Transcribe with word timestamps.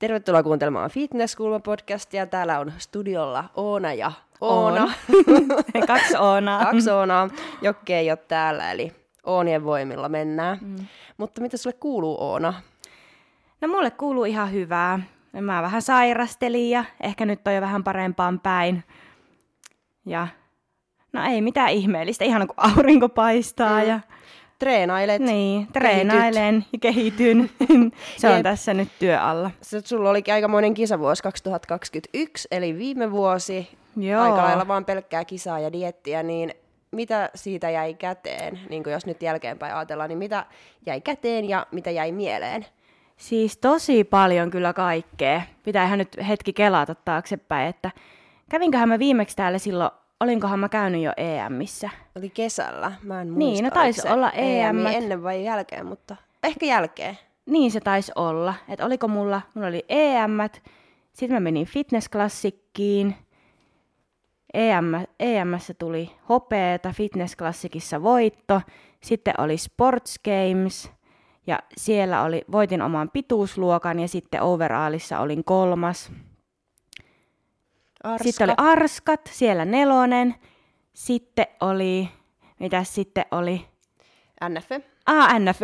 Tervetuloa 0.00 0.42
kuuntelemaan 0.42 0.90
Fitness 0.90 1.36
podcastia. 1.64 2.26
Täällä 2.26 2.58
on 2.58 2.72
studiolla 2.78 3.44
Oona 3.54 3.92
ja 3.92 4.12
Oona. 4.40 4.82
On. 4.82 4.90
Kaksi 5.86 6.16
Oonaa. 6.16 6.64
Kaksi 6.64 6.90
Oonaa. 6.90 7.28
Jokke 7.62 7.98
ei 7.98 8.10
ole 8.10 8.16
täällä, 8.16 8.72
eli 8.72 8.92
Oonien 9.24 9.64
voimilla 9.64 10.08
mennään. 10.08 10.58
Mm. 10.60 10.76
Mutta 11.18 11.40
mitä 11.40 11.56
sulle 11.56 11.76
kuuluu, 11.80 12.16
Oona? 12.20 12.54
No 13.60 13.68
mulle 13.68 13.90
kuuluu 13.90 14.24
ihan 14.24 14.52
hyvää. 14.52 15.00
Mä 15.32 15.62
vähän 15.62 15.82
sairastelin 15.82 16.70
ja 16.70 16.84
ehkä 17.00 17.26
nyt 17.26 17.48
on 17.48 17.54
jo 17.54 17.60
vähän 17.60 17.84
parempaan 17.84 18.40
päin. 18.40 18.84
Ja 20.06 20.28
no 21.12 21.24
ei 21.24 21.42
mitään 21.42 21.70
ihmeellistä, 21.70 22.24
ihan 22.24 22.46
kun 22.46 22.54
aurinko 22.56 23.08
paistaa 23.08 23.80
mm. 23.80 23.88
ja 23.88 24.00
treenailet. 24.58 25.22
Niin, 25.22 25.66
treenailen 25.72 26.64
kehityt. 26.64 26.72
ja 26.72 26.78
kehityn. 26.80 27.50
Se 28.20 28.28
on 28.28 28.34
Jep. 28.34 28.42
tässä 28.42 28.74
nyt 28.74 28.88
työ 28.98 29.20
alla. 29.20 29.50
Se, 29.62 29.80
sulla 29.80 30.10
olikin 30.10 30.34
aikamoinen 30.34 30.74
kisavuosi 30.74 31.22
2021, 31.22 32.48
eli 32.50 32.78
viime 32.78 33.10
vuosi. 33.10 33.68
Joo. 33.96 34.22
Aika 34.22 34.36
lailla 34.36 34.68
vaan 34.68 34.84
pelkkää 34.84 35.24
kisaa 35.24 35.60
ja 35.60 35.72
diettiä, 35.72 36.22
niin 36.22 36.54
mitä 36.90 37.30
siitä 37.34 37.70
jäi 37.70 37.94
käteen, 37.94 38.60
niin 38.68 38.82
jos 38.86 39.06
nyt 39.06 39.22
jälkeenpäin 39.22 39.74
ajatellaan, 39.74 40.08
niin 40.08 40.18
mitä 40.18 40.46
jäi 40.86 41.00
käteen 41.00 41.48
ja 41.48 41.66
mitä 41.72 41.90
jäi 41.90 42.12
mieleen? 42.12 42.66
Siis 43.20 43.56
tosi 43.56 44.04
paljon 44.04 44.50
kyllä 44.50 44.72
kaikkea. 44.72 45.42
Pitää 45.64 45.84
ihan 45.84 45.98
nyt 45.98 46.16
hetki 46.28 46.52
kelata 46.52 46.94
taaksepäin, 46.94 47.68
että 47.68 47.90
kävinköhän 48.50 48.88
mä 48.88 48.98
viimeksi 48.98 49.36
täällä 49.36 49.58
silloin 49.58 49.90
olinkohan 50.20 50.58
mä 50.58 50.68
käynyt 50.68 51.02
jo 51.02 51.12
EMissä. 51.16 51.90
Oli 52.16 52.30
kesällä, 52.30 52.92
mä 53.02 53.20
en 53.20 53.28
muista. 53.28 53.38
Niin, 53.38 53.64
no 53.64 53.70
taisi 53.70 54.08
olla 54.08 54.30
EM. 54.30 54.86
ennen 54.86 55.22
vai 55.22 55.44
jälkeen, 55.44 55.86
mutta 55.86 56.16
ehkä 56.44 56.66
jälkeen. 56.66 57.18
Niin 57.46 57.70
se 57.70 57.80
taisi 57.80 58.12
olla. 58.14 58.54
Että 58.68 58.86
oliko 58.86 59.08
mulla, 59.08 59.42
mulla 59.54 59.68
oli 59.68 59.84
EM, 59.88 60.38
sitten 61.12 61.36
mä 61.36 61.40
menin 61.40 61.66
fitnessklassikkiin. 61.66 63.16
EM, 64.54 64.86
EMssä 65.20 65.74
tuli 65.74 66.10
hopeeta, 66.28 66.92
fitnessklassikissa 66.92 68.02
voitto. 68.02 68.60
Sitten 69.00 69.34
oli 69.40 69.56
Sports 69.56 70.18
Games, 70.24 70.90
ja 71.46 71.58
siellä 71.76 72.22
oli, 72.22 72.44
voitin 72.52 72.82
oman 72.82 73.10
pituusluokan, 73.10 74.00
ja 74.00 74.08
sitten 74.08 74.42
overallissa 74.42 75.18
olin 75.18 75.44
kolmas. 75.44 76.12
Arskat. 78.04 78.26
Sitten 78.26 78.48
oli 78.48 78.54
Arskat, 78.56 79.20
siellä 79.32 79.64
nelonen. 79.64 80.34
Sitten 80.92 81.46
oli, 81.60 82.08
mitä 82.60 82.84
sitten 82.84 83.24
oli? 83.30 83.66
NF. 84.48 84.70
Ah, 85.06 85.28
NF. 85.38 85.60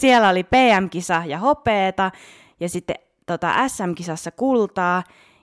siellä 0.00 0.28
oli 0.28 0.44
PM-kisa 0.44 1.22
ja 1.26 1.38
hopeeta. 1.38 2.10
Ja 2.60 2.68
sitten 2.68 2.96
tota, 3.26 3.68
SM-kisassa 3.68 4.30
kultaa. 4.30 5.02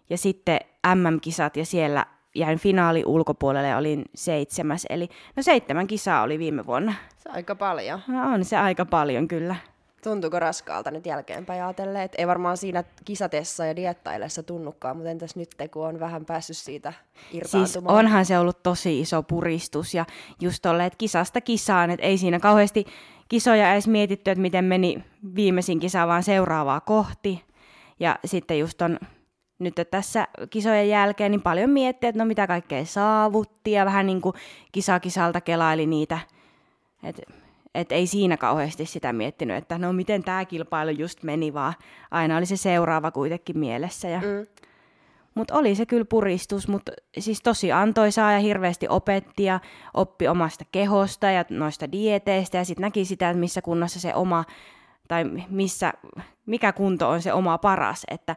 Ja 0.10 0.18
sitten 0.18 0.60
MM-kisat 0.96 1.58
ja 1.58 1.66
siellä 1.66 2.06
jäin 2.38 2.60
finaali 2.60 3.04
ulkopuolelle 3.06 3.68
ja 3.68 3.78
olin 3.78 4.06
seitsemäs. 4.16 4.86
Eli 4.90 5.10
no 5.36 5.44
seitsemän 5.44 5.88
kisaa 5.88 6.22
oli 6.22 6.40
viime 6.40 6.66
vuonna. 6.66 6.94
Se 7.18 7.30
on 7.30 7.36
aika 7.36 7.56
paljon. 7.56 8.00
No 8.08 8.34
on 8.34 8.46
se 8.46 8.58
aika 8.58 8.86
paljon 8.86 9.28
kyllä. 9.28 9.56
Tuntuuko 10.04 10.40
raskaalta 10.40 10.92
nyt 10.92 11.06
jälkeenpäin 11.06 11.64
ajatellen, 11.64 12.02
että 12.02 12.16
ei 12.18 12.28
varmaan 12.28 12.58
siinä 12.58 12.84
kisatessa 13.06 13.66
ja 13.66 13.76
diettaillessa 13.76 14.44
tunnukaan, 14.44 14.98
mutta 14.98 15.10
entäs 15.10 15.36
nyt 15.36 15.50
kun 15.72 15.88
on 15.88 16.00
vähän 16.00 16.26
päässyt 16.26 16.58
siitä 16.58 16.94
irtaantumaan? 17.32 17.68
Siis 17.68 17.84
onhan 17.86 18.26
se 18.26 18.40
ollut 18.40 18.64
tosi 18.64 19.00
iso 19.00 19.24
puristus 19.24 19.94
ja 19.94 20.06
just 20.42 20.66
olleet 20.66 20.96
kisasta 20.96 21.42
kisaan, 21.42 21.90
että 21.90 22.06
ei 22.06 22.18
siinä 22.18 22.40
kauheasti 22.40 22.86
kisoja 23.30 23.74
edes 23.74 23.88
mietitty, 23.88 24.32
että 24.32 24.42
miten 24.42 24.66
meni 24.66 25.04
viimeisin 25.36 25.80
kisa, 25.80 26.08
vaan 26.08 26.24
seuraavaa 26.24 26.80
kohti. 26.80 27.44
Ja 28.00 28.20
sitten 28.26 28.60
just 28.60 28.82
on 28.82 29.00
nyt 29.60 29.76
tässä 29.92 30.28
kisojen 30.50 30.90
jälkeen 30.90 31.32
niin 31.32 31.42
paljon 31.42 31.70
miettiä, 31.70 32.10
että 32.10 32.22
no 32.22 32.26
mitä 32.26 32.48
kaikkea 32.48 32.86
saavutti 32.86 33.72
ja 33.72 33.86
vähän 33.86 34.06
niin 34.06 34.22
kuin 34.22 34.36
kisa 34.72 35.00
kisalta 35.00 35.42
kelaili 35.42 35.86
niitä, 35.86 36.20
että 37.04 37.22
että 37.76 37.96
ei 37.96 38.08
siinä 38.08 38.38
kauheasti 38.38 38.86
sitä 38.86 39.14
miettinyt, 39.14 39.58
että 39.58 39.78
no 39.78 39.94
miten 39.94 40.24
tämä 40.24 40.46
kilpailu 40.46 40.92
just 40.92 41.24
meni, 41.24 41.54
vaan 41.54 41.74
aina 42.12 42.38
oli 42.38 42.46
se 42.46 42.58
seuraava 42.58 43.12
kuitenkin 43.12 43.60
mielessä. 43.60 44.08
Ja... 44.08 44.20
Mm. 44.20 44.66
Mutta 45.36 45.56
oli 45.56 45.76
se 45.76 45.86
kyllä 45.86 46.06
puristus, 46.06 46.68
mutta 46.68 46.92
siis 47.20 47.42
tosi 47.42 47.72
antoisaa 47.72 48.32
ja 48.32 48.40
hirveästi 48.40 48.88
opetti 48.90 49.44
ja 49.44 49.60
oppi 49.94 50.28
omasta 50.28 50.66
kehosta 50.72 51.32
ja 51.32 51.46
noista 51.50 51.92
dieteistä 51.92 52.58
ja 52.58 52.66
sitten 52.66 52.82
näki 52.82 53.06
sitä, 53.06 53.30
että 53.30 53.40
missä 53.40 53.62
kunnossa 53.62 54.00
se 54.00 54.16
oma, 54.16 54.46
tai 55.08 55.24
missä, 55.50 55.94
mikä 56.46 56.72
kunto 56.74 57.10
on 57.10 57.22
se 57.22 57.34
oma 57.34 57.58
paras, 57.58 58.04
että 58.12 58.36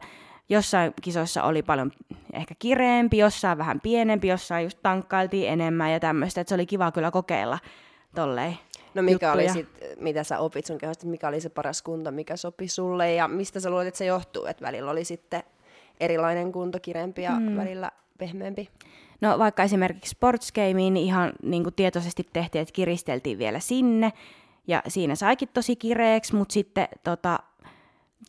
jossain 0.51 0.93
kisoissa 1.01 1.43
oli 1.43 1.61
paljon 1.63 1.91
ehkä 2.33 2.55
kireempi, 2.59 3.17
jossain 3.17 3.57
vähän 3.57 3.81
pienempi, 3.81 4.27
jossain 4.27 4.63
just 4.63 4.77
tankkailtiin 4.83 5.49
enemmän 5.49 5.91
ja 5.91 5.99
tämmöistä, 5.99 6.41
että 6.41 6.49
se 6.49 6.55
oli 6.55 6.65
kiva 6.65 6.91
kyllä 6.91 7.11
kokeilla 7.11 7.59
tolleen 8.15 8.57
No 8.93 9.01
mikä 9.01 9.27
juttuja. 9.27 9.33
oli 9.33 9.49
sit, 9.49 9.67
mitä 9.99 10.23
sä 10.23 10.39
opit 10.39 10.65
sun 10.65 10.77
kehosta, 10.77 11.07
mikä 11.07 11.27
oli 11.27 11.41
se 11.41 11.49
paras 11.49 11.81
kunto, 11.81 12.11
mikä 12.11 12.37
sopi 12.37 12.67
sulle 12.67 13.13
ja 13.13 13.27
mistä 13.27 13.59
sä 13.59 13.69
luulet, 13.69 13.87
että 13.87 13.97
se 13.97 14.05
johtuu, 14.05 14.45
että 14.45 14.65
välillä 14.65 14.91
oli 14.91 15.05
sitten 15.05 15.43
erilainen 15.99 16.51
kunto, 16.51 16.79
kirempi 16.81 17.21
ja 17.21 17.31
mm. 17.31 17.57
välillä 17.57 17.91
pehmeämpi? 18.17 18.69
No 19.21 19.39
vaikka 19.39 19.63
esimerkiksi 19.63 20.09
sportsgameen 20.09 20.75
niin 20.75 20.97
ihan 20.97 21.33
niin 21.43 21.63
kuin 21.63 21.75
tietoisesti 21.75 22.27
tehtiin, 22.33 22.61
että 22.61 22.73
kiristeltiin 22.73 23.37
vielä 23.37 23.59
sinne 23.59 24.13
ja 24.67 24.83
siinä 24.87 25.15
saikin 25.15 25.49
tosi 25.53 25.75
kireeksi, 25.75 26.35
mutta 26.35 26.53
sitten 26.53 26.87
tota, 27.03 27.39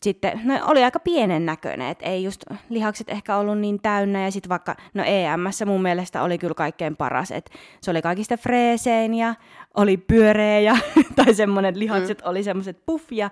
sitten 0.01 0.41
no, 0.43 0.59
oli 0.63 0.83
aika 0.83 0.99
pienen 0.99 1.45
näköinen, 1.45 1.87
että 1.87 2.05
ei 2.05 2.23
just 2.23 2.43
lihakset 2.69 3.09
ehkä 3.09 3.37
ollut 3.37 3.57
niin 3.57 3.81
täynnä 3.81 4.23
ja 4.23 4.31
sitten 4.31 4.49
vaikka, 4.49 4.75
no 4.93 5.03
EMssä 5.05 5.65
mun 5.65 5.81
mielestä 5.81 6.23
oli 6.23 6.37
kyllä 6.37 6.53
kaikkein 6.53 6.95
paras, 6.95 7.31
että 7.31 7.51
se 7.81 7.91
oli 7.91 8.01
kaikista 8.01 8.37
freesein 8.37 9.13
ja 9.13 9.35
oli 9.73 9.97
pyöreä 9.97 10.59
ja, 10.59 10.77
tai 11.25 11.33
semmoinen 11.33 11.79
lihakset 11.79 12.21
mm. 12.21 12.29
oli 12.29 12.43
semmoiset 12.43 12.85
puff 12.85 13.11
ja 13.11 13.29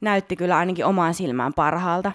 näytti 0.00 0.36
kyllä 0.36 0.56
ainakin 0.56 0.86
omaan 0.86 1.14
silmään 1.14 1.54
parhaalta. 1.54 2.12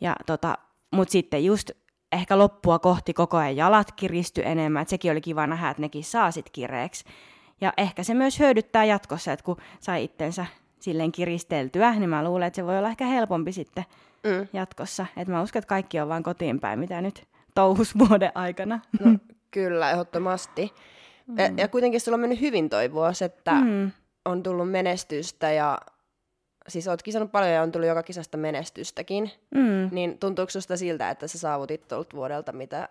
Ja 0.00 0.16
tota, 0.26 0.58
mut 0.90 1.08
sitten 1.08 1.44
just 1.44 1.70
ehkä 2.12 2.38
loppua 2.38 2.78
kohti 2.78 3.14
koko 3.14 3.36
ajan 3.36 3.56
jalat 3.56 3.92
kiristy 3.92 4.42
enemmän, 4.44 4.82
että 4.82 4.90
sekin 4.90 5.12
oli 5.12 5.20
kiva 5.20 5.46
nähdä, 5.46 5.70
että 5.70 5.80
nekin 5.80 6.04
saa 6.04 6.30
sit 6.30 6.50
kireeksi. 6.50 7.04
Ja 7.60 7.72
ehkä 7.76 8.02
se 8.02 8.14
myös 8.14 8.38
hyödyttää 8.38 8.84
jatkossa, 8.84 9.32
että 9.32 9.44
kun 9.44 9.56
sai 9.80 10.04
itsensä 10.04 10.46
silleen 10.84 11.12
kiristeltyä, 11.12 11.94
niin 11.94 12.10
mä 12.10 12.24
luulen, 12.24 12.46
että 12.46 12.56
se 12.56 12.66
voi 12.66 12.78
olla 12.78 12.88
ehkä 12.88 13.06
helpompi 13.06 13.52
sitten 13.52 13.84
mm. 14.24 14.48
jatkossa. 14.52 15.06
Että 15.16 15.32
mä 15.32 15.42
uskon, 15.42 15.60
että 15.60 15.68
kaikki 15.68 16.00
on 16.00 16.08
vaan 16.08 16.22
kotiin 16.22 16.60
päin, 16.60 16.78
mitä 16.78 17.00
nyt 17.00 17.26
touhus 17.54 17.98
vuoden 17.98 18.32
aikana. 18.34 18.80
No, 19.04 19.18
kyllä, 19.50 19.90
ehdottomasti. 19.90 20.72
Mm. 21.26 21.38
Ja, 21.38 21.50
ja 21.56 21.68
kuitenkin 21.68 22.00
sulla 22.00 22.16
on 22.16 22.20
mennyt 22.20 22.40
hyvin 22.40 22.70
toi 22.70 22.92
vuosi, 22.92 23.24
että 23.24 23.52
mm. 23.52 23.90
on 24.24 24.42
tullut 24.42 24.70
menestystä 24.70 25.52
ja 25.52 25.78
siis 26.68 26.88
oot 26.88 27.02
kisannut 27.02 27.32
paljon 27.32 27.52
ja 27.52 27.62
on 27.62 27.72
tullut 27.72 27.88
joka 27.88 28.02
kisasta 28.02 28.38
menestystäkin. 28.38 29.30
Mm. 29.54 29.88
Niin 29.92 30.18
tuntuuko 30.18 30.50
susta 30.50 30.76
siltä, 30.76 31.10
että 31.10 31.28
sä 31.28 31.38
saavutit 31.38 31.88
tuolta 31.88 32.16
vuodelta, 32.16 32.52
mitä, 32.52 32.88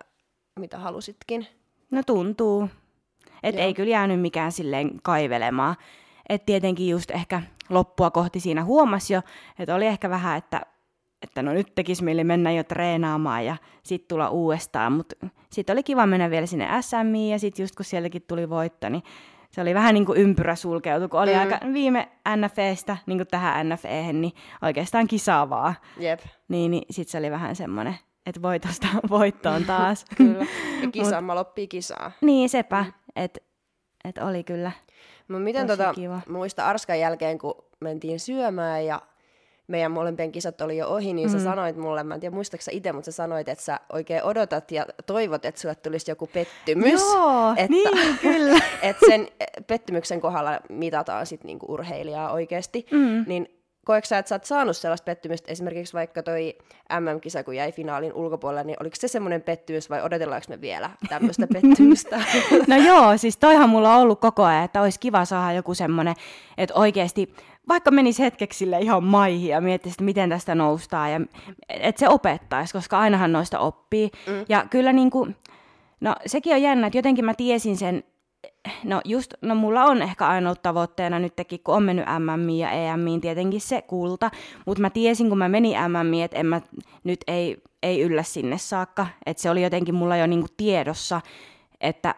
mitä 0.60 0.78
halusitkin? 0.78 1.48
No 1.92 2.04
tuntuu. 2.04 2.70
Että 3.44 3.62
ei 3.62 3.74
kyllä 3.74 3.92
jäänyt 3.92 4.22
mikään 4.22 4.52
silleen 4.52 4.92
kaivelemaan. 5.04 5.76
Että 6.30 6.46
tietenkin 6.46 6.90
just 6.90 7.12
ehkä 7.12 7.42
loppua 7.70 8.12
kohti 8.12 8.40
siinä 8.40 8.64
huomasi 8.64 9.14
jo, 9.14 9.22
että 9.60 9.76
oli 9.76 9.86
ehkä 9.86 10.10
vähän, 10.10 10.38
että, 10.38 10.62
että 11.22 11.42
no 11.42 11.54
nyt 11.54 11.76
tekisi 11.76 12.04
mieli 12.04 12.24
mennä 12.24 12.52
jo 12.52 12.64
treenaamaan 12.64 13.46
ja 13.46 13.58
sitten 13.84 14.08
tulla 14.08 14.30
uudestaan, 14.30 14.94
mutta 14.94 15.16
sitten 15.52 15.74
oli 15.74 15.84
kiva 15.84 16.06
mennä 16.06 16.30
vielä 16.30 16.46
sinne 16.46 16.68
SMI 16.82 17.32
ja 17.32 17.40
sitten 17.40 17.64
just 17.64 17.76
kun 17.76 17.86
sieltäkin 17.86 18.22
tuli 18.28 18.50
voitto, 18.50 18.90
niin 18.90 19.04
se 19.54 19.62
oli 19.62 19.74
vähän 19.74 19.94
niin 19.94 20.06
kuin 20.06 20.20
ympyrä 20.20 20.56
sulkeutu, 20.56 21.10
kun 21.10 21.20
oli 21.20 21.34
mm. 21.34 21.40
aika 21.40 21.60
viime 21.74 22.10
NFEstä 22.38 22.98
niin 23.06 23.18
kuin 23.18 23.28
tähän 23.28 23.70
NFEhen, 23.70 24.22
niin 24.22 24.34
oikeastaan 24.62 25.08
kisaavaa. 25.08 25.76
Jep. 25.98 26.20
Niin, 26.48 26.72
niin 26.72 26.84
sitten 26.90 27.12
se 27.12 27.18
oli 27.18 27.32
vähän 27.32 27.56
semmoinen, 27.56 27.96
että 28.26 28.42
voitosta 28.42 28.88
voittoon 29.10 29.66
taas. 29.66 30.06
kyllä, 30.18 30.46
ja 30.82 30.92
kisaamma 30.92 31.36
loppii 31.36 31.68
kisaa. 31.68 32.12
Niin, 32.22 32.50
sepä, 32.50 32.84
mm. 32.84 32.94
että 33.16 33.40
et 34.06 34.18
oli 34.18 34.44
kyllä 34.44 34.72
No 35.28 35.40
miten 35.40 35.68
tota, 35.68 35.94
kiva. 35.94 36.22
muista 36.30 36.66
Arskan 36.66 37.00
jälkeen, 37.00 37.38
kun 37.38 37.64
mentiin 37.80 38.20
syömään 38.20 38.86
ja 38.86 39.02
meidän 39.68 39.92
molempien 39.92 40.32
kisat 40.32 40.62
oli 40.62 40.78
jo 40.78 40.88
ohi, 40.88 41.14
niin 41.14 41.30
mm. 41.30 41.38
sä 41.38 41.44
sanoit 41.44 41.78
mulle, 41.78 42.04
mä 42.04 42.14
en 42.14 42.20
tiedä 42.20 42.36
muistaaksä 42.36 42.72
itse, 42.74 42.92
mutta 42.92 43.12
sä 43.12 43.16
sanoit, 43.16 43.50
että 43.50 43.64
sä 43.64 43.80
oikein 43.94 44.24
odotat 44.24 44.72
ja 44.72 44.86
toivot, 45.06 45.46
että 45.46 45.62
sulle 45.62 45.76
tulisi 45.76 46.12
joku 46.12 46.28
pettymys. 46.28 47.02
Joo, 47.02 47.52
että, 47.58 47.68
niin, 47.70 48.18
kyllä. 48.22 48.60
että 48.82 49.06
sen 49.10 49.28
pettymyksen 49.68 50.22
kohdalla 50.22 50.60
mitataan 50.70 51.26
sit 51.26 51.44
niinku 51.44 51.66
urheilijaa 51.74 52.32
oikeasti. 52.32 52.86
Mm. 52.92 53.26
Niin 53.28 53.63
koetko 53.86 54.08
sä, 54.08 54.18
että 54.18 54.30
sä 54.30 54.36
oot 54.36 54.46
saanut 54.46 54.78
sellaista 54.78 55.06
pettymystä, 55.06 55.52
esimerkiksi 55.52 55.94
vaikka 55.94 56.24
toi 56.24 56.58
MM-kisa, 57.00 57.44
kun 57.44 57.56
jäi 57.56 57.72
finaalin 57.72 58.14
ulkopuolelle, 58.14 58.64
niin 58.64 58.78
oliko 58.80 58.96
se 59.00 59.08
semmoinen 59.08 59.42
pettymys 59.42 59.90
vai 59.90 60.02
odotellaanko 60.02 60.46
me 60.50 60.62
vielä 60.62 60.90
tämmöistä 61.10 61.48
pettymystä? 61.54 62.22
no 62.68 62.78
joo, 62.78 63.18
siis 63.18 63.38
toihan 63.38 63.70
mulla 63.70 63.96
on 63.96 64.02
ollut 64.02 64.20
koko 64.20 64.44
ajan, 64.44 64.64
että 64.64 64.82
olisi 64.82 65.00
kiva 65.00 65.26
saada 65.26 65.54
joku 65.54 65.74
semmoinen, 65.74 66.16
että 66.58 66.76
oikeasti 66.76 67.36
vaikka 67.68 67.92
menisi 67.92 68.24
hetkeksi 68.24 68.58
sille 68.58 68.80
ihan 68.80 69.04
maihin 69.04 69.50
ja 69.50 69.62
miettisi, 69.62 69.94
että 69.94 70.04
miten 70.04 70.30
tästä 70.30 70.56
noustaan, 70.56 71.12
ja 71.12 71.22
että 71.70 72.00
se 72.00 72.10
opettaisi, 72.10 72.74
koska 72.74 73.00
ainahan 73.00 73.32
noista 73.32 73.60
oppii. 73.60 74.12
Mm. 74.28 74.46
Ja 74.50 74.66
kyllä 74.70 74.94
niin 74.94 75.10
kuin, 75.10 75.36
no 76.02 76.16
sekin 76.26 76.54
on 76.54 76.62
jännä, 76.62 76.88
että 76.88 76.98
jotenkin 76.98 77.26
mä 77.26 77.34
tiesin 77.34 77.78
sen, 77.78 78.04
no 78.84 79.02
just, 79.06 79.34
no 79.42 79.56
mulla 79.56 79.84
on 79.84 80.02
ehkä 80.02 80.30
ollut 80.30 80.62
tavoitteena 80.62 81.20
nytkin, 81.20 81.60
kun 81.64 81.76
on 81.76 81.84
mennyt 81.84 82.06
MMI 82.20 82.60
ja 82.60 82.72
EMIin 82.72 83.22
tietenkin 83.22 83.62
se 83.62 83.82
kulta, 83.82 84.32
mutta 84.66 84.82
mä 84.82 84.90
tiesin, 84.90 85.30
kun 85.30 85.38
mä 85.38 85.50
menin 85.50 85.78
MMI, 85.88 86.24
että 86.24 86.38
en 86.38 86.46
mä, 86.46 86.62
nyt 87.04 87.20
ei, 87.28 87.58
ei 87.84 88.02
yllä 88.02 88.24
sinne 88.24 88.58
saakka, 88.58 89.08
että 89.26 89.44
se 89.44 89.50
oli 89.50 89.64
jotenkin 89.64 89.96
mulla 89.96 90.18
jo 90.18 90.28
niinku 90.28 90.48
tiedossa, 90.58 91.22
että 91.82 92.16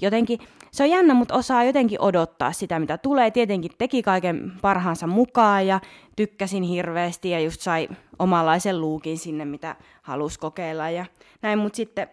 jotenkin 0.00 0.38
se 0.70 0.82
on 0.82 0.90
jännä, 0.90 1.14
mutta 1.14 1.34
osaa 1.34 1.64
jotenkin 1.64 2.00
odottaa 2.00 2.52
sitä, 2.52 2.78
mitä 2.78 2.98
tulee. 2.98 3.30
Tietenkin 3.30 3.70
teki 3.78 4.02
kaiken 4.02 4.52
parhaansa 4.62 5.06
mukaan 5.06 5.66
ja 5.66 5.80
tykkäsin 6.16 6.62
hirveästi 6.62 7.30
ja 7.30 7.40
just 7.40 7.60
sai 7.60 7.88
omanlaisen 8.18 8.80
luukin 8.80 9.18
sinne, 9.18 9.44
mitä 9.44 9.76
halusi 10.02 10.38
kokeilla 10.38 10.90
ja 10.90 11.06
näin. 11.42 11.58
Mutta 11.58 11.76
sitten 11.76 12.08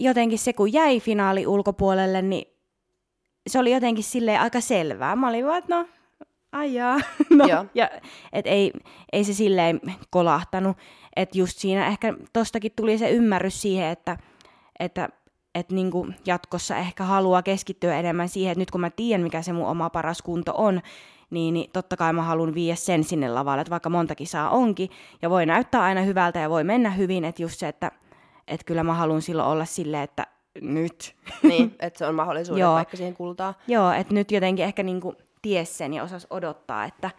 jotenkin 0.00 0.38
se, 0.38 0.52
kun 0.52 0.72
jäi 0.72 1.00
finaali 1.00 1.46
ulkopuolelle, 1.46 2.22
niin 2.22 2.53
se 3.46 3.58
oli 3.58 3.72
jotenkin 3.72 4.04
silleen 4.04 4.40
aika 4.40 4.60
selvää. 4.60 5.16
Mä 5.16 5.28
olin 5.28 5.46
vaan, 5.46 5.58
että 5.58 5.74
no, 5.74 5.88
ajaa. 6.52 7.00
no, 7.30 7.46
ja, 7.74 7.90
et 8.32 8.46
ei, 8.46 8.72
ei 9.12 9.24
se 9.24 9.32
silleen 9.32 9.80
kolahtanut. 10.10 10.76
Että 11.16 11.38
just 11.38 11.58
siinä 11.58 11.86
ehkä 11.86 12.14
tostakin 12.32 12.72
tuli 12.76 12.98
se 12.98 13.10
ymmärrys 13.10 13.62
siihen, 13.62 13.88
että, 13.88 14.16
että 14.78 15.08
että 15.54 15.74
niinku 15.74 16.08
jatkossa 16.26 16.76
ehkä 16.76 17.04
haluaa 17.04 17.42
keskittyä 17.42 17.98
enemmän 17.98 18.28
siihen, 18.28 18.52
että 18.52 18.60
nyt 18.60 18.70
kun 18.70 18.80
mä 18.80 18.90
tiedän, 18.90 19.22
mikä 19.22 19.42
se 19.42 19.52
mun 19.52 19.66
oma 19.66 19.90
paras 19.90 20.22
kunto 20.22 20.52
on, 20.56 20.80
niin, 21.30 21.54
niin 21.54 21.70
totta 21.70 21.96
kai 21.96 22.12
mä 22.12 22.22
haluan 22.22 22.54
viiä 22.54 22.74
sen 22.74 23.04
sinne 23.04 23.28
lavalle, 23.28 23.60
että 23.60 23.70
vaikka 23.70 23.90
monta 23.90 24.14
kisaa 24.14 24.50
onkin, 24.50 24.90
ja 25.22 25.30
voi 25.30 25.46
näyttää 25.46 25.82
aina 25.82 26.02
hyvältä 26.02 26.38
ja 26.38 26.50
voi 26.50 26.64
mennä 26.64 26.90
hyvin, 26.90 27.24
että 27.24 27.42
just 27.42 27.58
se, 27.58 27.68
että, 27.68 27.92
että 28.48 28.64
kyllä 28.64 28.82
mä 28.82 28.94
haluan 28.94 29.22
silloin 29.22 29.48
olla 29.48 29.64
silleen, 29.64 30.02
että 30.02 30.26
nyt. 30.60 31.14
Niin, 31.42 31.74
että 31.80 31.98
se 31.98 32.06
on 32.06 32.14
mahdollisuus 32.14 32.60
vaikka 32.60 32.96
siihen 32.96 33.14
kultaa. 33.14 33.54
Joo, 33.68 33.92
että 33.92 34.14
nyt 34.14 34.30
jotenkin 34.30 34.64
ehkä 34.64 34.82
niinku 34.82 35.14
ties 35.42 35.78
sen 35.78 35.94
ja 35.94 36.02
osas 36.02 36.26
odottaa, 36.30 36.84
että 36.84 37.10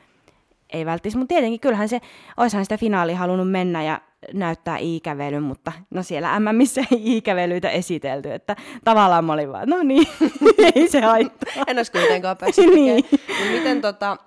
ei 0.69 0.85
välttämättä, 0.85 1.19
mutta 1.19 1.33
tietenkin 1.33 1.59
kyllähän 1.59 1.89
se, 1.89 2.01
oishan 2.37 2.65
sitä 2.65 2.77
finaali 2.77 3.13
halunnut 3.13 3.51
mennä 3.51 3.83
ja 3.83 4.01
näyttää 4.33 4.77
iikävelyn, 4.77 5.43
mutta 5.43 5.71
no 5.89 6.03
siellä 6.03 6.39
MMissä 6.39 6.81
ei 6.91 7.13
iikävelyitä 7.13 7.69
esitelty, 7.69 8.33
että 8.33 8.55
tavallaan 8.83 9.25
mä 9.25 9.33
olin 9.33 9.51
vaan, 9.51 9.69
no 9.69 9.83
niin, 9.83 10.07
ei 10.75 10.87
se 10.87 11.01
haittaa. 11.01 11.63
en 11.67 11.77
olisi 11.77 11.91
kuitenkaan 11.91 12.37
päässyt 12.37 12.65
niin. 12.65 12.75
niin. 12.85 13.51
Miten 13.51 13.81
tota, 13.81 14.17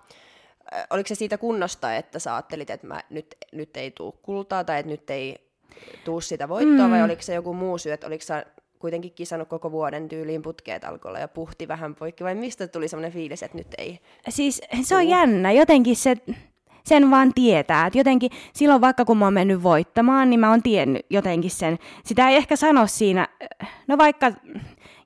oliko 0.90 1.06
se 1.06 1.14
siitä 1.14 1.38
kunnosta, 1.38 1.94
että 1.94 2.18
sä 2.18 2.34
ajattelit, 2.34 2.70
että 2.70 2.86
mä, 2.86 3.00
nyt, 3.10 3.36
nyt 3.52 3.76
ei 3.76 3.90
tule 3.90 4.12
kultaa 4.22 4.64
tai 4.64 4.78
että 4.78 4.90
nyt 4.90 5.10
ei 5.10 5.36
tuu 6.04 6.20
sitä 6.20 6.48
voittoa, 6.48 6.86
mm. 6.86 6.90
vai 6.90 7.02
oliko 7.02 7.22
se 7.22 7.34
joku 7.34 7.54
muu 7.54 7.78
syy, 7.78 7.92
että 7.92 8.06
oliko 8.06 8.24
sä 8.24 8.46
kuitenkin 8.78 9.12
kisannut 9.12 9.48
koko 9.48 9.70
vuoden 9.70 10.08
tyyliin 10.08 10.42
putkeet 10.42 10.84
alkoilla 10.84 11.18
ja 11.18 11.28
puhti 11.28 11.68
vähän 11.68 11.94
poikki, 11.94 12.24
vai 12.24 12.34
mistä 12.34 12.68
tuli 12.68 12.88
semmoinen 12.88 13.12
fiilis, 13.12 13.42
että 13.42 13.58
nyt 13.58 13.74
ei 13.78 14.00
Siis 14.28 14.60
se 14.82 14.96
on 14.96 15.08
jännä, 15.08 15.52
jotenkin 15.52 15.96
se 15.96 16.16
sen 16.88 17.10
vaan 17.10 17.34
tietää. 17.34 17.86
Et 17.86 17.94
jotenkin 17.94 18.30
silloin 18.52 18.80
vaikka 18.80 19.04
kun 19.04 19.18
mä 19.18 19.26
oon 19.26 19.34
mennyt 19.34 19.62
voittamaan, 19.62 20.30
niin 20.30 20.40
mä 20.40 20.50
oon 20.50 20.62
tiennyt 20.62 21.06
jotenkin 21.10 21.50
sen. 21.50 21.78
Sitä 22.04 22.28
ei 22.28 22.36
ehkä 22.36 22.56
sano 22.56 22.86
siinä, 22.86 23.28
no 23.86 23.98
vaikka 23.98 24.32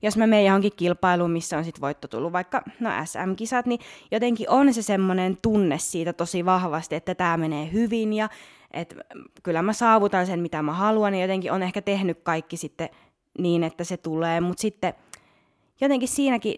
jos 0.02 0.16
mä 0.16 0.26
menen 0.26 0.46
johonkin 0.46 0.72
kilpailuun, 0.76 1.30
missä 1.30 1.58
on 1.58 1.64
sit 1.64 1.80
voitto 1.80 2.08
tullut, 2.08 2.32
vaikka 2.32 2.62
no 2.80 2.90
SM-kisat, 3.04 3.66
niin 3.66 3.80
jotenkin 4.10 4.50
on 4.50 4.74
se 4.74 4.82
semmoinen 4.82 5.38
tunne 5.42 5.78
siitä 5.78 6.12
tosi 6.12 6.44
vahvasti, 6.44 6.94
että 6.94 7.14
tämä 7.14 7.36
menee 7.36 7.72
hyvin 7.72 8.12
ja 8.12 8.28
että 8.70 8.96
kyllä 9.42 9.62
mä 9.62 9.72
saavutan 9.72 10.26
sen, 10.26 10.40
mitä 10.40 10.62
mä 10.62 10.72
haluan, 10.72 11.14
ja 11.14 11.20
jotenkin 11.20 11.52
on 11.52 11.62
ehkä 11.62 11.82
tehnyt 11.82 12.18
kaikki 12.22 12.56
sitten 12.56 12.88
niin, 13.38 13.64
että 13.64 13.84
se 13.84 13.96
tulee, 13.96 14.40
mutta 14.40 14.60
sitten 14.60 14.94
jotenkin 15.80 16.08
siinäkin 16.08 16.54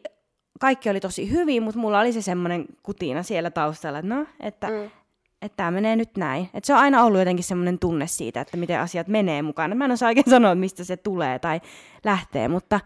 kaikki 0.60 0.90
oli 0.90 1.00
tosi 1.00 1.30
hyvin, 1.30 1.62
mutta 1.62 1.80
mulla 1.80 2.00
oli 2.00 2.12
se 2.12 2.22
semmoinen 2.22 2.66
kutina 2.82 3.22
siellä 3.22 3.50
taustalla, 3.50 3.98
että 3.98 4.14
no, 4.14 4.26
että 4.40 4.68
mm 4.68 4.90
että 5.44 5.56
tämä 5.56 5.70
menee 5.70 5.96
nyt 5.96 6.16
näin. 6.16 6.50
Että 6.54 6.66
se 6.66 6.74
on 6.74 6.78
aina 6.78 7.04
ollut 7.04 7.18
jotenkin 7.18 7.44
semmoinen 7.44 7.78
tunne 7.78 8.06
siitä, 8.06 8.40
että 8.40 8.56
miten 8.56 8.80
asiat 8.80 9.08
menee 9.08 9.42
mukana. 9.42 9.74
Mä 9.74 9.84
en 9.84 9.90
osaa 9.90 10.08
oikein 10.08 10.30
sanoa, 10.36 10.54
mistä 10.54 10.84
se 10.84 10.96
tulee 10.96 11.38
tai 11.38 11.60
lähtee, 12.04 12.48
mutta 12.48 12.80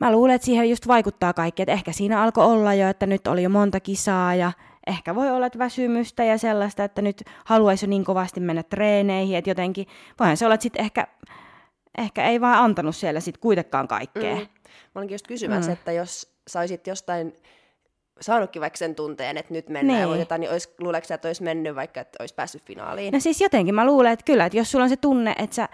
mä 0.00 0.12
luulen, 0.12 0.34
että 0.34 0.44
siihen 0.44 0.70
just 0.70 0.88
vaikuttaa 0.88 1.32
kaikki. 1.32 1.62
Että 1.62 1.72
ehkä 1.72 1.92
siinä 1.92 2.22
alkoi 2.22 2.44
olla 2.44 2.74
jo, 2.74 2.88
että 2.88 3.06
nyt 3.06 3.26
oli 3.26 3.42
jo 3.42 3.48
monta 3.48 3.80
kisaa 3.80 4.34
ja 4.34 4.52
ehkä 4.86 5.14
voi 5.14 5.30
olla 5.30 5.46
että 5.46 5.58
väsymystä 5.58 6.24
ja 6.24 6.38
sellaista, 6.38 6.84
että 6.84 7.02
nyt 7.02 7.22
haluaisi 7.44 7.86
jo 7.86 7.90
niin 7.90 8.04
kovasti 8.04 8.40
mennä 8.40 8.62
treeneihin, 8.62 9.36
että 9.36 9.50
jotenkin, 9.50 9.86
voihan 10.20 10.36
se 10.36 10.44
olla, 10.44 10.54
että 10.54 10.62
sitten 10.62 10.84
ehkä, 10.84 11.06
ehkä 11.98 12.28
ei 12.28 12.40
vaan 12.40 12.64
antanut 12.64 12.96
siellä 12.96 13.20
sitten 13.20 13.40
kuitenkaan 13.40 13.88
kaikkea. 13.88 14.34
Mm. 14.34 14.40
Mä 14.40 14.98
olinkin 14.98 15.14
just 15.14 15.26
kysymässä, 15.26 15.70
mm. 15.70 15.72
että 15.72 15.92
jos 15.92 16.34
saisit 16.48 16.86
jostain 16.86 17.34
saanutkin 18.20 18.62
vaikka 18.62 18.76
sen 18.76 18.94
tunteen, 18.94 19.36
että 19.36 19.54
nyt 19.54 19.68
mennään 19.68 19.86
niin. 19.86 20.00
ja 20.00 20.08
voitetaan, 20.08 20.40
niin 20.40 20.50
olisi, 20.50 20.74
luuleeko 20.78 21.14
että 21.14 21.28
olisi 21.28 21.42
mennyt 21.42 21.74
vaikka, 21.74 22.00
että 22.00 22.16
olisi 22.20 22.34
päässyt 22.34 22.62
finaaliin? 22.62 23.12
No 23.12 23.20
siis 23.20 23.40
jotenkin 23.40 23.74
mä 23.74 23.86
luulen, 23.86 24.12
että 24.12 24.24
kyllä, 24.24 24.46
että 24.46 24.58
jos 24.58 24.70
sulla 24.70 24.82
on 24.82 24.88
se 24.88 24.96
tunne, 24.96 25.34
että 25.38 25.56
sä 25.56 25.68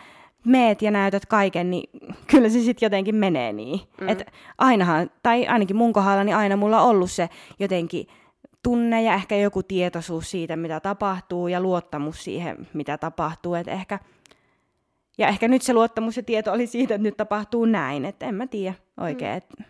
meet 0.44 0.82
ja 0.82 0.90
näytät 0.90 1.26
kaiken, 1.26 1.70
niin 1.70 1.90
kyllä 2.30 2.48
se 2.48 2.60
sitten 2.60 2.86
jotenkin 2.86 3.14
menee 3.14 3.52
niin. 3.52 3.80
Mm. 4.00 4.08
Että 4.08 4.24
ainahan, 4.58 5.10
tai 5.22 5.46
ainakin 5.46 5.76
mun 5.76 5.92
kohdalla, 5.92 6.24
niin 6.24 6.36
aina 6.36 6.56
mulla 6.56 6.82
on 6.82 6.88
ollut 6.88 7.10
se 7.10 7.28
jotenkin 7.58 8.06
tunne 8.62 9.02
ja 9.02 9.14
ehkä 9.14 9.36
joku 9.36 9.62
tietoisuus 9.62 10.30
siitä, 10.30 10.56
mitä 10.56 10.80
tapahtuu 10.80 11.48
ja 11.48 11.60
luottamus 11.60 12.24
siihen, 12.24 12.68
mitä 12.74 12.98
tapahtuu. 12.98 13.54
Että 13.54 13.72
ehkä, 13.72 13.98
ja 15.18 15.28
ehkä 15.28 15.48
nyt 15.48 15.62
se 15.62 15.72
luottamus 15.72 16.16
ja 16.16 16.22
tieto 16.22 16.52
oli 16.52 16.66
siitä, 16.66 16.94
että 16.94 17.02
nyt 17.02 17.16
tapahtuu 17.16 17.64
näin, 17.64 18.04
että 18.04 18.26
en 18.26 18.34
mä 18.34 18.46
tiedä 18.46 18.74
oikein. 19.00 19.42
Mm. 19.58 19.64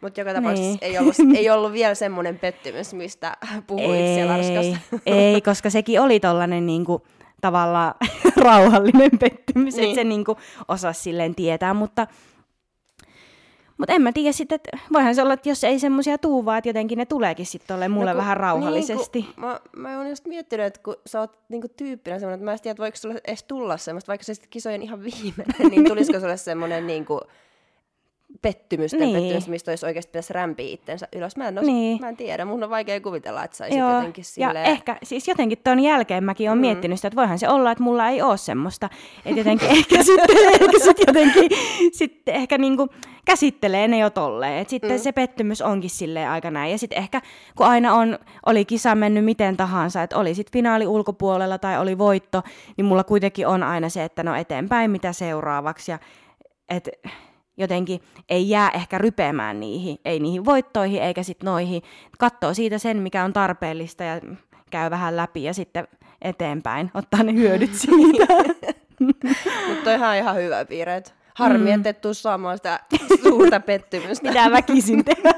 Mutta 0.00 0.20
joka 0.20 0.34
tapauksessa 0.34 0.70
niin. 0.70 0.78
ei, 0.82 0.98
ollut, 0.98 1.14
ei 1.36 1.50
ollut 1.56 1.72
vielä 1.72 1.94
semmoinen 1.94 2.38
pettymys, 2.38 2.94
mistä 2.94 3.36
puhuit 3.66 4.00
ei, 4.00 4.14
siellä 4.14 4.34
Arskassa. 4.34 4.76
Ei, 5.06 5.40
koska 5.40 5.70
sekin 5.70 6.00
oli 6.00 6.20
tollainen 6.20 6.66
niinku, 6.66 7.06
tavallaan 7.40 7.94
rauhallinen 8.44 9.18
pettymys, 9.20 9.76
niin. 9.76 9.84
että 9.84 9.94
se 9.94 10.04
niinku 10.04 10.36
osasi 10.68 11.02
silleen 11.02 11.34
tietää, 11.34 11.74
mutta 11.74 12.06
mutta 13.78 13.92
en 13.92 14.02
mä 14.02 14.12
tiedä 14.12 14.32
sitten, 14.32 14.56
että 14.56 14.78
voihan 14.92 15.14
se 15.14 15.22
olla, 15.22 15.34
että 15.34 15.48
jos 15.48 15.64
ei 15.64 15.78
semmoisia 15.78 16.18
tuu, 16.18 16.44
vaan 16.44 16.58
että 16.58 16.68
jotenkin 16.68 16.98
ne 16.98 17.06
tuleekin 17.06 17.46
sitten 17.46 17.76
ole 17.76 17.88
mulle 17.88 18.10
no, 18.10 18.14
kun, 18.14 18.18
vähän 18.18 18.36
rauhallisesti. 18.36 19.20
Niin, 19.20 19.34
mä, 19.36 19.60
mä 19.76 19.98
oon 19.98 20.08
just 20.08 20.26
miettinyt, 20.26 20.66
että 20.66 20.80
kun 20.84 20.96
sä 21.06 21.20
oot 21.20 21.38
niinku 21.48 21.68
tyyppinä 21.68 22.18
semmoinen, 22.18 22.34
että 22.34 22.44
mä 22.44 22.52
en 22.52 22.60
tiedä, 22.60 22.72
että 22.72 22.82
voiko 22.82 22.96
sulle 22.96 23.20
edes 23.24 23.42
tulla 23.42 23.76
semmoista, 23.76 24.08
vaikka 24.08 24.24
se 24.24 24.34
sitten 24.34 24.50
kisojen 24.50 24.82
ihan 24.82 25.02
viimeinen, 25.02 25.70
niin 25.70 25.84
tulisiko 25.90 26.20
sulle 26.20 26.36
semmoinen 26.36 26.86
niinku, 26.86 27.20
pettymystä, 28.42 28.96
niin. 28.96 29.16
pettymystä, 29.16 29.50
mistä 29.50 29.70
olisi 29.70 29.86
oikeasti 29.86 30.10
pitäisi 30.10 30.32
rämpiä 30.32 30.66
itsensä 30.74 31.08
ylös. 31.16 31.36
Mä 31.36 31.48
en, 31.48 31.58
os, 31.58 31.66
niin. 31.66 32.00
mä 32.00 32.08
en 32.08 32.16
tiedä, 32.16 32.44
mun 32.44 32.64
on 32.64 32.70
vaikea 32.70 33.00
kuvitella, 33.00 33.44
että 33.44 33.56
saisit 33.56 33.78
Joo. 33.78 33.94
jotenkin 33.94 34.24
silleen... 34.24 34.64
Ja 34.64 34.70
ehkä, 34.70 34.96
siis 35.02 35.28
jotenkin 35.28 35.58
tuon 35.64 35.80
jälkeen 35.80 36.24
mäkin 36.24 36.50
olen 36.50 36.58
mm. 36.58 36.60
miettinyt 36.60 36.98
sitä, 36.98 37.08
että 37.08 37.16
voihan 37.16 37.38
se 37.38 37.48
olla, 37.48 37.70
että 37.70 37.84
mulla 37.84 38.08
ei 38.08 38.22
ole 38.22 38.36
semmoista. 38.36 38.88
Että 39.24 39.40
jotenkin 39.40 39.68
ehkä 39.78 40.02
sitten, 40.02 40.36
ehkä 40.52 40.78
sitten 40.78 41.04
jotenkin 41.06 41.58
sitten 41.92 42.34
ehkä 42.34 42.58
niinku 42.58 42.88
käsittelee 43.24 43.88
ne 43.88 43.98
jo 43.98 44.10
tolleen. 44.10 44.58
Että 44.58 44.70
sitten 44.70 44.90
mm. 44.90 44.98
se 44.98 45.12
pettymys 45.12 45.62
onkin 45.62 45.90
silleen 45.90 46.30
aika 46.30 46.50
näin. 46.50 46.72
Ja 46.72 46.78
sitten 46.78 46.98
ehkä, 46.98 47.20
kun 47.56 47.66
aina 47.66 47.94
on, 47.94 48.18
oli 48.46 48.64
kisa 48.64 48.94
mennyt 48.94 49.24
miten 49.24 49.56
tahansa, 49.56 50.02
että 50.02 50.18
oli 50.18 50.34
sitten 50.34 50.52
finaali 50.52 50.86
ulkopuolella 50.86 51.58
tai 51.58 51.78
oli 51.78 51.98
voitto, 51.98 52.42
niin 52.76 52.84
mulla 52.84 53.04
kuitenkin 53.04 53.46
on 53.46 53.62
aina 53.62 53.88
se, 53.88 54.04
että 54.04 54.22
no 54.22 54.34
eteenpäin 54.34 54.90
mitä 54.90 55.12
seuraavaksi. 55.12 55.90
Ja 55.90 55.98
että 56.68 56.90
jotenkin 57.56 58.00
ei 58.28 58.48
jää 58.48 58.70
ehkä 58.70 58.98
rypeämään 58.98 59.60
niihin, 59.60 59.98
ei 60.04 60.20
niihin 60.20 60.44
voittoihin 60.44 61.02
eikä 61.02 61.22
sitten 61.22 61.46
noihin. 61.46 61.82
Katsoo 62.18 62.54
siitä 62.54 62.78
sen, 62.78 62.96
mikä 62.96 63.24
on 63.24 63.32
tarpeellista 63.32 64.04
ja 64.04 64.20
käy 64.70 64.90
vähän 64.90 65.16
läpi 65.16 65.44
ja 65.44 65.54
sitten 65.54 65.88
eteenpäin, 66.22 66.90
ottaa 66.94 67.22
ne 67.22 67.34
hyödyt 67.34 67.74
siitä. 67.82 68.26
Mutta 69.68 69.84
toihan 69.84 70.10
on 70.10 70.16
ihan 70.16 70.36
hyvä 70.36 70.64
piirre. 70.64 71.02
Harmi, 71.34 71.76
mm. 71.76 71.86
että 71.86 71.92
tuu 71.92 72.14
saamaan 72.14 72.56
sitä 72.56 72.80
suurta 73.22 73.60
pettymystä. 73.60 74.28
Mitä 74.28 74.50
väkisin 74.50 75.04
tehdä. 75.04 75.34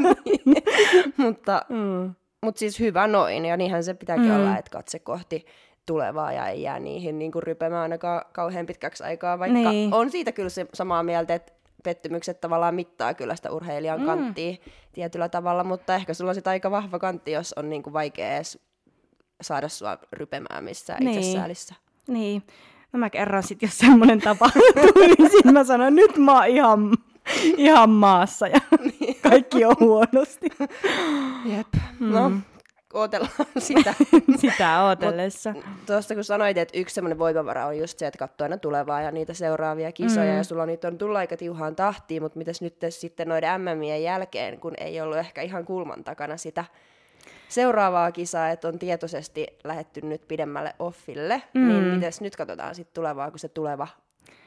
mutta, 1.25 1.63
mm. 1.69 2.15
mutta 2.43 2.59
siis 2.59 2.81
hyvä 2.81 3.07
noin, 3.07 3.45
ja 3.45 3.57
niinhän 3.57 3.85
se 3.85 3.95
pitääkin 3.95 4.29
mm. 4.29 4.37
olla, 4.37 4.59
että 4.59 4.71
katse 4.71 4.99
kohti 4.99 5.47
tulevaa 5.87 6.33
ja 6.33 6.49
ei 6.49 6.63
jää 6.63 6.79
niihin 6.79 7.19
niin 7.19 7.33
kuin 7.33 7.43
rypemään 7.43 7.83
ainakaan 7.83 8.23
kauhean 8.33 8.67
pitkäksi 8.67 9.05
aikaa, 9.05 9.39
vaikka 9.39 9.71
niin. 9.71 9.95
on 9.95 10.11
siitä 10.11 10.33
kyllä 10.33 10.49
se 10.49 10.67
samaa 10.75 11.03
mieltä, 11.03 11.35
että 11.35 11.53
pettymykset 11.85 12.41
tavallaan 12.41 12.75
mittaa 12.75 13.15
kyllä 13.15 13.37
sitä 13.37 13.51
urheilijan 13.51 14.01
mm. 14.01 14.07
kanttia 14.07 14.57
tietyllä 14.93 15.29
tavalla, 15.29 15.65
mutta 15.65 15.95
ehkä 15.95 16.15
sulla 16.15 16.31
on 16.31 16.35
sitten 16.35 16.51
aika 16.51 16.71
vahva 16.71 16.99
kantti, 16.99 17.33
jos 17.33 17.53
on 17.53 17.69
niinku 17.71 17.93
vaikea 17.93 18.37
edes 18.37 18.59
saada 19.41 19.69
sua 19.69 19.99
rypemään 20.13 20.65
missään 20.65 21.05
Niin. 21.05 21.19
itsesäälissä. 21.19 21.75
Niin. 22.09 22.43
No 22.93 22.99
mä 22.99 23.11
kerron 23.11 23.43
sit, 23.43 23.63
jos 23.63 23.79
semmoinen 23.79 24.21
tapahtuu, 24.21 24.93
niin 25.19 25.31
sit 25.31 25.53
mä 25.53 25.65
sanon, 25.65 25.95
nyt 25.95 26.19
mä 26.19 26.35
oon 26.35 26.47
ihan, 26.49 26.93
ihan 27.57 27.91
maassa 27.91 28.49
ja 28.49 28.61
kaikki 29.23 29.65
on 29.65 29.77
huonosti. 29.81 30.47
Jep. 31.45 31.67
No, 32.01 32.33
ootellaan 32.95 33.33
sitä. 33.59 33.95
Sitä 34.37 34.83
ootellessa. 34.83 35.55
Tuosta 35.87 36.15
kun 36.15 36.25
sanoit, 36.25 36.59
että 36.59 36.79
yksi 36.79 36.95
semmoinen 36.95 37.19
voimavara 37.19 37.67
on 37.67 37.79
just 37.79 37.99
se, 37.99 38.07
että 38.07 38.19
katsoo 38.19 38.45
aina 38.45 38.57
tulevaa 38.57 39.03
ja 39.03 39.11
niitä 39.11 39.35
seuraavia 39.35 39.93
kisoja, 39.93 40.31
mm. 40.31 40.37
ja 40.37 40.45
sulla 40.45 40.67
niitä 40.67 40.89
on 40.89 40.99
tullut 40.99 41.17
aika 41.17 41.37
tiuhaan 41.37 41.77
tahtiin, 41.77 42.23
mutta 42.23 42.39
mitäs 42.39 42.63
nyt 42.63 42.77
sitten 42.89 43.29
noiden 43.29 43.61
MMien 43.61 44.03
jälkeen, 44.03 44.61
kun 44.61 44.75
ei 44.79 45.01
ollut 45.01 45.19
ehkä 45.19 45.43
ihan 45.43 45.65
kulman 45.65 46.05
takana 46.05 46.37
sitä 46.37 46.65
seuraavaa 47.49 48.13
kisaa, 48.13 48.51
että 48.51 48.69
on 48.69 48.79
tietoisesti 48.79 49.47
lähetty 49.65 50.01
nyt 50.01 50.29
pidemmälle 50.29 50.75
offille, 50.79 51.43
mm. 51.55 51.69
niin 51.69 51.85
mitäs 51.85 52.21
nyt 52.21 52.37
katsotaan 52.37 52.75
sitten 52.75 52.95
tulevaa, 52.95 53.31
kun 53.31 53.39
se 53.39 53.49
tuleva 53.49 53.89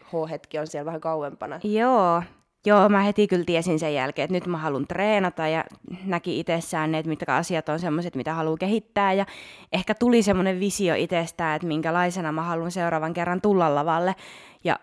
H-hetki 0.04 0.60
on 0.60 0.68
siellä 0.68 0.86
vähän 0.86 1.02
kauempana. 1.02 1.60
Joo. 1.64 2.24
Joo, 2.68 2.90
mä 2.90 3.02
heti 3.02 3.28
kyllä 3.28 3.46
tiesin 3.46 3.80
sen 3.80 3.94
jälkeen, 3.94 4.24
että 4.24 4.34
nyt 4.34 4.48
mä 4.48 4.58
haluan 4.58 4.88
treenata 4.88 5.48
ja 5.48 5.64
näki 6.06 6.40
itsessään 6.40 6.92
ne, 6.92 6.98
että 7.00 7.10
mitkä 7.10 7.36
asiat 7.36 7.70
on 7.70 7.80
semmoiset, 7.80 8.16
mitä 8.16 8.34
haluaa 8.34 8.58
kehittää. 8.58 9.14
Ja 9.14 9.26
ehkä 9.72 9.96
tuli 9.96 10.24
semmoinen 10.24 10.60
visio 10.60 10.96
itsestään, 10.96 11.56
että 11.56 11.68
minkälaisena 11.68 12.32
mä 12.32 12.42
haluan 12.42 12.72
seuraavan 12.72 13.14
kerran 13.14 13.42
tulla 13.42 13.76
lavalle. 13.76 14.16
Ja 14.64 14.80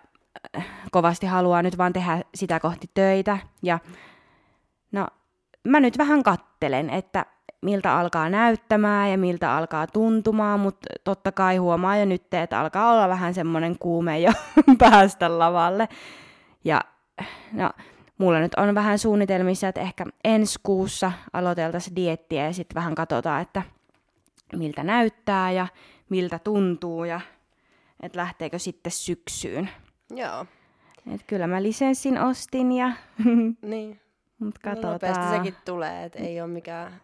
äh, 0.57 0.67
kovasti 0.91 1.27
haluaa 1.27 1.63
nyt 1.63 1.79
vaan 1.79 1.93
tehdä 1.93 2.21
sitä 2.35 2.61
kohti 2.61 2.91
töitä. 2.95 3.39
Ja 3.63 3.79
no, 4.93 5.07
mä 5.65 5.81
nyt 5.81 5.99
vähän 5.99 6.23
kattelen, 6.23 6.91
että 6.91 7.27
miltä 7.63 7.99
alkaa 7.99 8.29
näyttämään 8.29 9.11
ja 9.11 9.19
miltä 9.19 9.57
alkaa 9.57 9.87
tuntumaan, 9.87 10.61
mutta 10.61 10.89
totta 11.05 11.33
kai 11.33 11.57
huomaa 11.57 11.97
jo 11.97 12.05
nyt, 12.05 12.35
että 12.35 12.61
alkaa 12.61 12.93
olla 12.93 13.09
vähän 13.09 13.35
semmoinen 13.35 13.79
kuume 13.79 14.19
jo 14.21 14.33
päästä 14.79 15.39
lavalle. 15.39 15.89
Ja 16.65 16.81
no, 17.53 17.71
mulla 18.19 18.39
nyt 18.41 18.55
on 18.55 18.75
vähän 18.75 18.99
suunnitelmissa, 18.99 19.69
että 19.69 19.81
ehkä 19.81 20.07
ensi 20.25 20.59
kuussa 20.63 21.13
aloiteltaisiin 21.33 21.97
diettiä 21.97 22.45
ja 22.47 22.53
sitten 22.53 22.75
vähän 22.75 22.95
katsotaan, 22.95 23.43
että 23.43 23.63
miltä 24.57 24.83
näyttää 24.85 25.53
ja 25.53 25.67
miltä 26.09 26.39
tuntuu 26.39 27.05
ja 27.05 27.21
että 28.03 28.19
lähteekö 28.19 28.59
sitten 28.59 28.93
syksyyn. 28.93 29.71
Joo, 30.11 30.47
Et 31.15 31.21
kyllä 31.27 31.47
mä 31.47 31.63
lisenssin 31.63 32.19
ostin 32.21 32.73
ja 32.73 32.93
niin. 33.63 34.01
mut 34.39 34.55
No, 34.65 34.71
katsotaan. 34.71 34.93
nopeasti 34.93 35.37
sekin 35.37 35.55
tulee, 35.65 36.05
että 36.05 36.19
ei 36.19 36.41
ole 36.41 36.49
mikään 36.51 37.01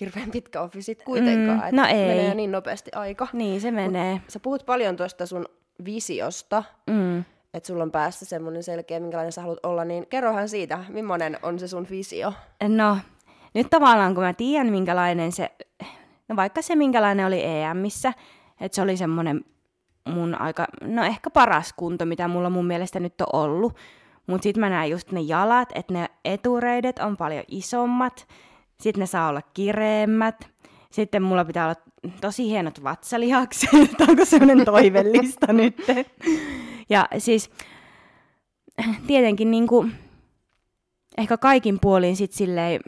hirveän 0.00 0.30
pitkä 0.30 0.60
offi 0.62 0.82
sit 0.82 1.02
kuitenkaan. 1.02 1.62
Mm, 1.70 1.76
no 1.76 1.84
ei. 1.86 2.06
Menee 2.08 2.34
niin 2.34 2.52
nopeasti 2.52 2.90
aika. 2.94 3.26
Niin 3.32 3.60
se 3.60 3.70
menee. 3.70 4.20
Sä 4.28 4.40
puhut 4.40 4.66
paljon 4.66 4.96
tuosta 4.96 5.26
sun 5.26 5.46
visiosta, 5.84 6.64
Mm. 6.90 7.24
Että 7.54 7.66
sulla 7.66 7.82
on 7.82 7.90
päässä 7.90 8.24
semmoinen 8.24 8.62
selkeä, 8.62 9.00
minkälainen 9.00 9.32
sä 9.32 9.42
haluat 9.42 9.58
olla, 9.66 9.84
niin 9.84 10.06
kerrohan 10.06 10.48
siitä, 10.48 10.84
millainen 10.88 11.38
on 11.42 11.58
se 11.58 11.68
sun 11.68 11.86
visio. 11.90 12.32
No, 12.68 12.98
nyt 13.54 13.66
tavallaan 13.70 14.14
kun 14.14 14.24
mä 14.24 14.32
tiedän, 14.32 14.72
minkälainen 14.72 15.32
se, 15.32 15.50
no 16.28 16.36
vaikka 16.36 16.62
se 16.62 16.76
minkälainen 16.76 17.26
oli 17.26 17.44
EMissä, 17.44 18.12
että 18.60 18.76
se 18.76 18.82
oli 18.82 18.96
semmoinen 18.96 19.44
mun 20.08 20.40
aika, 20.40 20.66
no 20.82 21.04
ehkä 21.04 21.30
paras 21.30 21.72
kunto, 21.72 22.04
mitä 22.04 22.28
mulla 22.28 22.50
mun 22.50 22.66
mielestä 22.66 23.00
nyt 23.00 23.20
on 23.20 23.26
ollut. 23.32 23.76
Mutta 24.26 24.42
sitten 24.42 24.60
mä 24.60 24.68
näen 24.68 24.90
just 24.90 25.12
ne 25.12 25.20
jalat, 25.20 25.68
että 25.74 25.92
ne 25.92 26.08
etureidet 26.24 26.98
on 26.98 27.16
paljon 27.16 27.44
isommat, 27.48 28.28
sitten 28.80 29.00
ne 29.00 29.06
saa 29.06 29.28
olla 29.28 29.42
kireemmät, 29.54 30.48
sitten 30.90 31.22
mulla 31.22 31.44
pitää 31.44 31.64
olla 31.64 31.74
tosi 32.20 32.44
hienot 32.44 32.84
vatsalihakset, 32.84 34.00
onko 34.08 34.24
semmoinen 34.24 34.64
toivellista 34.64 35.52
nyt. 35.52 35.76
Ja 36.90 37.08
siis 37.18 37.50
tietenkin 39.06 39.50
niinku, 39.50 39.86
ehkä 41.18 41.36
kaikin 41.36 41.78
puolin 41.80 42.16
sit 42.16 42.32
silleen, 42.32 42.80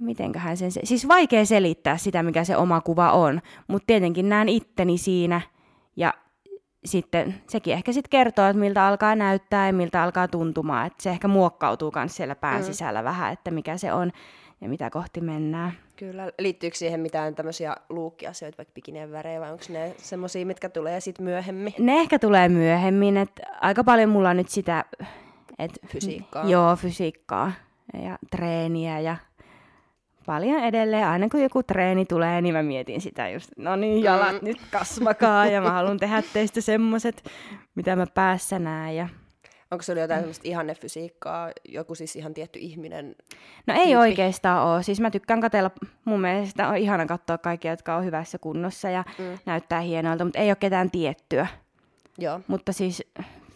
mitenköhän 0.00 0.56
sen, 0.56 0.72
se- 0.72 0.80
siis 0.84 1.08
vaikea 1.08 1.44
selittää 1.46 1.96
sitä, 1.96 2.22
mikä 2.22 2.44
se 2.44 2.56
oma 2.56 2.80
kuva 2.80 3.12
on, 3.12 3.40
mutta 3.68 3.86
tietenkin 3.86 4.28
näen 4.28 4.48
itteni 4.48 4.98
siinä 4.98 5.40
ja 5.96 6.14
sitten 6.84 7.34
sekin 7.48 7.74
ehkä 7.74 7.92
sitten 7.92 8.10
kertoo, 8.10 8.46
että 8.46 8.60
miltä 8.60 8.86
alkaa 8.86 9.14
näyttää 9.14 9.66
ja 9.66 9.72
miltä 9.72 10.02
alkaa 10.02 10.28
tuntumaan, 10.28 10.86
että 10.86 11.02
se 11.02 11.10
ehkä 11.10 11.28
muokkautuu 11.28 11.92
myös 11.96 12.16
siellä 12.16 12.34
pään 12.34 12.60
Mm. 12.60 12.64
sisällä 12.66 13.04
vähän, 13.04 13.32
että 13.32 13.50
mikä 13.50 13.76
se 13.76 13.92
on 13.92 14.12
ja 14.60 14.68
mitä 14.68 14.90
kohti 14.90 15.20
mennään. 15.20 15.72
Kyllä. 15.96 16.30
Liittyykö 16.38 16.76
siihen 16.76 17.00
mitään 17.00 17.34
tämmöisiä 17.34 17.76
luukkiasioita, 17.88 18.58
vaikka 18.58 18.72
bikinien 18.74 19.12
värejä, 19.12 19.40
vai 19.40 19.52
onko 19.52 19.64
ne 19.68 19.94
semmoisia, 19.98 20.46
mitkä 20.46 20.68
tulee 20.68 21.00
sitten 21.00 21.24
myöhemmin? 21.24 21.74
Ne 21.78 22.00
ehkä 22.00 22.18
tulee 22.18 22.48
myöhemmin, 22.48 23.16
että 23.16 23.42
aika 23.60 23.84
paljon 23.84 24.10
mulla 24.10 24.30
on 24.30 24.36
nyt 24.36 24.48
sitä, 24.48 24.84
että 25.58 25.86
Fysiikkaa. 25.86 26.44
Joo, 26.44 26.76
fysiikkaa 26.76 27.52
ja 28.02 28.18
treeniä 28.30 29.00
ja 29.00 29.16
paljon 30.26 30.64
edelleen. 30.64 31.06
Aina 31.08 31.28
kun 31.28 31.42
joku 31.42 31.62
treeni 31.62 32.04
tulee, 32.04 32.40
niin 32.40 32.54
mä 32.54 32.62
mietin 32.62 33.00
sitä 33.00 33.28
just, 33.28 33.50
no 33.56 33.76
niin, 33.76 34.02
jalat 34.02 34.42
Mm. 34.42 34.46
nyt 34.48 34.58
kasvakaa 34.70 35.46
ja 35.46 35.60
mä 35.60 35.70
haluan 35.70 35.98
tehdä 35.98 36.22
teistä 36.32 36.60
semmoset, 36.60 37.24
mitä 37.74 37.96
mä 37.96 38.06
päässä 38.14 38.58
näen. 38.58 38.96
Ja... 38.96 39.08
Onko 39.72 39.82
sulla 39.82 40.00
jotain 40.00 40.20
semmoista 40.20 40.48
ihannefysiikkaa, 40.48 41.50
joku 41.68 41.94
siis 41.94 42.16
ihan 42.16 42.34
tietty 42.34 42.58
ihminen? 42.58 43.14
No 43.66 43.74
ei 43.74 43.78
Tyyppi. 43.80 43.96
oikeastaan 43.96 44.66
ole. 44.66 44.82
Siis 44.82 45.00
mä 45.00 45.10
tykkään 45.10 45.40
katella, 45.40 45.70
mun 46.04 46.20
mielestä 46.20 46.68
on 46.68 46.76
ihana 46.76 47.06
katsoa 47.06 47.38
kaikkia, 47.38 47.70
jotka 47.70 47.96
on 47.96 48.04
hyvässä 48.04 48.38
kunnossa 48.38 48.90
ja 48.90 49.04
Mm. 49.18 49.38
näyttää 49.46 49.80
hienolta, 49.80 50.24
mutta 50.24 50.38
ei 50.38 50.50
ole 50.50 50.56
ketään 50.56 50.90
tiettyä. 50.90 51.46
Joo. 52.18 52.40
Mutta 52.46 52.72
siis 52.72 53.02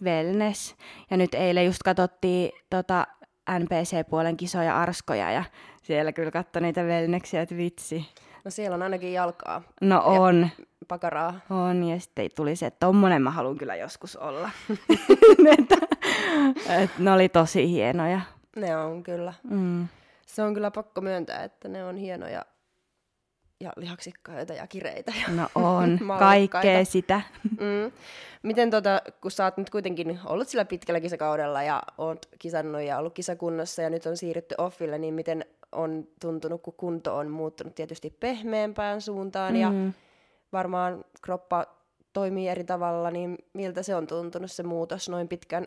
wellness. 0.03 0.75
Ja 1.11 1.17
nyt 1.17 1.35
eilen 1.35 1.67
just 1.67 1.83
katsottiin 1.85 2.53
tota 2.71 3.07
NPC-puolen 3.59 4.37
kisoja 4.37 4.81
Arskoja 4.81 5.31
ja 5.33 5.45
siellä 5.83 6.13
kyllä 6.13 6.31
katsoi 6.31 6.63
niitä 6.63 6.83
wellnessia, 6.83 7.43
että 7.43 7.57
vitsi. 7.57 8.07
No 8.45 8.51
siellä 8.51 8.75
on 8.75 8.83
ainakin 8.83 9.13
jalkaa, 9.13 9.63
No 9.81 10.03
on, 10.05 10.49
pakaraa. 10.89 11.41
on. 11.51 11.85
Ja 11.85 12.01
sitten 12.01 12.29
tuli 12.37 12.57
se, 12.57 12.67
että 12.67 12.87
tommonen 12.87 13.23
mä 13.23 13.31
haluan 13.31 13.59
kyllä 13.59 13.77
joskus 13.77 14.17
olla. 14.17 14.51
että, 15.59 15.77
et 16.83 16.91
ne 16.99 17.13
oli 17.13 17.29
tosi 17.29 17.69
hienoja. 17.71 18.21
Ne 18.57 18.77
on 18.77 19.03
kyllä. 19.03 19.35
Mm. 19.51 19.89
Se 20.27 20.43
on 20.43 20.55
kyllä 20.55 20.71
pakko 20.71 21.01
myöntää, 21.01 21.45
että 21.45 21.69
ne 21.69 21.85
on 21.85 21.97
hienoja 21.97 22.45
ja 23.61 23.73
lihaksikkaita 23.77 24.53
ja 24.53 24.67
kireitä. 24.67 25.13
Ja 25.29 25.35
No 25.35 25.49
on, 25.55 25.99
kaikkea 26.19 26.85
sitä. 26.85 27.21
Mm. 27.61 27.93
Miten 28.43 28.71
tota, 28.71 29.03
kun 29.21 29.31
sä 29.31 29.45
oot 29.45 29.57
nyt 29.57 29.71
kuitenkin 29.71 30.21
ollut 30.25 30.49
sillä 30.49 30.65
pitkällä 30.65 31.01
kisakaudella 31.01 31.63
ja 31.63 31.83
oot 31.99 32.27
kisannut 32.39 32.83
ja 32.83 32.99
ollut 32.99 33.15
kisakunnossa 33.15 33.83
ja 33.83 33.91
nyt 33.91 34.07
on 34.07 34.17
siirrytty 34.17 34.55
offille, 34.59 34.99
niin 34.99 35.15
miten 35.15 35.45
on 35.73 36.07
tuntunut, 36.21 36.63
kun 36.63 36.75
kunto 36.77 37.17
on 37.17 37.31
muuttunut 37.31 37.75
tietysti 37.75 38.11
pehmeämpään 38.21 39.01
suuntaan 39.01 39.57
ja 39.57 39.71
Mm. 39.71 39.93
varmaan 40.53 41.05
kroppa 41.23 41.67
toimii 42.13 42.49
eri 42.49 42.65
tavalla, 42.65 43.11
niin 43.11 43.39
miltä 43.53 43.83
se 43.83 43.95
on 43.95 44.07
tuntunut 44.07 44.53
se 44.53 44.63
muutos 44.63 45.09
noin 45.09 45.29
pitkän 45.29 45.67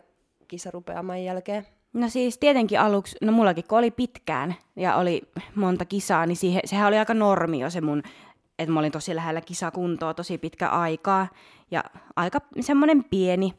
kisarupeaman 0.50 1.24
jälkeen? 1.24 1.66
No 1.92 2.08
siis 2.08 2.38
tietenkin 2.38 2.80
aluksi, 2.80 3.16
no 3.22 3.32
mullakin 3.32 3.64
kun 3.68 3.78
oli 3.78 3.90
pitkään 3.90 4.54
ja 4.76 4.96
oli 4.96 5.22
monta 5.54 5.84
kisaa, 5.84 6.26
niin 6.26 6.36
siihen, 6.36 6.62
sehän 6.64 6.88
oli 6.88 6.98
aika 6.98 7.14
normi 7.14 7.60
jo 7.60 7.70
se 7.70 7.80
mun, 7.80 8.02
että 8.58 8.72
mä 8.72 8.80
olin 8.80 8.92
tosi 8.92 9.14
lähellä 9.14 9.40
kisakuntoa 9.40 10.14
tosi 10.14 10.38
pitkä 10.38 10.68
aikaa 10.68 11.28
ja 11.70 11.84
aika 12.16 12.38
semmoinen 12.60 13.04
pieni. 13.04 13.52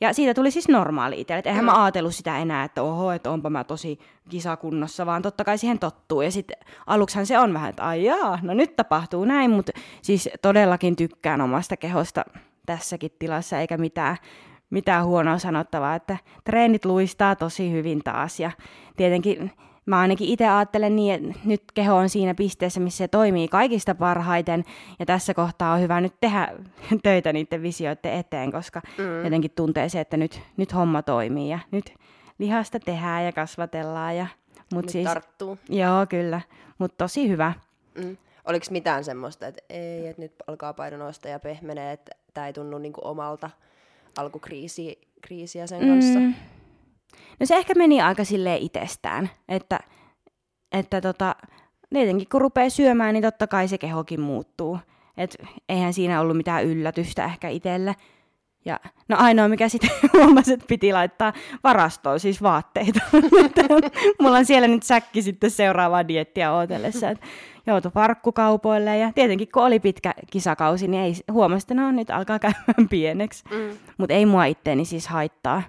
Ja 0.00 0.12
siitä 0.12 0.34
tuli 0.34 0.50
siis 0.50 0.68
normaali 0.68 1.20
itselle, 1.20 1.38
että 1.38 1.50
eihän 1.50 1.64
mä 1.64 1.84
ajatellut 1.84 2.14
sitä 2.14 2.38
enää, 2.38 2.64
että 2.64 2.82
oho, 2.82 3.12
että 3.12 3.30
onpa 3.30 3.50
mä 3.50 3.64
tosi 3.64 3.98
kisakunnossa, 4.28 5.06
vaan 5.06 5.22
totta 5.22 5.44
kai 5.44 5.58
siihen 5.58 5.78
tottuu. 5.78 6.22
Ja 6.22 6.30
sitten 6.30 6.56
aluksihan 6.86 7.26
se 7.26 7.38
on 7.38 7.54
vähän, 7.54 7.70
että 7.70 7.82
ai 7.82 8.04
jaa, 8.04 8.38
no 8.42 8.54
nyt 8.54 8.76
tapahtuu 8.76 9.24
näin, 9.24 9.50
mutta 9.50 9.72
siis 10.02 10.28
todellakin 10.42 10.96
tykkään 10.96 11.40
omasta 11.40 11.76
kehosta 11.76 12.24
tässäkin 12.66 13.10
tilassa, 13.18 13.58
eikä 13.58 13.76
mitään, 13.76 14.16
mitään 14.70 15.04
huonoa 15.04 15.38
sanottavaa, 15.38 15.94
että 15.94 16.16
treenit 16.44 16.84
luistaa 16.84 17.36
tosi 17.36 17.72
hyvin 17.72 18.00
taas 18.04 18.40
ja 18.40 18.50
tietenkin 18.96 19.52
mä 19.86 20.00
ainakin 20.00 20.28
itse 20.28 20.48
ajattelen 20.48 20.96
niin, 20.96 21.14
että 21.14 21.40
nyt 21.44 21.62
keho 21.74 21.96
on 21.96 22.08
siinä 22.08 22.34
pisteessä, 22.34 22.80
missä 22.80 22.98
se 22.98 23.08
toimii 23.08 23.48
kaikista 23.48 23.94
parhaiten 23.94 24.64
ja 24.98 25.06
tässä 25.06 25.34
kohtaa 25.34 25.72
on 25.72 25.80
hyvä 25.80 26.00
nyt 26.00 26.14
tehdä 26.20 26.52
töitä 27.02 27.32
niiden 27.32 27.62
visioiden 27.62 28.12
eteen, 28.12 28.52
koska 28.52 28.82
mm. 28.98 29.24
jotenkin 29.24 29.50
tuntee 29.50 29.88
se, 29.88 30.00
että 30.00 30.16
nyt, 30.16 30.40
nyt 30.56 30.74
homma 30.74 31.02
toimii 31.02 31.50
ja 31.50 31.58
nyt 31.70 31.94
lihasta 32.38 32.80
tehdään 32.80 33.24
ja 33.24 33.32
kasvatellaan. 33.32 34.16
Ja, 34.16 34.26
mut 34.74 34.84
Nyt 34.84 34.90
siis, 34.90 35.04
tarttuu. 35.04 35.58
Joo, 35.68 36.06
kyllä, 36.08 36.40
mutta 36.78 37.04
tosi 37.04 37.28
hyvä. 37.28 37.52
Mm. 37.94 38.16
Oliko 38.44 38.66
mitään 38.70 39.04
semmoista, 39.04 39.46
että 39.46 39.62
ei, 39.70 40.06
että 40.06 40.22
nyt 40.22 40.32
alkaa 40.46 40.72
paino 40.72 40.96
nousta 40.96 41.28
ja 41.28 41.40
pehmenee, 41.40 41.92
että 41.92 42.12
tämä 42.34 42.46
ei 42.46 42.52
tunnu 42.52 42.78
niinku 42.78 43.00
omalta 43.04 43.50
alkukriisiä 44.18 44.94
kriisiä 45.22 45.66
sen 45.66 45.88
kanssa? 45.88 46.20
Mm. 46.20 46.34
No 47.40 47.46
se 47.46 47.56
ehkä 47.56 47.74
meni 47.74 48.00
aika 48.00 48.24
silleen 48.24 48.58
itsestään, 48.58 49.30
että, 49.48 49.80
että 50.72 51.00
tota, 51.00 51.36
tietenkin 51.90 52.28
kun 52.28 52.40
rupeaa 52.40 52.70
syömään, 52.70 53.14
niin 53.14 53.22
totta 53.22 53.46
kai 53.46 53.68
se 53.68 53.78
kehokin 53.78 54.20
muuttuu. 54.20 54.78
Et 55.16 55.36
eihän 55.68 55.92
siinä 55.92 56.20
ollut 56.20 56.36
mitään 56.36 56.64
yllätystä 56.64 57.24
ehkä 57.24 57.48
itselle. 57.48 57.94
Ja, 58.64 58.80
no 59.08 59.16
ainoa, 59.18 59.48
mikä 59.48 59.68
sitten 59.68 59.90
huomasi, 60.12 60.52
että 60.52 60.66
piti 60.68 60.92
laittaa 60.92 61.32
varastoon, 61.64 62.20
siis 62.20 62.42
vaatteita. 62.42 63.00
Mulla 64.20 64.36
on 64.36 64.44
siellä 64.44 64.68
nyt 64.68 64.82
säkki 64.82 65.22
sitten 65.22 65.50
seuraavaa 65.50 66.08
diettiä 66.08 66.52
ootellessa. 66.52 67.06
Joutui 67.66 67.90
parkkukaupoille 67.90 68.98
ja 68.98 69.12
tietenkin 69.14 69.48
kun 69.54 69.62
oli 69.62 69.80
pitkä 69.80 70.14
kisakausi, 70.30 70.88
niin 70.88 71.02
ei, 71.02 71.14
huomasi, 71.32 71.64
että 71.64 71.74
no 71.74 71.92
nyt 71.92 72.10
alkaa 72.10 72.38
käymään 72.38 72.88
pieneksi. 72.90 73.44
Mm. 73.50 73.76
Mutta 73.98 74.14
ei 74.14 74.26
mua 74.26 74.44
itteeni 74.44 74.84
siis 74.84 75.08
haittaa. 75.08 75.62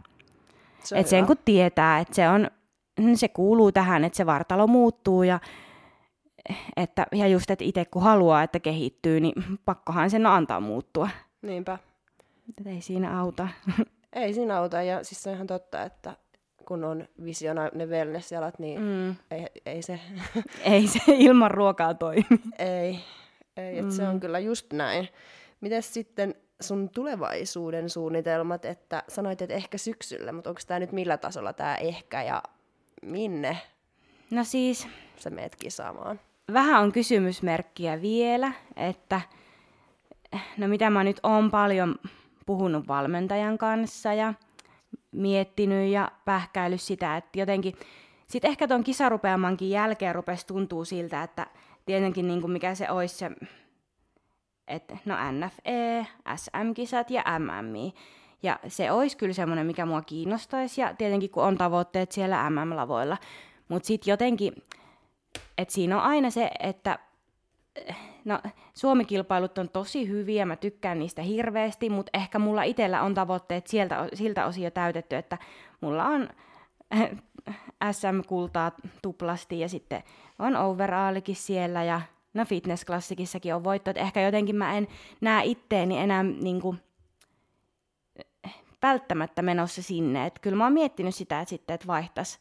Se 0.84 1.00
et 1.00 1.08
sen 1.08 1.26
kun 1.26 1.38
tietää, 1.46 2.00
että 2.00 2.16
se, 2.16 2.30
on, 2.30 2.48
se 3.16 3.28
kuuluu 3.28 3.72
tähän, 3.72 4.04
että 4.04 4.18
se 4.18 4.26
vartalo 4.26 4.68
muuttuu 4.68 5.24
ja 5.24 5.40
että, 6.78 7.08
ja 7.12 7.28
just, 7.28 7.52
että 7.52 7.66
itse 7.66 7.86
kun 7.86 8.02
haluaa, 8.02 8.44
että 8.44 8.60
kehittyy, 8.60 9.20
niin 9.20 9.34
pakkohan 9.66 10.10
sen 10.10 10.26
antaa 10.26 10.60
muuttua. 10.60 11.10
Niinpä. 11.42 11.78
Et 12.50 12.68
ei 12.68 12.82
siinä 12.82 13.20
auta. 13.20 13.48
Ei 14.14 14.34
siinä 14.34 14.58
auta, 14.58 14.82
ja 14.82 15.04
siis 15.04 15.24
se 15.24 15.30
on 15.30 15.36
ihan 15.36 15.48
totta, 15.48 15.84
että 15.84 16.16
kun 16.66 16.84
on 16.84 17.08
visiona 17.26 17.70
ne 17.74 17.86
wellness-jalat, 17.86 18.60
niin 18.60 18.82
mm. 18.82 19.16
ei, 19.32 19.48
ei 19.66 19.82
se... 19.82 20.00
ei 20.72 20.88
se 20.88 21.00
ilman 21.08 21.52
ruokaa 21.52 21.94
toimi. 21.94 22.26
ei, 22.60 23.00
ei 23.58 23.82
mm. 23.82 23.90
se 23.90 24.08
on 24.08 24.14
mm. 24.14 24.20
kyllä 24.20 24.40
just 24.40 24.74
näin. 24.74 25.08
Mites 25.62 25.94
sitten 25.94 26.36
sun 26.62 26.90
tulevaisuuden 26.90 27.90
suunnitelmat, 27.90 28.66
että 28.66 29.04
sanoit, 29.08 29.42
että 29.42 29.56
ehkä 29.56 29.78
syksyllä, 29.78 30.32
mutta 30.32 30.50
onko 30.50 30.62
tämä 30.68 30.80
nyt 30.80 30.92
millä 30.92 31.18
tasolla 31.18 31.54
tämä 31.54 31.76
ehkä 31.76 32.24
ja 32.24 32.44
minne? 33.02 33.58
No 34.32 34.44
siis... 34.44 34.88
Sä 35.18 35.30
meet 35.30 35.56
kisaamaan. 35.56 36.20
Vähän 36.54 36.82
on 36.84 36.92
kysymysmerkkiä 36.92 38.02
vielä, 38.02 38.52
että 38.76 39.22
no 40.58 40.68
mitä 40.68 40.90
mä 40.90 41.04
nyt 41.04 41.20
oon 41.24 41.52
paljon 41.52 41.96
puhunut 42.46 42.88
valmentajan 42.88 43.58
kanssa 43.58 44.14
ja 44.14 44.34
miettinyt 45.12 45.92
ja 45.92 46.12
pähkäillyt 46.26 46.82
sitä, 46.82 47.18
että 47.18 47.40
jotenkin 47.40 47.74
sitten 48.28 48.52
ehkä 48.52 48.68
tuon 48.68 48.84
kisarupeamankin 48.84 49.70
jälkeen 49.70 50.16
rupesi 50.16 50.48
tuntuu 50.48 50.86
siltä, 50.86 51.24
että 51.24 51.48
tietenkin 51.86 52.28
niin 52.28 52.42
kuin 52.42 52.52
mikä 52.52 52.76
se 52.76 52.92
olisi 52.92 53.16
se, 53.16 53.32
että 54.68 54.98
no 55.06 55.16
NFE, 55.32 56.08
SM-kisat 56.36 57.12
ja 57.12 57.24
MMI. 57.40 57.94
Ja 58.44 58.60
se 58.68 58.92
olisi 58.92 59.18
kyllä 59.18 59.34
semmoinen, 59.34 59.68
mikä 59.68 59.86
mua 59.86 60.02
kiinnostaisi, 60.02 60.82
ja 60.82 60.94
tietenkin 60.94 61.30
kun 61.30 61.44
on 61.44 61.58
tavoitteet 61.58 62.12
siellä 62.12 62.50
MM-lavoilla. 62.50 63.18
Mutta 63.68 63.88
sitten 63.88 64.12
jotenkin, 64.12 64.54
että 65.58 65.74
siinä 65.74 65.98
on 65.98 66.04
aina 66.04 66.30
se, 66.30 66.52
että 66.60 67.00
no 68.26 68.40
Suomi-kilpailut 68.74 69.58
on 69.58 69.70
tosi 69.70 70.08
hyviä, 70.08 70.46
mä 70.46 70.56
tykkään 70.56 71.00
niistä 71.00 71.22
hirveästi, 71.22 71.90
mutta 71.90 72.10
ehkä 72.14 72.40
mulla 72.40 72.64
itsellä 72.64 73.02
on 73.02 73.14
tavoitteet 73.14 73.68
sieltä, 73.68 74.10
siltä 74.14 74.46
osin 74.46 74.64
jo 74.64 74.72
täytetty, 74.72 75.16
että 75.16 75.38
mulla 75.82 76.06
on 76.06 76.30
SM-kultaa 77.92 78.72
tuplasti 79.02 79.60
ja 79.60 79.70
sitten 79.70 80.04
on 80.40 80.56
overallikin 80.56 81.36
siellä 81.36 81.84
ja 81.84 82.02
no 82.34 82.46
fitnessklassikissakin 82.46 83.56
on 83.56 83.64
voitto, 83.64 83.92
että 83.92 84.02
ehkä 84.02 84.22
jotenkin 84.22 84.56
mä 84.56 84.78
en 84.78 84.88
näe 85.22 85.46
itteeni 85.46 85.98
enää 85.98 86.24
niinku, 86.24 86.76
välttämättä 88.82 89.42
menossa 89.42 89.82
sinne, 89.82 90.26
että 90.26 90.40
kyllä 90.40 90.58
mä 90.58 90.64
oon 90.64 90.74
miettinyt 90.74 91.16
sitä, 91.16 91.42
että 91.42 91.50
sitten, 91.50 91.74
että 91.74 91.88
vaihtaisi 91.88 92.40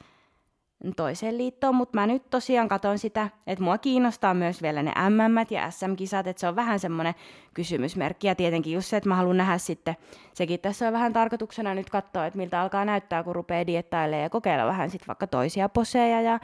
toiseen 0.96 1.38
liittoon, 1.38 1.74
mutta 1.74 1.98
mä 1.98 2.06
nyt 2.06 2.30
tosiaan 2.30 2.68
katon 2.68 2.98
sitä, 2.98 3.28
että 3.46 3.64
mua 3.64 3.78
kiinnostaa 3.78 4.34
myös 4.34 4.62
vielä 4.62 4.82
ne 4.82 4.92
MM 5.08 5.46
ja 5.50 5.70
SM-kisat, 5.70 6.26
että 6.26 6.40
se 6.40 6.48
on 6.48 6.56
vähän 6.56 6.78
semmoinen 6.78 7.14
kysymysmerkki, 7.54 8.26
ja 8.26 8.34
tietenkin 8.34 8.72
just 8.72 8.88
se, 8.88 8.96
että 8.96 9.08
mä 9.08 9.16
haluan 9.16 9.36
nähdä 9.36 9.58
sitten, 9.58 9.96
sekin 10.34 10.60
tässä 10.60 10.86
on 10.86 10.92
vähän 10.92 11.12
tarkoituksena 11.12 11.74
nyt 11.74 11.90
katsoa, 11.90 12.26
että 12.26 12.36
miltä 12.36 12.60
alkaa 12.60 12.84
näyttää, 12.84 13.22
kun 13.22 13.34
rupeaa 13.34 13.66
diettailemaan 13.66 14.22
ja 14.22 14.30
kokeilla 14.30 14.66
vähän 14.66 14.90
sitten 14.90 15.06
vaikka 15.06 15.26
toisia 15.26 15.68
poseja 15.68 16.20
ja 16.20 16.40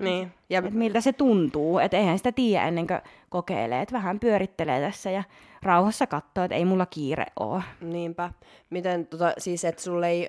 niin. 0.00 0.32
Ja... 0.50 0.58
Et 0.58 0.74
miltä 0.74 1.00
se 1.00 1.12
tuntuu, 1.12 1.78
että 1.78 1.96
eihän 1.96 2.18
sitä 2.18 2.32
tiedä 2.32 2.68
ennen 2.68 2.86
kuin 2.86 3.00
kokeilee, 3.28 3.82
että 3.82 3.92
vähän 3.92 4.20
pyörittelee 4.20 4.80
tässä 4.80 5.10
ja 5.10 5.24
rauhassa 5.62 6.06
katsoo, 6.06 6.44
että 6.44 6.54
ei 6.54 6.64
mulla 6.64 6.86
kiire 6.86 7.26
ole. 7.40 7.62
Niinpä. 7.80 8.30
Miten 8.70 9.06
tota, 9.06 9.32
siis, 9.38 9.64
että 9.64 9.82
sulle 9.82 10.08
ei 10.08 10.28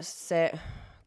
se 0.00 0.52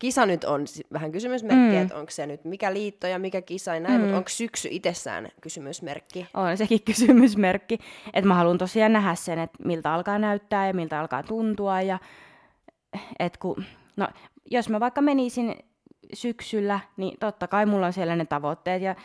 kisa 0.01 0.25
nyt 0.25 0.43
on 0.43 0.65
vähän 0.93 1.11
kysymysmerkki, 1.11 1.75
mm. 1.75 1.81
että 1.81 1.95
onko 1.95 2.11
se 2.11 2.27
nyt 2.27 2.45
mikä 2.45 2.73
liitto 2.73 3.07
ja 3.07 3.19
mikä 3.19 3.41
kisa 3.41 3.73
ja 3.73 3.79
näin, 3.79 3.95
mm. 3.95 4.01
mutta 4.01 4.17
onko 4.17 4.29
syksy 4.29 4.67
itsessään 4.71 5.29
kysymysmerkki? 5.41 6.27
On 6.33 6.57
sekin 6.57 6.83
kysymysmerkki, 6.91 7.79
että 8.13 8.27
mä 8.27 8.35
haluan 8.35 8.57
tosiaan 8.57 8.93
nähdä 8.93 9.15
sen, 9.15 9.39
että 9.39 9.63
miltä 9.65 9.93
alkaa 9.93 10.19
näyttää 10.19 10.67
ja 10.67 10.73
miltä 10.73 10.99
alkaa 10.99 11.23
tuntua 11.23 11.81
ja 11.81 11.99
että 13.19 13.39
kun, 13.39 13.63
no, 13.95 14.07
jos 14.51 14.69
mä 14.69 14.79
vaikka 14.79 15.01
menisin 15.01 15.55
syksyllä, 16.13 16.79
niin 16.97 17.17
totta 17.19 17.47
kai 17.47 17.65
mulla 17.65 17.85
on 17.85 17.93
siellä 17.93 18.15
ne 18.15 18.25
tavoitteet 18.25 18.81
ja 18.81 18.95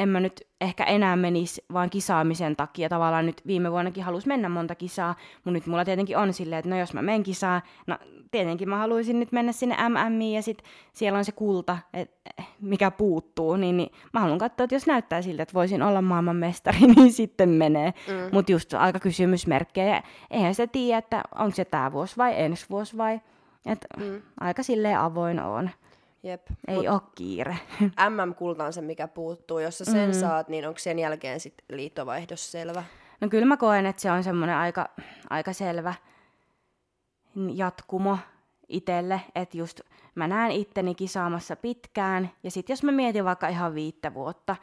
en 0.00 0.08
mä 0.08 0.20
nyt 0.20 0.46
ehkä 0.60 0.84
enää 0.84 1.16
menisi 1.16 1.64
vaan 1.72 1.90
kisaamisen 1.90 2.56
takia. 2.56 2.88
Tavallaan 2.88 3.26
nyt 3.26 3.42
viime 3.46 3.70
vuonnakin 3.70 4.04
halusi 4.04 4.28
mennä 4.28 4.48
monta 4.48 4.74
kisaa, 4.74 5.14
mutta 5.34 5.50
nyt 5.50 5.66
mulla 5.66 5.84
tietenkin 5.84 6.16
on 6.16 6.32
silleen, 6.32 6.58
että 6.58 6.68
no 6.70 6.78
jos 6.78 6.94
mä 6.94 7.02
menen 7.02 7.22
kisaan, 7.22 7.62
no 7.86 7.98
tietenkin 8.30 8.68
mä 8.68 8.76
haluaisin 8.76 9.20
nyt 9.20 9.32
mennä 9.32 9.52
sinne 9.52 9.76
MMI 9.88 10.34
ja 10.34 10.42
sit 10.42 10.62
siellä 10.92 11.18
on 11.18 11.24
se 11.24 11.32
kulta, 11.32 11.78
et, 11.94 12.10
mikä 12.60 12.90
puuttuu, 12.90 13.56
niin, 13.56 13.76
niin 13.76 13.92
mä 14.12 14.20
haluan 14.20 14.38
katsoa, 14.38 14.64
että 14.64 14.74
jos 14.74 14.86
näyttää 14.86 15.22
siltä, 15.22 15.42
että 15.42 15.54
voisin 15.54 15.82
olla 15.82 16.02
maailmanmestari, 16.02 16.80
niin 16.96 17.12
sitten 17.12 17.48
menee. 17.48 17.94
Mm. 18.08 18.14
Mutta 18.32 18.52
just 18.52 18.74
aika 18.74 19.00
kysymysmerkkejä. 19.00 20.02
Eihän 20.30 20.54
se 20.54 20.66
tiedä, 20.66 20.98
että 20.98 21.22
onko 21.34 21.54
se 21.54 21.64
tämä 21.64 21.92
vuosi 21.92 22.16
vai 22.16 22.40
ensi 22.40 22.66
vuosi 22.70 22.96
vai... 22.96 23.20
Et 23.66 23.86
mm. 23.96 24.22
Aika 24.40 24.62
silleen 24.62 24.98
avoin 24.98 25.40
on. 25.40 25.70
Jep. 26.22 26.46
Ei 26.68 26.76
Mut 26.76 26.88
ole 26.88 27.00
kiire. 27.14 27.56
MM-kulta 28.10 28.64
on 28.64 28.72
se, 28.72 28.80
mikä 28.80 29.08
puuttuu. 29.08 29.58
Jos 29.58 29.78
sä 29.78 29.84
sen 29.84 30.10
mm. 30.10 30.20
saat, 30.20 30.48
niin 30.48 30.66
onko 30.68 30.78
sen 30.78 30.98
jälkeen 30.98 31.40
sit 31.40 31.54
liittovaihdos 31.68 32.52
selvä? 32.52 32.84
No 33.20 33.28
kyllä 33.28 33.46
mä 33.46 33.56
koen, 33.56 33.86
että 33.86 34.02
se 34.02 34.10
on 34.10 34.24
semmoinen 34.24 34.56
aika, 34.56 34.88
aika 35.30 35.52
selvä 35.52 35.94
jatkumo 37.54 38.18
itselle, 38.68 39.20
että 39.34 39.56
just 39.58 39.80
mä 40.14 40.28
näen 40.28 40.52
itteni 40.52 40.94
kisaamassa 40.94 41.56
pitkään, 41.56 42.30
ja 42.42 42.50
sitten 42.50 42.72
jos 42.72 42.82
mä 42.82 42.92
mietin 42.92 43.24
vaikka 43.24 43.48
ihan 43.48 43.74
viittä 43.74 44.14
vuotta, 44.14 44.56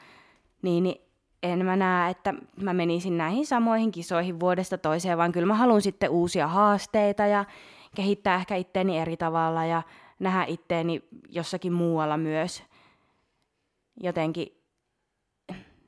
niin, 0.61 0.83
niin 0.83 1.01
en 1.43 1.65
mä 1.65 1.75
näe, 1.75 2.11
että 2.11 2.33
mä 2.61 2.73
menisin 2.73 3.17
näihin 3.17 3.45
samoihin 3.45 3.91
kisoihin 3.91 4.39
vuodesta 4.39 4.77
toiseen, 4.77 5.17
vaan 5.17 5.31
kyllä 5.31 5.47
mä 5.47 5.55
haluan 5.55 5.81
sitten 5.81 6.09
uusia 6.09 6.47
haasteita 6.47 7.25
ja 7.25 7.45
kehittää 7.95 8.35
ehkä 8.35 8.55
itteeni 8.55 8.99
eri 8.99 9.17
tavalla 9.17 9.65
ja 9.65 9.81
nähdä 10.19 10.45
itteeni 10.47 11.03
jossakin 11.29 11.73
muualla 11.73 12.17
myös. 12.17 12.63
Jotenkin 14.01 14.57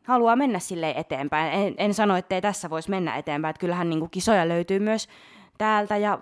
haluaa 0.04 0.36
mennä 0.36 0.60
sille 0.60 0.94
eteenpäin. 0.98 1.54
En, 1.54 1.76
en 1.78 1.94
sano, 1.94 2.15
että 2.15 2.36
ei 2.36 2.42
tässä 2.42 2.70
voisi 2.70 2.89
mennä 2.89 3.15
eteenpäin. 3.15 3.50
Että 3.50 3.60
kyllähän 3.60 3.89
niin 3.89 4.00
kuin 4.00 4.12
kisoja 4.12 4.48
löytyy 4.48 4.80
myös 4.80 5.08
täältä 5.58 5.98
ja 5.98 6.20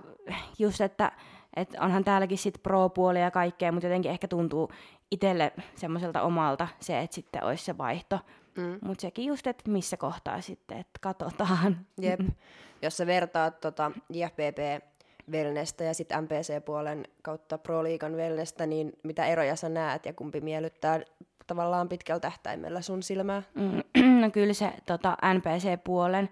just, 0.59 0.81
että, 0.81 1.11
että 1.55 1.81
onhan 1.81 2.03
täälläkin 2.03 2.37
sit 2.37 2.63
pro-puolia 2.63 3.21
ja 3.21 3.31
kaikkea, 3.31 3.71
mutta 3.71 3.87
jotenkin 3.87 4.11
ehkä 4.11 4.27
tuntuu 4.27 4.71
itselle 5.11 5.53
semmoiselta 5.75 6.21
omalta 6.21 6.67
se, 6.79 6.99
että 6.99 7.15
sitten 7.15 7.43
olisi 7.43 7.65
se 7.65 7.77
vaihto. 7.77 8.19
Mm. 8.57 8.79
Mutta 8.81 9.01
sekin 9.01 9.25
just, 9.25 9.47
että 9.47 9.71
missä 9.71 9.97
kohtaa 9.97 10.41
sitten, 10.41 10.77
että 10.77 10.99
katsotaan. 11.01 11.85
Jep. 12.01 12.19
Jos 12.81 12.97
sä 12.97 13.07
vertaat 13.07 13.59
tota 13.59 13.91
IFPP 14.13 14.83
wellnessä 15.31 15.83
ja 15.83 15.93
sitten 15.93 16.23
MPC-puolen 16.23 17.03
kautta 17.21 17.57
Pro 17.57 17.83
Liigan 17.83 18.15
wellnessä, 18.15 18.65
niin 18.65 18.93
mitä 19.03 19.25
eroja 19.25 19.55
sä 19.55 19.69
näet 19.69 20.05
ja 20.05 20.13
kumpi 20.13 20.41
miellyttää 20.41 20.99
tavallaan 21.47 21.89
pitkällä 21.89 22.19
tähtäimellä 22.19 22.81
sun 22.81 23.03
silmää? 23.03 23.43
Mm, 23.55 23.83
no 24.21 24.31
kyllä 24.31 24.53
se 24.53 24.73
tota, 24.85 25.17
NPC-puolen, 25.33 26.29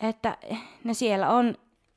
että 0.00 0.38
no 0.84 0.94
siellä 0.94 1.30
on, 1.30 1.54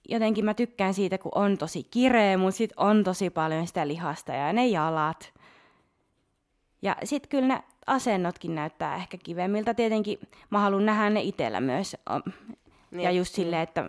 jotenkin 0.09 0.45
mä 0.45 0.53
tykkään 0.53 0.93
siitä, 0.93 1.17
kun 1.17 1.31
on 1.35 1.57
tosi 1.57 1.83
kireä, 1.83 2.37
mutta 2.37 2.57
sitten 2.57 2.79
on 2.79 3.03
tosi 3.03 3.29
paljon 3.29 3.67
sitä 3.67 3.87
lihasta 3.87 4.33
ja 4.33 4.53
ne 4.53 4.67
jalat. 4.67 5.33
Ja 6.81 6.95
sitten 7.03 7.29
kyllä 7.29 7.47
ne 7.47 7.63
asennotkin 7.87 8.55
näyttää 8.55 8.95
ehkä 8.95 9.17
kivemmiltä. 9.17 9.73
Tietenkin 9.73 10.19
mä 10.49 10.59
haluan 10.59 10.85
nähdä 10.85 11.09
ne 11.09 11.21
itsellä 11.21 11.61
myös. 11.61 11.97
Niin. 12.91 13.03
Ja 13.03 13.11
just 13.11 13.35
silleen, 13.35 13.61
että 13.61 13.85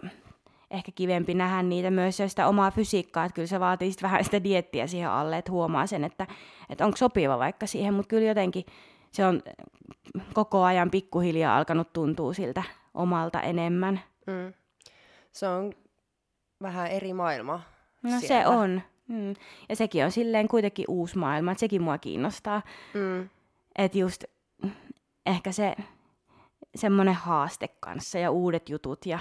ehkä 0.71 0.93
kivempi 0.95 1.35
nähdä 1.35 1.63
niitä 1.63 1.91
myös 1.91 2.21
ja 2.21 2.29
sitä 2.29 2.47
omaa 2.49 2.71
fysiikkaa, 2.71 3.25
että 3.25 3.35
kyllä 3.35 3.47
se 3.47 3.61
vaatii 3.61 3.91
sitten 3.91 4.11
vähän 4.11 4.25
sitä 4.25 4.45
diettiä 4.45 4.87
siihen 4.87 5.11
alle, 5.11 5.39
että 5.39 5.53
huomaa 5.53 5.87
sen, 5.87 6.05
että, 6.05 6.27
että 6.69 6.85
onko 6.85 6.97
sopiva 6.97 7.39
vaikka 7.39 7.67
siihen, 7.67 7.95
mutta 7.95 8.09
kyllä 8.09 8.29
jotenkin 8.29 8.65
se 9.13 9.27
on 9.27 9.43
koko 10.33 10.63
ajan 10.63 10.91
pikkuhiljaa 10.91 11.57
alkanut 11.57 11.93
tuntua 11.93 12.35
siltä 12.35 12.63
omalta 12.95 13.41
enemmän. 13.41 14.01
Mm. 14.27 14.53
Se 15.33 15.49
on 15.49 15.73
vähän 16.63 16.87
eri 16.87 17.13
maailma. 17.13 17.61
No 18.03 18.11
siellä. 18.21 18.27
se 18.27 18.47
on. 18.47 18.83
Mm. 19.09 19.35
Ja 19.69 19.77
sekin 19.77 20.05
on 20.05 20.13
silleen 20.13 20.49
kuitenkin 20.49 20.85
uusi 20.89 21.19
maailma, 21.19 21.53
että 21.53 21.61
sekin 21.61 21.83
mua 21.83 21.99
kiinnostaa. 21.99 22.63
Mm. 22.95 23.29
että 23.79 23.99
just 23.99 24.25
ehkä 25.27 25.53
se 25.53 25.77
semmoinen 26.75 27.15
haaste 27.15 27.69
kanssa 27.69 28.19
ja 28.19 28.31
uudet 28.31 28.69
jutut 28.69 29.07
ja 29.07 29.19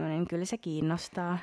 niin 0.00 0.28
kyllä 0.28 0.44
se 0.44 0.58
kiinnostaa. 0.58 1.38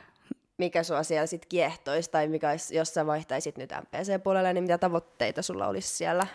Mikä 0.57 0.83
sua 0.83 1.03
siellä 1.03 1.25
sitten 1.25 1.49
kiehtoisi 1.49 2.11
tai 2.11 2.27
mikä 2.27 2.49
olisi, 2.49 2.75
jos 2.75 2.93
sä 2.93 3.05
vaihtaisit 3.05 3.57
nyt 3.57 3.69
MPC-puolelle, 3.81 4.53
niin 4.53 4.63
mitä 4.63 4.77
tavoitteita 4.77 5.41
sulla 5.41 5.67
olisi 5.67 5.95
siellä? 5.95 6.27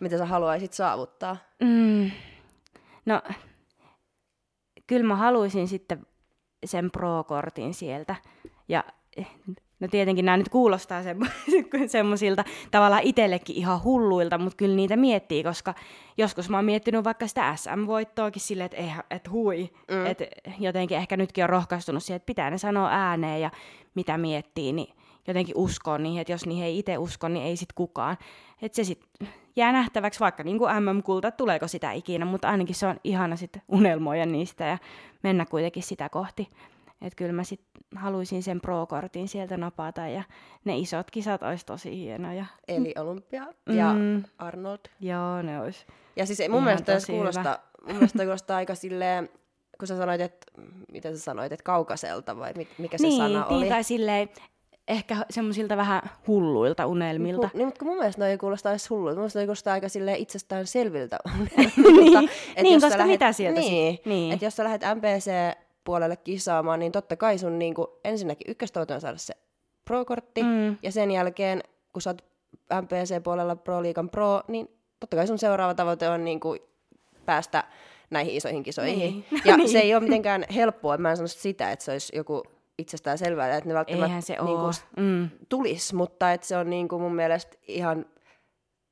Mitä 0.00 0.18
sä 0.18 0.26
haluaisit 0.26 0.72
saavuttaa? 0.72 1.36
Mm. 1.60 2.10
No, 3.06 3.22
kyllä 4.86 5.06
mä 5.06 5.16
haluaisin 5.16 5.68
sitten 5.68 6.06
sen 6.64 6.90
pro-kortin 6.90 7.74
sieltä. 7.74 8.16
Ja 8.68 8.84
No 9.80 9.88
tietenkin 9.88 10.24
nämä 10.24 10.36
nyt 10.36 10.48
kuulostaa 10.48 11.02
semmoisilta 11.86 12.44
tavallaan 12.70 13.02
itsellekin 13.02 13.56
ihan 13.56 13.84
hulluilta, 13.84 14.38
mutta 14.38 14.56
kyllä 14.56 14.76
niitä 14.76 14.96
miettii, 14.96 15.42
koska 15.42 15.74
joskus 16.16 16.50
mä 16.50 16.56
oon 16.58 16.64
miettinyt 16.64 17.04
vaikka 17.04 17.26
sitä 17.26 17.56
SM-voittoakin 17.56 18.42
silleen, 18.42 18.66
että, 18.66 18.76
eihän, 18.76 19.04
että 19.10 19.30
hui, 19.30 19.70
mm. 19.90 20.06
että 20.06 20.24
jotenkin 20.58 20.96
ehkä 20.96 21.16
nytkin 21.16 21.44
on 21.44 21.50
rohkaistunut 21.50 22.02
siihen, 22.02 22.16
että 22.16 22.26
pitää 22.26 22.50
ne 22.50 22.58
sanoa 22.58 22.88
ääneen 22.90 23.40
ja 23.40 23.50
mitä 23.94 24.18
miettii, 24.18 24.72
niin 24.72 24.94
jotenkin 25.26 25.56
uskoo 25.56 25.98
niihin, 25.98 26.20
että 26.20 26.32
jos 26.32 26.46
niihin 26.46 26.64
ei 26.64 26.78
itse 26.78 26.98
usko, 26.98 27.28
niin 27.28 27.46
ei 27.46 27.56
sit 27.56 27.72
kukaan. 27.72 28.16
Että 28.62 28.76
se 28.76 28.84
sitten 28.84 29.28
jää 29.56 29.72
nähtäväksi 29.72 30.20
vaikka 30.20 30.42
niin 30.42 30.58
kuin 30.58 30.82
MM-kulta, 30.82 31.30
tuleeko 31.30 31.68
sitä 31.68 31.92
ikinä, 31.92 32.24
mutta 32.24 32.48
ainakin 32.48 32.74
se 32.74 32.86
on 32.86 33.00
ihana 33.04 33.36
sitten 33.36 33.62
unelmoida 33.68 34.26
niistä 34.26 34.64
ja 34.64 34.78
mennä 35.22 35.46
kuitenkin 35.46 35.82
sitä 35.82 36.08
kohti. 36.08 36.48
Että 37.00 37.16
kyllä 37.16 37.32
mä 37.32 37.44
sit 37.44 37.60
haluaisin 37.94 38.42
sen 38.42 38.60
pro-kortin 38.60 39.28
sieltä 39.28 39.56
napata 39.56 40.08
ja 40.08 40.22
ne 40.64 40.78
isot 40.78 41.10
kisat 41.10 41.42
olisi 41.42 41.66
tosi 41.66 41.96
hienoja. 41.96 42.46
Eli 42.68 42.94
Olympia 42.98 43.46
ja 43.76 43.92
mm. 43.92 44.22
Arnold. 44.38 44.78
Joo, 45.00 45.42
ne 45.42 45.60
olisi. 45.60 45.86
Ja 46.16 46.26
siis 46.26 46.48
mun 46.50 46.64
mielestä 46.64 46.98
kuulostaa, 47.06 47.58
mun 47.86 47.94
mielestä 47.94 48.22
kuulostaa 48.22 48.56
aika 48.56 48.74
silleen, 48.74 49.28
kun 49.78 49.88
sä 49.88 49.96
sanoit, 49.96 50.20
että, 50.20 50.46
mitä 50.92 51.10
sä 51.10 51.18
sanoit, 51.18 51.52
että 51.52 51.64
kaukaiselta 51.64 52.36
vai 52.38 52.52
mikä 52.78 52.98
se 52.98 53.06
niin, 53.06 53.16
sana 53.16 53.28
niin, 53.28 53.52
oli? 53.52 53.60
Niin, 53.60 53.72
tai 53.72 53.84
silleen, 53.84 54.28
ehkä 54.88 55.16
semmoisilta 55.30 55.76
vähän 55.76 56.02
hulluilta 56.26 56.86
unelmilta. 56.86 57.50
Niin, 57.54 57.66
mutta 57.66 57.84
mun 57.84 57.96
mielestä 57.96 58.22
noi 58.22 58.30
ei 58.30 58.38
kuulosta 58.38 58.70
edes 58.70 58.90
hulluilta. 58.90 59.16
Mun 59.16 59.22
mielestä 59.22 59.38
noi 59.38 59.46
kuulostaa 59.46 59.74
aika 59.74 59.88
silleen 59.88 60.16
itsestään 60.16 60.66
selviltä 60.66 61.18
unelmilta. 61.34 62.20
niin, 62.20 62.30
niin 62.62 62.80
koska 62.80 62.98
lähet, 62.98 63.12
mitä 63.12 63.32
sieltä 63.32 63.60
niin, 63.60 63.96
sit? 63.96 64.06
Niin. 64.06 64.32
Että 64.32 64.44
jos 64.44 64.56
sä 64.56 64.64
lähdet 64.64 64.82
MPC 64.94 65.30
puolelle 65.86 66.16
kisaamaan, 66.16 66.78
niin 66.78 66.92
totta 66.92 67.16
kai 67.16 67.38
sun 67.38 67.58
niin 67.58 67.74
kuin, 67.74 67.86
ensinnäkin 68.04 68.50
ykköstavoite 68.50 68.94
on 68.94 69.00
saada 69.00 69.18
se 69.18 69.34
pro-kortti, 69.84 70.42
mm. 70.42 70.76
ja 70.82 70.92
sen 70.92 71.10
jälkeen, 71.10 71.62
kun 71.92 72.02
sä 72.02 72.10
oot 72.10 72.24
MPC-puolella 72.82 73.56
Pro-liigan 73.56 74.10
pro, 74.10 74.42
niin 74.48 74.68
totta 75.00 75.16
kai 75.16 75.26
sun 75.26 75.38
seuraava 75.38 75.74
tavoite 75.74 76.08
on 76.08 76.24
niin 76.24 76.40
kuin, 76.40 76.60
päästä 77.26 77.64
näihin 78.10 78.34
isoihin 78.34 78.62
kisoihin. 78.62 78.98
Niin. 78.98 79.24
Ja 79.44 79.56
niin. 79.56 79.68
se 79.68 79.78
ei 79.78 79.94
ole 79.94 80.02
mitenkään 80.02 80.44
helppoa, 80.54 80.98
mä 80.98 81.10
en 81.10 81.16
sano 81.16 81.26
sitä, 81.26 81.72
että 81.72 81.84
se 81.84 81.92
olisi 81.92 82.16
joku 82.16 82.42
itsestään 82.78 83.18
selvää, 83.18 83.56
että 83.56 83.68
ne 83.68 83.74
välttämättä 83.74 84.20
se 84.20 84.36
niin 84.44 84.58
kuin, 84.58 84.74
mm. 84.96 85.28
tulisi, 85.48 85.94
mutta 85.94 86.32
että 86.32 86.46
se 86.46 86.56
on 86.56 86.70
niin 86.70 86.88
kuin 86.88 87.02
mun 87.02 87.14
mielestä 87.14 87.56
ihan 87.68 88.06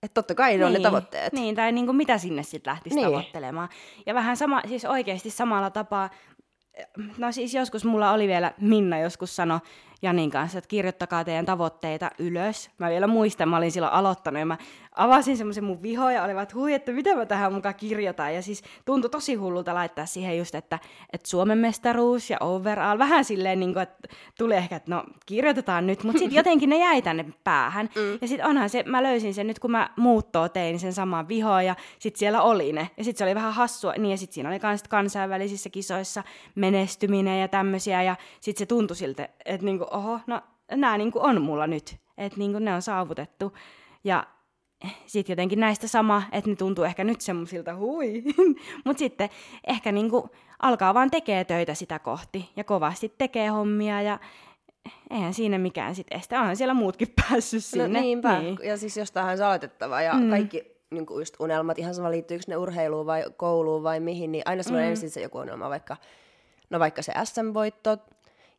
että 0.05 0.15
totta 0.15 0.35
kai 0.35 0.51
ne 0.51 0.57
niin, 0.57 0.65
on 0.65 0.73
ne 0.73 0.79
niin. 0.79 0.83
tavoitteet. 0.83 1.33
Niin, 1.33 1.55
tai 1.55 1.73
niin 1.73 1.87
kuin 1.87 1.97
mitä 1.97 2.19
sinne 2.19 2.43
sitten 2.43 2.71
lähtisi 2.71 2.97
niin. 2.97 3.07
tavoittelemaan. 3.07 3.69
Ja 4.07 4.15
vähän 4.15 4.37
sama, 4.37 4.63
siis 4.69 4.85
oikeasti 4.85 5.31
samalla 5.31 5.71
tapaa, 5.71 6.11
no 7.19 7.33
siis 7.33 7.55
joskus 7.55 7.85
mulla 7.85 8.13
oli 8.13 8.29
vielä, 8.29 8.53
Minna 8.61 8.99
joskus 8.99 9.37
sano 9.37 9.61
Janin 10.05 10.31
kanssa, 10.31 10.59
että 10.59 10.69
kirjoittakaa 10.69 11.25
teidän 11.25 11.47
tavoitteita 11.47 12.11
ylös. 12.19 12.71
Mä 12.79 12.91
vielä 12.91 13.07
muistan, 13.07 13.49
mä 13.49 13.57
olin 13.57 13.73
silloin 13.73 13.93
aloittanut 13.93 14.39
ja 14.39 14.47
mä 14.47 14.59
avasin 14.95 15.37
semmoisen 15.37 15.65
mun 15.65 15.83
viho 15.83 16.11
ja 16.11 16.25
olivat, 16.25 16.55
hui, 16.55 16.75
että 16.75 16.93
mitä 16.93 17.15
mä 17.15 17.27
tähän 17.27 17.53
mukaan 17.53 17.75
kirjoitan. 17.75 18.35
Ja 18.35 18.43
siis 18.43 18.63
tuntui 18.85 19.11
tosi 19.11 19.35
hullulta 19.35 19.75
laittaa 19.75 20.07
siihen 20.07 20.39
just, 20.39 20.55
että, 20.55 20.79
että 21.13 21.29
Suomen 21.29 21.59
mestaruus 21.59 22.31
ja 22.31 22.37
overall, 22.41 22.99
vähän 22.99 23.25
silleen, 23.25 23.61
niin 23.61 23.73
kuin, 23.73 23.83
että 23.83 24.09
tuli 24.39 24.55
ehkä, 24.55 24.77
että 24.77 24.91
no 24.91 25.05
kirjoitetaan 25.27 25.87
nyt, 25.87 26.05
mutta 26.05 26.19
sitten 26.19 26.37
jotenkin 26.41 26.71
ne 26.71 26.79
jäi 26.79 27.03
tänne 27.03 27.25
päähän. 27.45 27.89
Mm. 27.97 28.19
Ja 28.21 28.29
sitten 28.29 28.47
onhan 28.47 28.71
se, 28.71 28.83
mä 28.87 29.03
löysin 29.03 29.35
sen 29.35 29.47
nyt, 29.47 29.59
kun 29.59 29.71
mä 29.71 29.91
muuttoa 29.97 30.49
tein 30.49 30.81
sen 30.81 30.93
saman 30.93 31.29
vihoa 31.29 31.63
ja 31.63 31.77
sitten 31.99 32.19
siellä 32.19 32.43
oli 32.43 32.73
ne. 32.73 32.91
Ja 32.97 33.05
sitten 33.05 33.19
se 33.19 33.25
oli 33.25 33.35
vähän 33.35 33.55
hassua, 33.55 33.93
niin 33.93 34.11
ja 34.11 34.17
sitten 34.17 34.35
siinä 34.35 34.49
oli 34.49 34.61
kans 34.61 34.83
kansainvälisissä 34.83 35.71
kisoissa 35.71 36.23
menestyminen 36.55 37.41
ja 37.41 37.49
tämmöisiä. 37.49 38.03
Ja 38.03 38.17
sitten 38.41 38.59
se 38.59 38.67
tuntui 38.67 38.97
siltä, 38.97 39.29
että 39.45 39.65
niinku, 39.65 39.87
oho, 39.95 40.21
no 40.27 40.41
nämä 40.71 40.99
niinku 40.99 41.19
on 41.23 41.43
mulla 41.43 41.67
nyt. 41.67 41.97
Että 42.19 42.39
niinku 42.39 42.59
ne 42.59 42.75
on 42.75 42.83
saavutettu. 42.83 43.53
Ja 44.05 44.27
sitten 45.07 45.33
jotenkin 45.33 45.61
näistä 45.61 45.89
sama, 45.89 46.23
että 46.33 46.51
ne 46.51 46.57
tuntuu 46.57 46.85
ehkä 46.85 47.05
nyt 47.05 47.21
semmoisilta 47.21 47.77
hui. 47.77 48.23
Mutta 48.85 48.99
sitten 48.99 49.29
ehkä 49.67 49.93
niinku 49.93 50.31
alkaa 50.63 50.95
vaan 50.95 51.11
tekee 51.11 51.45
töitä 51.45 51.75
sitä 51.75 51.99
kohti 51.99 52.51
ja 52.57 52.65
kovasti 52.65 53.15
tekee 53.19 53.49
hommia 53.49 54.03
ja 54.03 54.19
eihän 55.11 55.35
siinä 55.35 55.59
mikään 55.59 55.95
sitten 55.95 56.19
estä. 56.19 56.41
Onhan 56.41 56.57
siellä 56.57 56.75
muutkin 56.75 57.09
päässyt 57.21 57.59
no 57.59 57.63
sinne. 57.63 57.89
No 57.89 58.01
niinpä. 58.01 58.39
Niin. 58.39 58.59
Ja 58.63 58.77
siis 58.77 58.97
jostain 58.97 59.37
se 59.37 59.45
aloitettava 59.45 60.03
ja 60.03 60.15
mm. 60.15 60.31
kaikki 60.31 60.75
niin 60.91 61.07
kuin 61.07 61.21
just 61.21 61.37
unelmat, 61.41 61.79
ihan 61.79 61.95
sama 61.95 62.11
liittyykö 62.11 62.45
ne 62.49 62.57
urheiluun 62.57 63.07
vai 63.07 63.25
kouluun 63.37 63.83
vai 63.83 64.01
mihin, 64.01 64.33
niin 64.33 64.43
aina 64.47 64.63
sulla 64.63 64.79
mm. 64.79 64.85
on 64.85 64.91
ensin 64.91 65.11
se 65.11 65.21
joku 65.21 65.39
unelma, 65.39 65.71
vaikka, 65.71 65.97
no 66.71 66.79
vaikka 66.79 67.03
se 67.03 67.13
SM-voitto 67.25 67.99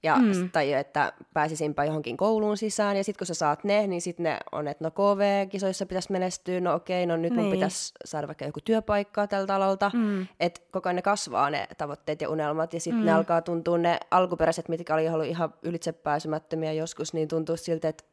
ja, 0.04 0.16
mm. 0.16 0.50
Tai 0.52 0.74
että 0.74 1.14
pääsisinpä 1.34 1.86
johonkin 1.86 2.18
kouluun 2.18 2.58
sisään, 2.58 2.98
ja 2.98 3.04
sitten 3.04 3.20
kun 3.20 3.28
sä 3.28 3.34
saat 3.34 3.64
ne, 3.64 3.88
niin 3.88 4.02
sitten 4.02 4.24
ne 4.24 4.38
on, 4.52 4.68
että 4.68 4.84
no 4.84 4.92
KV-kisoissa 4.92 5.86
pitäisi 5.86 6.12
menestyä, 6.12 6.60
no 6.60 6.74
okei, 6.74 7.06
no 7.06 7.18
nyt 7.18 7.34
niin. 7.34 7.44
mun 7.44 7.52
pitäisi 7.52 7.94
saada 8.06 8.28
vaikka 8.28 8.46
joku 8.46 8.60
työpaikka 8.66 9.28
tältä 9.28 9.56
alalta, 9.56 9.92
mm. 9.94 10.28
että 10.40 10.62
koko 10.72 10.90
ajan 10.90 10.96
ne 10.96 11.02
kasvaa 11.02 11.50
ne 11.50 11.68
tavoitteet 11.78 12.22
ja 12.22 12.30
unelmat, 12.30 12.74
ja 12.74 12.80
sitten 12.80 13.00
mm. 13.00 13.06
ne 13.06 13.14
alkaa 13.14 13.42
tuntua 13.42 13.78
ne 13.78 14.00
alkuperäiset, 14.12 14.70
mitkä 14.70 14.94
oli 14.94 15.10
ollut 15.10 15.28
ihan 15.28 15.54
ylitsepääsemättömiä 15.64 16.74
joskus, 16.74 17.14
niin 17.14 17.28
tuntuu 17.28 17.58
siltä, 17.58 17.88
että 17.90 18.04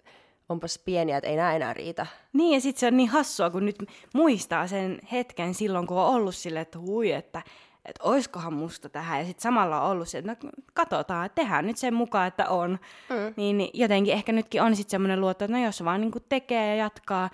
onpas 0.48 0.78
pieniä, 0.84 1.16
että 1.16 1.30
ei 1.30 1.36
nämä 1.36 1.56
enää 1.56 1.74
riitä. 1.74 2.06
Niin, 2.32 2.54
ja 2.54 2.60
sitten 2.60 2.80
se 2.80 2.86
on 2.86 2.96
niin 2.96 3.08
hassua, 3.08 3.50
kun 3.50 3.66
nyt 3.66 3.76
muistaa 4.14 4.66
sen 4.66 4.98
hetken 5.12 5.54
silloin, 5.54 5.86
kun 5.86 5.96
on 5.96 6.06
ollut 6.06 6.34
silleen, 6.34 6.62
että 6.62 6.78
hui, 6.78 7.12
että 7.12 7.42
että 7.84 8.04
oiskohan 8.04 8.52
musta 8.52 8.88
tähän. 8.88 9.18
Ja 9.18 9.26
sitten 9.26 9.42
samalla 9.42 9.80
on 9.80 9.90
ollut 9.90 10.08
se, 10.08 10.18
että 10.18 10.36
no 10.44 10.50
katsotaan, 10.74 11.26
että 11.26 11.42
tehdään 11.42 11.66
nyt 11.66 11.76
sen 11.76 11.94
mukaan, 11.94 12.28
että 12.28 12.48
on. 12.48 12.70
Mm. 13.10 13.34
Niin, 13.36 13.58
niin 13.58 13.70
jotenkin 13.74 14.14
ehkä 14.14 14.32
nytkin 14.32 14.62
on 14.62 14.76
sitten 14.76 14.90
semmoinen 14.90 15.20
luotto, 15.20 15.44
että 15.44 15.56
no 15.56 15.64
jos 15.64 15.84
vaan 15.84 16.00
niin 16.00 16.12
tekee 16.28 16.68
ja 16.68 16.74
jatkaa, 16.74 17.30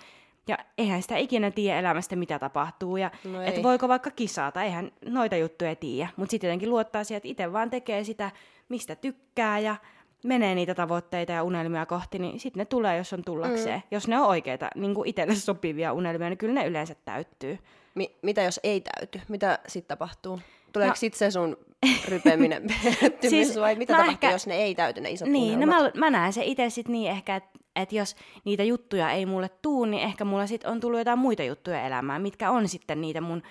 ja 0.47 0.57
eihän 0.77 1.01
sitä 1.01 1.17
ikinä 1.17 1.51
tiedä 1.51 1.79
elämästä, 1.79 2.15
mitä 2.15 2.39
tapahtuu. 2.39 2.97
Ja 2.97 3.11
no 3.23 3.41
että 3.41 3.63
voiko 3.63 3.87
vaikka 3.87 4.11
kisata, 4.11 4.63
eihän 4.63 4.91
noita 5.05 5.35
juttuja 5.35 5.75
tiedä. 5.75 6.09
Mutta 6.15 6.31
sitten 6.31 6.47
jotenkin 6.47 6.69
luottaa 6.69 7.03
siihen, 7.03 7.17
että 7.17 7.29
itse 7.29 7.53
vaan 7.53 7.69
tekee 7.69 8.03
sitä, 8.03 8.31
mistä 8.69 8.95
tykkää 8.95 9.59
ja 9.59 9.75
menee 10.23 10.55
niitä 10.55 10.75
tavoitteita 10.75 11.31
ja 11.31 11.43
unelmia 11.43 11.85
kohti, 11.85 12.19
niin 12.19 12.39
sitten 12.39 12.61
ne 12.61 12.65
tulee, 12.65 12.97
jos 12.97 13.13
on 13.13 13.23
tullakseen. 13.23 13.79
Mm. 13.79 13.87
Jos 13.91 14.07
ne 14.07 14.19
on 14.19 14.27
oikeita, 14.27 14.69
niin 14.75 14.95
kuin 14.95 15.09
itselle 15.09 15.35
sopivia 15.35 15.93
unelmia, 15.93 16.29
niin 16.29 16.37
kyllä 16.37 16.53
ne 16.53 16.67
yleensä 16.67 16.95
täyttyy. 17.05 17.59
Mi- 17.99 18.15
mitä 18.21 18.43
jos 18.43 18.59
ei 18.63 18.81
täyty? 18.81 19.21
Mitä 19.27 19.59
sitten 19.67 19.97
tapahtuu? 19.97 20.39
Tuleeko 20.73 20.91
no. 20.91 20.95
sitten 20.95 21.19
se 21.19 21.31
sun 21.31 21.57
rypeminen 22.05 22.63
siis, 23.29 23.59
vai 23.59 23.75
mitä 23.75 23.93
tapahtuu, 23.93 24.13
ehkä, 24.13 24.31
jos 24.31 24.47
ne 24.47 24.55
ei 24.55 24.75
täyty, 24.75 25.01
ne 25.01 25.11
isot 25.11 25.27
Niin, 25.27 25.59
no 25.59 25.65
mä, 25.65 25.91
mä 25.95 26.09
näen 26.09 26.33
se 26.33 26.45
itse 26.45 26.69
sitten 26.69 26.93
niin 26.93 27.11
ehkä, 27.11 27.35
että 27.35 27.59
et 27.75 27.91
jos 27.91 28.15
niitä 28.45 28.63
juttuja 28.63 29.11
ei 29.11 29.25
mulle 29.25 29.49
tuu, 29.61 29.85
niin 29.85 30.03
ehkä 30.03 30.25
mulla 30.25 30.47
sitten 30.47 30.71
on 30.71 30.79
tullut 30.79 30.99
jotain 30.99 31.19
muita 31.19 31.43
juttuja 31.43 31.87
elämään, 31.87 32.21
mitkä 32.21 32.51
on 32.51 32.67
sitten 32.67 33.01
niitä 33.01 33.21
mun 33.21 33.43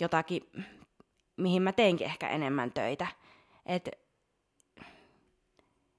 jotakin, 0.00 0.42
mihin 1.36 1.62
mä 1.62 1.72
teenkin 1.72 2.06
ehkä 2.06 2.28
enemmän 2.28 2.72
töitä. 2.72 3.06
Et 3.66 3.88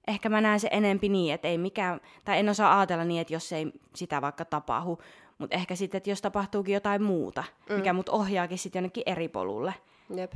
ehkä 0.08 0.30
mä 0.30 0.42
näen 0.42 0.60
se 0.60 0.70
enempi 0.72 1.10
niin, 1.10 1.34
että 1.34 1.48
ei 1.48 1.58
mikään, 1.58 2.02
tai 2.26 2.40
en 2.40 2.50
osaa 2.50 2.80
ajatella 2.80 3.04
niin, 3.04 3.22
että 3.22 3.34
jos 3.34 3.54
ei 3.54 3.72
sitä 3.96 4.22
vaikka 4.22 4.46
tapahdu, 4.46 5.00
mutta 5.38 5.56
ehkä 5.56 5.76
sitten, 5.76 5.98
että 5.98 6.10
jos 6.10 6.22
tapahtuukin 6.22 6.74
jotain 6.74 7.04
muuta, 7.04 7.44
mm. 7.70 7.76
mikä 7.76 7.94
mut 7.94 8.10
ohjaakin 8.10 8.58
sitten 8.58 8.80
jonnekin 8.80 9.04
eri 9.06 9.28
polulle. 9.28 9.74
Jep. 10.16 10.34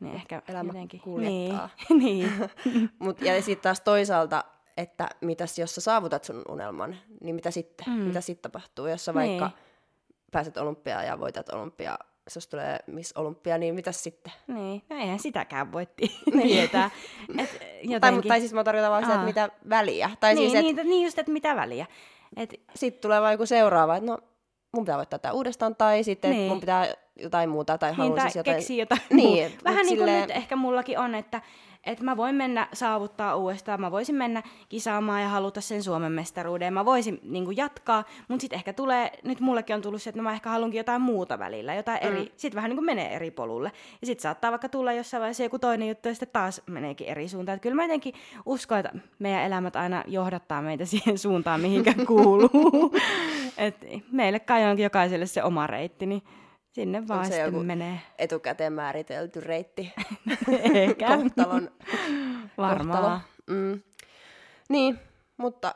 Niin 0.00 0.14
ehkä 0.14 0.42
Elämä 0.48 0.68
jotenkin. 0.68 1.00
kuljettaa. 1.00 1.68
Niin. 1.90 1.98
niin. 2.04 2.90
Mut, 2.98 3.20
ja 3.20 3.42
sitten 3.42 3.62
taas 3.62 3.80
toisaalta, 3.80 4.44
että 4.76 5.08
mitäs 5.20 5.58
jos 5.58 5.74
sä 5.74 5.80
saavutat 5.80 6.24
sun 6.24 6.42
unelman, 6.48 6.96
niin 7.20 7.34
mitä 7.34 7.50
sitten? 7.50 7.86
Mm. 7.86 8.00
Mitä 8.00 8.20
sitten 8.20 8.52
tapahtuu, 8.52 8.86
jos 8.86 9.04
sä 9.04 9.14
vaikka 9.14 9.46
niin. 9.46 9.56
pääset 10.30 10.56
olympiaan 10.56 11.06
ja 11.06 11.20
voitat 11.20 11.48
olympia, 11.48 11.98
jos 12.34 12.48
tulee 12.48 12.78
Miss 12.86 13.12
Olympia, 13.16 13.58
niin 13.58 13.74
mitä 13.74 13.92
sitten? 13.92 14.32
Niin, 14.46 14.82
no 14.90 14.96
eihän 14.96 15.18
sitäkään 15.18 15.72
voi 15.72 15.86
tietää. 16.42 16.90
Et 17.38 17.50
tai, 18.00 18.22
tai 18.28 18.40
siis 18.40 18.52
mä 18.52 18.64
tarkoitan 18.64 18.90
vaan 18.90 19.02
sitä, 19.02 19.14
että 19.14 19.26
mitä 19.26 19.50
väliä. 19.68 20.10
Tai 20.20 20.34
niin, 20.34 20.50
siis, 20.50 20.70
et... 20.70 20.76
niin, 20.76 20.88
niin 20.88 21.04
just, 21.04 21.18
että 21.18 21.32
mitä 21.32 21.56
väliä. 21.56 21.86
Et... 22.36 22.54
Sitten 22.74 23.02
tulee 23.02 23.20
vaan 23.20 23.32
joku 23.32 23.46
seuraava, 23.46 23.96
että 23.96 24.10
no 24.10 24.18
mun 24.72 24.84
pitää 24.84 24.96
voittaa 24.96 25.18
tämä 25.18 25.32
uudestaan, 25.32 25.76
tai 25.76 26.04
sitten 26.04 26.30
niin. 26.30 26.48
mun 26.48 26.60
pitää 26.60 26.94
jotain 27.16 27.50
muuta, 27.50 27.78
tai 27.78 27.96
niin, 27.96 28.14
tai 28.14 28.30
siis 28.30 28.36
jotain... 28.36 28.78
jotain 28.78 29.00
niin, 29.16 29.52
Vähän 29.64 29.86
niin 29.86 29.98
kuin 29.98 30.08
silleen... 30.08 30.20
nyt 30.20 30.36
ehkä 30.36 30.56
mullakin 30.56 30.98
on, 30.98 31.14
että 31.14 31.42
että 31.88 32.04
mä 32.04 32.16
voin 32.16 32.34
mennä 32.34 32.68
saavuttaa 32.72 33.36
uudestaan, 33.36 33.80
mä 33.80 33.90
voisin 33.90 34.14
mennä 34.14 34.42
kisaamaan 34.68 35.22
ja 35.22 35.28
haluta 35.28 35.60
sen 35.60 35.82
Suomen 35.82 36.12
mestaruuden, 36.12 36.74
mä 36.74 36.84
voisin 36.84 37.20
niin 37.22 37.44
kuin 37.44 37.56
jatkaa, 37.56 38.04
mutta 38.28 38.40
sitten 38.40 38.56
ehkä 38.56 38.72
tulee, 38.72 39.12
nyt 39.24 39.40
mullekin 39.40 39.76
on 39.76 39.82
tullut 39.82 40.02
se, 40.02 40.10
että 40.10 40.22
mä 40.22 40.32
ehkä 40.32 40.50
haluankin 40.50 40.78
jotain 40.78 41.02
muuta 41.02 41.38
välillä, 41.38 41.74
jotain 41.74 41.98
eri, 42.02 42.20
mm. 42.20 42.28
sitten 42.36 42.56
vähän 42.56 42.68
niin 42.68 42.76
kuin 42.76 42.86
menee 42.86 43.14
eri 43.14 43.30
polulle. 43.30 43.72
Ja 44.00 44.06
sitten 44.06 44.22
saattaa 44.22 44.50
vaikka 44.50 44.68
tulla 44.68 44.92
jossain 44.92 45.20
vaiheessa 45.20 45.42
joku 45.42 45.58
toinen 45.58 45.88
juttu 45.88 46.08
ja 46.08 46.14
sitten 46.14 46.28
taas 46.32 46.62
meneekin 46.66 47.06
eri 47.06 47.28
suuntaan. 47.28 47.56
Et 47.56 47.62
kyllä 47.62 47.76
mä 47.76 47.84
jotenkin 47.84 48.14
uskon, 48.46 48.78
että 48.78 48.92
meidän 49.18 49.42
elämät 49.42 49.76
aina 49.76 50.04
johdattaa 50.06 50.62
meitä 50.62 50.84
siihen 50.92 51.18
suuntaan, 51.18 51.60
mihinkä 51.60 51.94
kuuluu. 52.06 52.94
Et 53.58 53.86
meille 54.12 54.40
kai 54.40 54.70
onkin 54.70 54.82
jokaiselle 54.82 55.26
se 55.26 55.42
oma 55.42 55.66
reitti, 55.66 56.06
niin 56.06 56.22
Sinne 56.78 57.08
vaan 57.08 57.26
se 57.26 57.38
joku 57.38 57.62
menee. 57.62 58.00
etukäteen 58.18 58.72
määritelty 58.72 59.40
reitti? 59.40 59.92
Eikä. 60.74 61.16
Kohtalon. 61.16 61.70
Varmaan. 62.58 63.02
Kohtalo. 63.02 63.20
Mm. 63.46 63.82
Niin, 64.68 64.98
mutta 65.36 65.74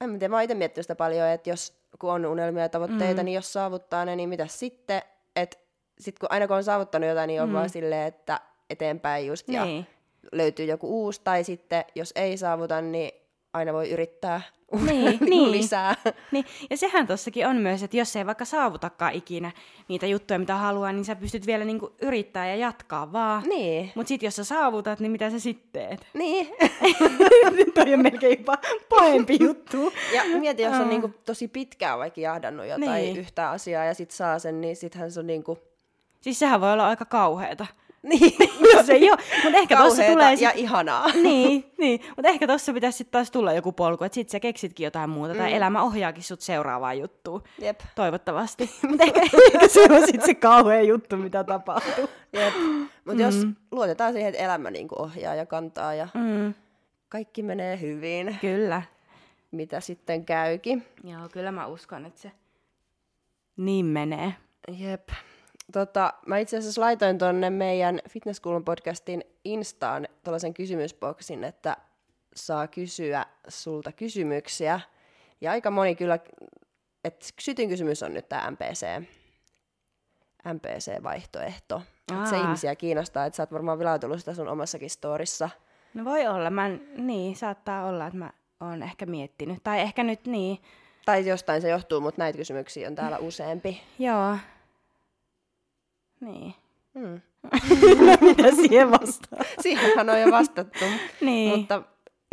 en 0.00 0.10
tiedä, 0.10 0.28
mä 0.28 0.42
itse 0.42 0.54
miettinyt 0.54 0.84
sitä 0.84 0.94
paljon, 0.94 1.28
että 1.28 1.50
jos 1.50 1.78
kun 1.98 2.12
on 2.12 2.26
unelmia 2.26 2.62
ja 2.62 2.68
tavoitteita, 2.68 3.22
mm. 3.22 3.24
niin 3.24 3.34
jos 3.34 3.52
saavuttaa 3.52 4.04
ne, 4.04 4.16
niin 4.16 4.28
mitä 4.28 4.46
sitten? 4.46 5.02
Että 5.36 5.58
sit 5.98 6.18
kun 6.18 6.28
aina 6.32 6.46
kun 6.46 6.56
on 6.56 6.64
saavuttanut 6.64 7.08
jotain, 7.08 7.28
niin 7.28 7.42
on 7.42 7.48
mm. 7.48 7.54
vaan 7.54 7.70
silleen, 7.70 8.06
että 8.06 8.40
eteenpäin 8.70 9.26
just 9.26 9.48
niin. 9.48 9.76
ja 9.76 9.84
löytyy 10.32 10.66
joku 10.66 11.04
uusi, 11.04 11.20
tai 11.24 11.44
sitten 11.44 11.84
jos 11.94 12.12
ei 12.16 12.36
saavuta, 12.36 12.80
niin 12.80 13.10
aina 13.52 13.72
voi 13.72 13.90
yrittää 13.90 14.40
niin, 14.90 15.18
niin. 15.20 15.52
lisää. 15.52 15.94
Niin. 16.30 16.44
Ja 16.70 16.76
sehän 16.76 17.06
tossakin 17.06 17.46
on 17.46 17.56
myös, 17.56 17.82
että 17.82 17.96
jos 17.96 18.16
ei 18.16 18.26
vaikka 18.26 18.44
saavutakaan 18.44 19.12
ikinä 19.12 19.52
niitä 19.88 20.06
juttuja, 20.06 20.38
mitä 20.38 20.54
haluaa, 20.54 20.92
niin 20.92 21.04
sä 21.04 21.16
pystyt 21.16 21.46
vielä 21.46 21.64
niinku 21.64 21.92
yrittää 22.02 22.48
ja 22.48 22.56
jatkaa 22.56 23.12
vaan. 23.12 23.42
Niin. 23.42 23.92
Mutta 23.94 24.08
sitten 24.08 24.26
jos 24.26 24.36
sä 24.36 24.44
saavutat, 24.44 25.00
niin 25.00 25.12
mitä 25.12 25.30
sä 25.30 25.38
sitten 25.38 25.68
teet? 25.72 26.06
Niin. 26.14 26.48
Toi 27.74 27.94
on 27.94 28.02
melkein 28.02 28.38
jopa 28.38 28.58
pahempi 28.88 29.36
juttu. 29.40 29.92
Ja 30.14 30.22
mieti, 30.38 30.62
jos 30.62 30.80
on 30.80 30.88
niinku 30.88 31.10
tosi 31.24 31.48
pitkään 31.48 31.98
vaikka 31.98 32.20
jahdannut 32.20 32.66
jotain 32.66 33.04
niin. 33.04 33.16
yhtä 33.16 33.50
asiaa 33.50 33.84
ja 33.84 33.94
sit 33.94 34.10
saa 34.10 34.38
sen, 34.38 34.60
niin 34.60 34.76
sittenhän 34.76 35.10
se 35.10 35.20
on 35.20 35.26
niinku... 35.26 35.58
Siis 36.20 36.38
sehän 36.38 36.60
voi 36.60 36.72
olla 36.72 36.88
aika 36.88 37.04
kauheeta. 37.04 37.66
Niin. 38.10 38.32
Jos 38.74 38.90
ei 38.90 39.10
ole, 39.10 39.18
mutta 39.44 39.58
ehkä 39.58 39.76
tuossa 39.76 40.02
tulee... 40.02 40.34
ja 40.34 40.52
ihanaa. 40.54 41.06
Niin, 41.22 41.72
niin. 41.78 42.00
mutta 42.08 42.28
ehkä 42.28 42.46
tuossa 42.46 42.72
pitäisi 42.72 42.98
sitten 42.98 43.12
taas 43.12 43.30
tulla 43.30 43.52
joku 43.52 43.72
polku, 43.72 44.04
että 44.04 44.14
sit 44.14 44.30
sä 44.30 44.40
keksitkin 44.40 44.84
jotain 44.84 45.10
muuta, 45.10 45.34
mm. 45.34 45.38
tai 45.38 45.52
elämä 45.52 45.82
ohjaakin 45.82 46.22
sut 46.22 46.40
seuraavaan 46.40 46.98
juttuun. 46.98 47.42
Jep. 47.58 47.80
Toivottavasti. 47.94 48.70
mutta 48.88 49.04
ehkä, 49.04 49.20
ehkä 49.20 49.68
se 49.68 49.80
on 49.90 50.00
sitten 50.00 50.26
se 50.26 50.34
kauhean 50.34 50.86
juttu, 50.86 51.16
mitä 51.16 51.44
tapahtuu. 51.44 52.08
Jep. 52.32 52.54
Mutta 53.04 53.14
mm. 53.14 53.20
jos 53.20 53.46
luotetaan 53.72 54.12
siihen, 54.12 54.28
että 54.28 54.42
elämä 54.44 54.70
niinku 54.70 54.94
ohjaa 54.98 55.34
ja 55.34 55.46
kantaa 55.46 55.94
ja 55.94 56.08
mm. 56.14 56.54
kaikki 57.08 57.42
menee 57.42 57.80
hyvin. 57.80 58.36
Kyllä. 58.40 58.82
Mitä 59.50 59.80
sitten 59.80 60.24
käykin. 60.24 60.86
Joo, 61.04 61.28
kyllä 61.32 61.52
mä 61.52 61.66
uskon, 61.66 62.06
että 62.06 62.20
se 62.20 62.32
niin 63.56 63.86
menee. 63.86 64.34
Jep. 64.78 65.08
Tota, 65.72 66.12
mä 66.26 66.38
itse 66.38 66.56
asiassa 66.56 66.80
laitoin 66.80 67.18
tuonne 67.18 67.50
meidän 67.50 68.00
Fitness 68.08 68.40
podcastin 68.64 69.24
Instaan 69.44 70.08
tuollaisen 70.24 70.54
kysymysboksin, 70.54 71.44
että 71.44 71.76
saa 72.36 72.66
kysyä 72.68 73.26
sulta 73.48 73.92
kysymyksiä. 73.92 74.80
Ja 75.40 75.50
aika 75.50 75.70
moni 75.70 75.94
kyllä, 75.94 76.18
että 77.04 77.26
sytyn 77.40 77.68
kysymys 77.68 78.02
on 78.02 78.14
nyt 78.14 78.28
tämä 78.28 78.50
MPC, 78.50 78.86
MPC-vaihtoehto. 80.52 81.82
Että 82.12 82.30
se 82.30 82.36
ihmisiä 82.36 82.76
kiinnostaa, 82.76 83.26
että 83.26 83.36
sä 83.36 83.42
oot 83.42 83.52
varmaan 83.52 83.78
vilautellut 83.78 84.18
sitä 84.18 84.34
sun 84.34 84.48
omassakin 84.48 84.90
storissa. 84.90 85.50
No 85.94 86.04
voi 86.04 86.26
olla, 86.26 86.50
mä, 86.50 86.70
niin, 86.96 87.36
saattaa 87.36 87.86
olla, 87.86 88.06
että 88.06 88.18
mä 88.18 88.32
oon 88.60 88.82
ehkä 88.82 89.06
miettinyt. 89.06 89.58
Tai 89.62 89.80
ehkä 89.80 90.04
nyt 90.04 90.26
niin. 90.26 90.58
Tai 91.04 91.26
jostain 91.26 91.62
se 91.62 91.68
johtuu, 91.68 92.00
mutta 92.00 92.22
näitä 92.22 92.38
kysymyksiä 92.38 92.88
on 92.88 92.94
täällä 92.94 93.18
useampi. 93.18 93.82
Joo, 93.98 94.36
niin. 96.24 96.54
Mm. 96.94 97.20
no, 98.06 98.16
mitä 98.20 98.54
siihen 98.56 98.90
vastaa? 98.90 99.38
Siihenhän 99.60 100.10
on 100.10 100.20
jo 100.20 100.30
vastattu. 100.30 100.84
niin. 101.20 101.58
Mutta 101.58 101.82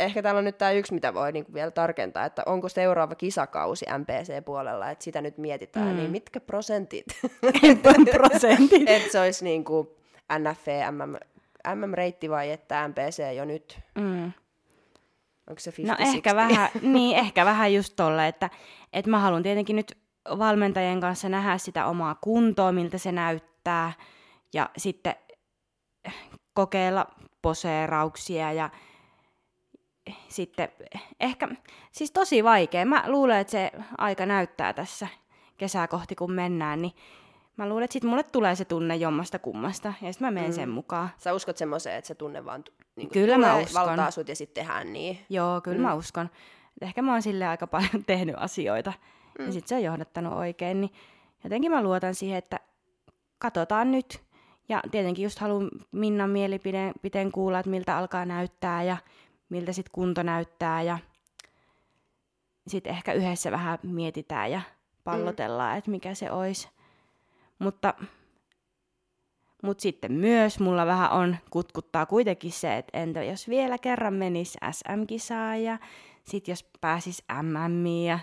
ehkä 0.00 0.22
täällä 0.22 0.38
on 0.38 0.44
nyt 0.44 0.58
tämä 0.58 0.70
yksi, 0.70 0.94
mitä 0.94 1.14
voi 1.14 1.32
niinku 1.32 1.54
vielä 1.54 1.70
tarkentaa, 1.70 2.24
että 2.24 2.42
onko 2.46 2.68
seuraava 2.68 3.14
kisakausi 3.14 3.86
MPC-puolella, 3.98 4.90
että 4.90 5.04
sitä 5.04 5.20
nyt 5.20 5.38
mietitään, 5.38 5.88
mm. 5.88 5.96
niin 5.96 6.10
mitkä 6.10 6.40
prosentit? 6.40 7.04
prosentit? 8.12 8.88
että 8.88 9.12
se 9.12 9.20
olisi 9.20 9.44
niinku 9.44 9.96
NFV, 10.38 10.68
MM, 10.90 11.16
MM-reitti 11.74 12.30
vai 12.30 12.50
että 12.50 12.88
MPC 12.88 13.36
jo 13.36 13.44
nyt? 13.44 13.78
Mm. 13.94 14.32
Onko 15.50 15.60
se 15.60 15.72
50 15.78 16.04
No 16.04 16.10
ehkä 16.10 16.36
vähän, 16.36 16.68
niin, 16.82 17.18
ehkä 17.18 17.44
vähän 17.44 17.74
just 17.74 17.92
tolle, 17.96 18.28
että, 18.28 18.50
että 18.92 19.10
mä 19.10 19.18
haluan 19.18 19.42
tietenkin 19.42 19.76
nyt 19.76 19.98
valmentajien 20.38 21.00
kanssa 21.00 21.28
nähdä 21.28 21.58
sitä 21.58 21.86
omaa 21.86 22.14
kuntoa, 22.20 22.72
miltä 22.72 22.98
se 22.98 23.12
näyttää 23.12 23.51
näyttää 23.64 23.92
ja 24.54 24.70
sitten 24.76 25.14
kokeilla 26.54 27.06
poseerauksia 27.42 28.52
ja 28.52 28.70
sitten 30.28 30.68
ehkä, 31.20 31.48
siis 31.92 32.10
tosi 32.10 32.44
vaikea. 32.44 32.86
Mä 32.86 33.04
luulen, 33.06 33.38
että 33.38 33.50
se 33.50 33.72
aika 33.98 34.26
näyttää 34.26 34.72
tässä 34.72 35.08
kesää 35.56 35.88
kohti, 35.88 36.14
kun 36.14 36.32
mennään, 36.32 36.82
niin 36.82 36.92
mä 37.56 37.68
luulen, 37.68 37.84
että 37.84 37.92
sitten 37.92 38.10
mulle 38.10 38.22
tulee 38.22 38.54
se 38.54 38.64
tunne 38.64 38.96
jommasta 38.96 39.38
kummasta, 39.38 39.92
ja 40.02 40.12
sitten 40.12 40.26
mä 40.26 40.30
menen 40.30 40.50
mm. 40.50 40.54
sen 40.54 40.68
mukaan. 40.68 41.08
Sä 41.18 41.32
uskot 41.32 41.56
semmoiseen, 41.56 41.96
että 41.96 42.08
se 42.08 42.14
tunne 42.14 42.44
vaan 42.44 42.64
niin 42.96 43.10
kyllä 43.10 43.34
tulee, 43.34 43.48
mä 43.48 43.58
uskon. 43.58 43.86
valtaa 43.86 44.10
sut 44.10 44.28
ja 44.28 44.36
sitten 44.36 44.64
tehdään 44.64 44.92
niin? 44.92 45.18
Joo, 45.28 45.60
kyllä 45.60 45.78
mm. 45.78 45.82
mä 45.82 45.94
uskon. 45.94 46.30
Ehkä 46.80 47.02
mä 47.02 47.12
oon 47.12 47.22
sille 47.22 47.46
aika 47.46 47.66
paljon 47.76 48.04
tehnyt 48.06 48.36
asioita, 48.38 48.92
mm. 49.38 49.46
ja 49.46 49.52
sitten 49.52 49.68
se 49.68 49.74
on 49.74 49.82
johdattanut 49.82 50.32
oikein, 50.32 50.80
niin 50.80 50.92
jotenkin 51.44 51.70
mä 51.70 51.82
luotan 51.82 52.14
siihen, 52.14 52.38
että 52.38 52.60
katsotaan 53.42 53.90
nyt. 53.90 54.22
Ja 54.68 54.82
tietenkin 54.90 55.22
just 55.22 55.38
haluan 55.38 55.70
Minnan 55.92 56.30
mielipiteen 56.30 57.32
kuulla, 57.32 57.58
että 57.58 57.70
miltä 57.70 57.96
alkaa 57.98 58.24
näyttää 58.24 58.82
ja 58.82 58.96
miltä 59.48 59.72
sitten 59.72 59.92
kunto 59.92 60.22
näyttää 60.22 60.82
ja 60.82 60.98
sitten 62.66 62.92
ehkä 62.92 63.12
yhdessä 63.12 63.50
vähän 63.50 63.78
mietitään 63.82 64.50
ja 64.50 64.60
pallotellaan, 65.04 65.72
mm. 65.72 65.78
että 65.78 65.90
mikä 65.90 66.14
se 66.14 66.30
olisi. 66.30 66.68
Mutta, 67.58 67.94
mutta 69.62 69.82
sitten 69.82 70.12
myös 70.12 70.60
mulla 70.60 70.86
vähän 70.86 71.10
on, 71.10 71.36
kutkuttaa 71.50 72.06
kuitenkin 72.06 72.52
se, 72.52 72.76
että 72.76 72.98
entä 72.98 73.22
jos 73.22 73.48
vielä 73.48 73.78
kerran 73.78 74.14
menisi 74.14 74.58
SM-kisaa 74.70 75.56
ja 75.56 75.78
sitten 76.24 76.52
jos 76.52 76.70
pääsis 76.80 77.24
MMiin 77.42 78.06
ja 78.06 78.18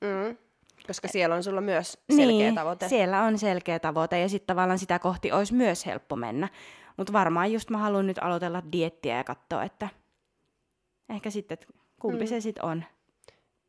mm. 0.00 0.36
Koska 0.86 1.08
siellä 1.08 1.34
on 1.34 1.42
sulla 1.42 1.60
myös 1.60 1.98
selkeä 2.10 2.26
niin, 2.26 2.54
tavoite. 2.54 2.88
siellä 2.88 3.22
on 3.22 3.38
selkeä 3.38 3.78
tavoite 3.78 4.20
ja 4.20 4.28
sitten 4.28 4.46
tavallaan 4.46 4.78
sitä 4.78 4.98
kohti 4.98 5.32
olisi 5.32 5.54
myös 5.54 5.86
helppo 5.86 6.16
mennä. 6.16 6.48
Mutta 6.96 7.12
varmaan 7.12 7.52
just 7.52 7.70
mä 7.70 7.78
haluan 7.78 8.06
nyt 8.06 8.18
aloitella 8.20 8.62
diettiä 8.72 9.16
ja 9.16 9.24
katsoa, 9.24 9.64
että 9.64 9.88
ehkä 11.08 11.30
sitten, 11.30 11.54
että 11.54 11.66
kumpi 12.00 12.24
mm. 12.24 12.28
se 12.28 12.40
sitten 12.40 12.64
on. 12.64 12.84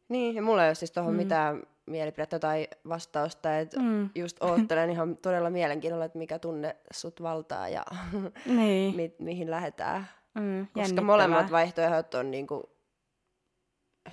Niin, 0.09 0.35
ja 0.35 0.41
mulla 0.41 0.63
ei 0.63 0.69
ole 0.69 0.75
siis 0.75 0.91
tuohon 0.91 1.13
mm. 1.13 1.17
mitään 1.17 1.63
mielipidettä 1.85 2.39
tai 2.39 2.67
vastausta, 2.89 3.59
että 3.59 3.79
mm. 3.79 4.09
just 4.15 4.43
oottelen 4.43 4.89
ihan 4.89 5.17
todella 5.17 5.49
mielenkiinnolla, 5.49 6.05
että 6.05 6.17
mikä 6.17 6.39
tunne 6.39 6.75
sut 6.93 7.21
valtaa 7.21 7.69
ja 7.69 7.85
niin. 8.45 8.95
mi- 8.99 9.15
mihin 9.19 9.51
lähdetään. 9.51 10.07
Mm, 10.39 10.67
Koska 10.73 11.01
molemmat 11.01 11.51
vaihtoehdot 11.51 12.13
on 12.13 12.31
niinku 12.31 12.69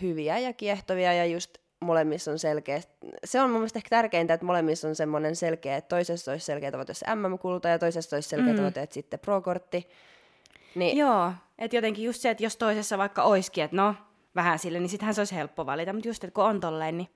hyviä 0.02 0.38
ja 0.38 0.52
kiehtovia 0.52 1.12
ja 1.12 1.26
just 1.26 1.58
molemmissa 1.80 2.30
on 2.30 2.38
selkeä, 2.38 2.80
se 3.24 3.40
on 3.40 3.50
mun 3.50 3.58
mielestä 3.58 3.78
ehkä 3.78 3.88
tärkeintä, 3.90 4.34
että 4.34 4.46
molemmissa 4.46 4.88
on 4.88 4.94
semmoinen 4.94 5.36
selkeä, 5.36 5.76
että 5.76 5.88
toisessa 5.88 6.32
olisi 6.32 6.46
selkeä 6.46 6.70
tavoite 6.70 6.94
se 6.94 7.14
MM-kulta 7.14 7.68
ja 7.68 7.78
toisessa 7.78 8.16
olisi 8.16 8.28
selkeä 8.28 8.52
mm. 8.52 8.56
tavoite, 8.56 8.82
että 8.82 8.94
sitten 8.94 9.20
pro-kortti. 9.20 9.88
Niin. 10.74 10.96
Joo, 10.96 11.32
että 11.58 11.76
jotenkin 11.76 12.04
just 12.04 12.20
se, 12.20 12.30
että 12.30 12.44
jos 12.44 12.56
toisessa 12.56 12.98
vaikka 12.98 13.22
olisikin, 13.22 13.64
että 13.64 13.76
no, 13.76 13.94
vähän 14.34 14.58
sille, 14.58 14.80
niin 14.80 14.88
sittenhän 14.88 15.14
se 15.14 15.20
olisi 15.20 15.34
helppo 15.34 15.66
valita, 15.66 15.92
mutta 15.92 16.08
just, 16.08 16.24
että 16.24 16.34
kun 16.34 16.44
on 16.44 16.60
tolleen, 16.60 16.98
niin 16.98 17.08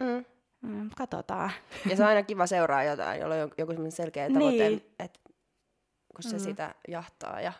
mm. 0.00 0.24
Mm, 0.62 0.90
katsotaan. 0.96 1.50
Ja 1.90 1.96
se 1.96 2.02
on 2.02 2.08
aina 2.08 2.22
kiva 2.22 2.46
seuraa 2.46 2.84
jotain, 2.84 3.20
jolla 3.20 3.34
on 3.34 3.40
joku 3.58 3.72
semmoinen 3.72 3.92
selkeä 3.92 4.28
tavoite, 4.30 4.68
niin. 4.68 4.94
että 4.98 5.20
kun 6.14 6.22
se 6.22 6.36
mm. 6.36 6.42
sitä 6.42 6.74
jahtaa 6.88 7.40
ja 7.40 7.52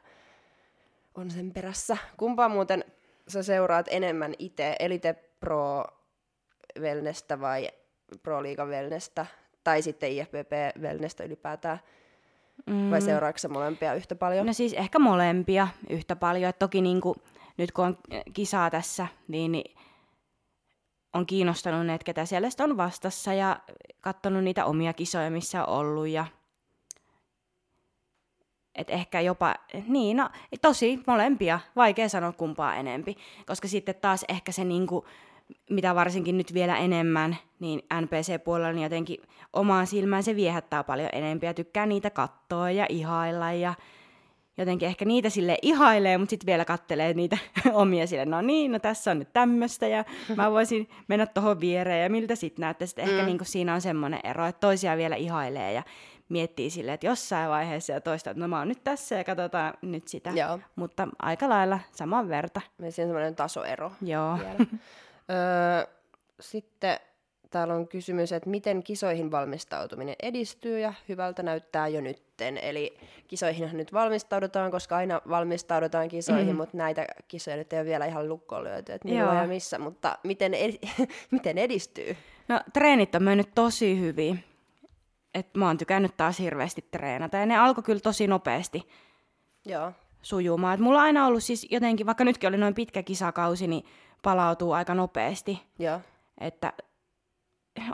on 1.14 1.30
sen 1.30 1.52
perässä. 1.52 1.96
Kumpaa 2.16 2.48
muuten 2.48 2.84
sä 3.28 3.42
seuraat 3.42 3.86
enemmän 3.90 4.34
itse, 4.38 4.76
Elite 4.78 5.14
Pro 5.40 5.84
wellnessä 6.80 7.40
vai 7.40 7.68
Pro 8.22 8.42
Liiga 8.42 8.64
wellnessä 8.64 9.26
tai 9.64 9.82
sitten 9.82 10.10
IFBB 10.10 10.80
wellnessä 10.80 11.24
ylipäätään? 11.24 11.80
Mm. 12.66 12.90
Vai 12.90 13.02
seuraatko 13.02 13.38
sä 13.38 13.48
molempia 13.48 13.94
yhtä 13.94 14.14
paljon? 14.14 14.46
No 14.46 14.52
siis 14.52 14.72
ehkä 14.72 14.98
molempia 14.98 15.68
yhtä 15.90 16.16
paljon. 16.16 16.50
Et 16.50 16.58
toki 16.58 16.80
niin 16.80 17.00
kuin, 17.00 17.16
nyt 17.56 17.72
kun 17.72 17.84
on 17.84 17.98
kisaa 18.32 18.70
tässä, 18.70 19.06
niin, 19.28 19.52
niin 19.52 19.76
on 21.12 21.26
kiinnostanut 21.26 21.86
ne, 21.86 21.94
että 21.94 22.04
ketä 22.04 22.24
siellä 22.24 22.48
on 22.60 22.76
vastassa 22.76 23.34
ja 23.34 23.60
katsonut 24.00 24.44
niitä 24.44 24.64
omia 24.64 24.92
kisoja, 24.92 25.30
missä 25.30 25.64
on 25.64 25.78
ollut. 25.78 26.08
Ja 26.08 26.26
Et 28.74 28.90
ehkä 28.90 29.20
jopa, 29.20 29.54
niin 29.88 30.16
no 30.16 30.30
tosi 30.62 31.02
molempia, 31.06 31.60
vaikea 31.76 32.08
sanoa 32.08 32.32
kumpaa 32.32 32.74
enempi, 32.74 33.16
koska 33.46 33.68
sitten 33.68 33.94
taas 33.94 34.24
ehkä 34.28 34.52
se 34.52 34.64
niinku, 34.64 35.06
mitä 35.70 35.94
varsinkin 35.94 36.38
nyt 36.38 36.54
vielä 36.54 36.76
enemmän, 36.76 37.36
niin 37.60 37.82
NPC-puolella 38.00 38.72
niin 38.72 38.82
jotenkin 38.82 39.18
omaan 39.52 39.86
silmään 39.86 40.22
se 40.22 40.36
viehättää 40.36 40.84
paljon 40.84 41.10
enempiä, 41.12 41.54
tykkää 41.54 41.86
niitä 41.86 42.10
katsoa 42.10 42.70
ja 42.70 42.86
ihailla 42.88 43.52
ja 43.52 43.74
jotenkin 44.58 44.88
ehkä 44.88 45.04
niitä 45.04 45.30
sille 45.30 45.58
ihailee, 45.62 46.18
mutta 46.18 46.30
sitten 46.30 46.46
vielä 46.46 46.64
kattelee 46.64 47.14
niitä 47.14 47.38
omia 47.72 48.06
sille, 48.06 48.24
no 48.24 48.42
niin, 48.42 48.72
no 48.72 48.78
tässä 48.78 49.10
on 49.10 49.18
nyt 49.18 49.32
tämmöistä 49.32 49.86
ja 49.86 50.04
mä 50.36 50.50
voisin 50.50 50.88
mennä 51.08 51.26
tuohon 51.26 51.60
viereen 51.60 52.02
ja 52.02 52.10
miltä 52.10 52.34
sitten 52.34 52.62
näyttää. 52.62 52.86
Sitten 52.86 53.04
mm. 53.04 53.10
ehkä 53.10 53.26
niin 53.26 53.38
siinä 53.42 53.74
on 53.74 53.80
semmoinen 53.80 54.20
ero, 54.24 54.46
että 54.46 54.60
toisia 54.60 54.96
vielä 54.96 55.16
ihailee 55.16 55.72
ja 55.72 55.82
miettii 56.28 56.70
sille, 56.70 56.92
että 56.92 57.06
jossain 57.06 57.50
vaiheessa 57.50 57.92
ja 57.92 58.00
toista, 58.00 58.30
että 58.30 58.40
no 58.40 58.48
mä 58.48 58.58
oon 58.58 58.68
nyt 58.68 58.84
tässä 58.84 59.14
ja 59.14 59.24
katsotaan 59.24 59.74
nyt 59.82 60.08
sitä. 60.08 60.30
Joo. 60.30 60.58
Mutta 60.76 61.08
aika 61.18 61.48
lailla 61.48 61.80
saman 61.92 62.28
verta. 62.28 62.60
Meillä 62.78 62.88
on 62.88 62.92
semmoinen 62.92 63.36
tasoero. 63.36 63.92
Joo. 64.02 64.38
Öö, 65.30 65.94
sitten 66.40 66.98
täällä 67.50 67.74
on 67.74 67.88
kysymys, 67.88 68.32
että 68.32 68.50
miten 68.50 68.82
kisoihin 68.82 69.30
valmistautuminen 69.30 70.14
edistyy 70.22 70.78
ja 70.78 70.92
hyvältä 71.08 71.42
näyttää 71.42 71.88
jo 71.88 72.00
nytten. 72.00 72.58
Eli 72.58 72.98
kisoihin 73.28 73.68
nyt 73.72 73.92
valmistaudutaan, 73.92 74.70
koska 74.70 74.96
aina 74.96 75.20
valmistaudutaan 75.28 76.08
kisoihin, 76.08 76.54
mm. 76.54 76.56
mutta 76.56 76.76
näitä 76.76 77.06
kisoja 77.28 77.56
nyt 77.56 77.72
ei 77.72 77.78
ole 77.78 77.86
vielä 77.86 78.06
ihan 78.06 78.28
lukkoon 78.28 78.64
lyöty, 78.64 78.92
että 78.92 79.08
milloin 79.08 79.38
ja 79.38 79.46
missä, 79.46 79.78
mutta 79.78 80.18
miten, 80.24 80.54
ed- 80.54 80.88
miten 81.30 81.58
edistyy? 81.58 82.16
No 82.48 82.60
treenit 82.72 83.14
on 83.14 83.22
mennyt 83.22 83.54
tosi 83.54 84.00
hyvin. 84.00 84.44
Et 85.34 85.54
mä 85.54 85.66
oon 85.66 85.78
tykännyt 85.78 86.16
taas 86.16 86.38
hirveästi 86.38 86.84
treenata 86.90 87.36
ja 87.36 87.46
ne 87.46 87.58
alkoi 87.58 87.84
kyllä 87.84 88.00
tosi 88.00 88.26
nopeasti 88.26 88.88
Joo. 89.66 89.92
sujumaan. 90.22 90.74
Et 90.74 90.80
mulla 90.80 90.98
on 90.98 91.04
aina 91.04 91.26
ollut 91.26 91.42
siis 91.42 91.66
jotenkin, 91.70 92.06
vaikka 92.06 92.24
nytkin 92.24 92.48
oli 92.48 92.56
noin 92.56 92.74
pitkä 92.74 93.02
kisakausi, 93.02 93.66
niin 93.66 93.84
palautuu 94.26 94.72
aika 94.72 94.94
nopeasti. 94.94 95.62
Joo. 95.78 96.00
Että 96.40 96.72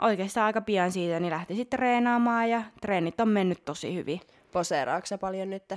oikeastaan 0.01 0.45
aika 0.45 0.61
pian 0.61 0.91
siitä 0.91 1.19
niin 1.19 1.31
lähti 1.31 1.55
sitten 1.55 1.79
treenaamaan 1.79 2.49
ja 2.49 2.63
treenit 2.81 3.19
on 3.19 3.27
mennyt 3.27 3.65
tosi 3.65 3.95
hyvin. 3.95 4.21
Poseeraatko 4.51 5.05
sä 5.05 5.17
paljon 5.17 5.49
nyt? 5.49 5.73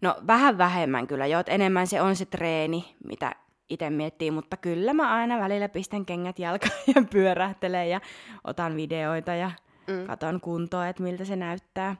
No 0.00 0.16
vähän 0.26 0.58
vähemmän 0.58 1.06
kyllä 1.06 1.26
jo, 1.26 1.42
enemmän 1.46 1.86
se 1.86 2.00
on 2.00 2.16
se 2.16 2.24
treeni, 2.26 2.94
mitä 3.04 3.32
itse 3.68 3.90
miettii, 3.90 4.30
mutta 4.30 4.56
kyllä 4.56 4.94
mä 4.94 5.14
aina 5.14 5.38
välillä 5.38 5.68
pistän 5.68 6.06
kengät 6.06 6.38
jalkaan 6.38 6.72
ja 6.94 7.02
pyörähtelen 7.10 7.90
ja 7.90 8.00
otan 8.44 8.76
videoita 8.76 9.34
ja 9.34 9.50
mm. 9.86 10.06
katon 10.06 10.40
kuntoa, 10.40 10.88
että 10.88 11.02
miltä 11.02 11.24
se 11.24 11.36
näyttää. 11.36 11.96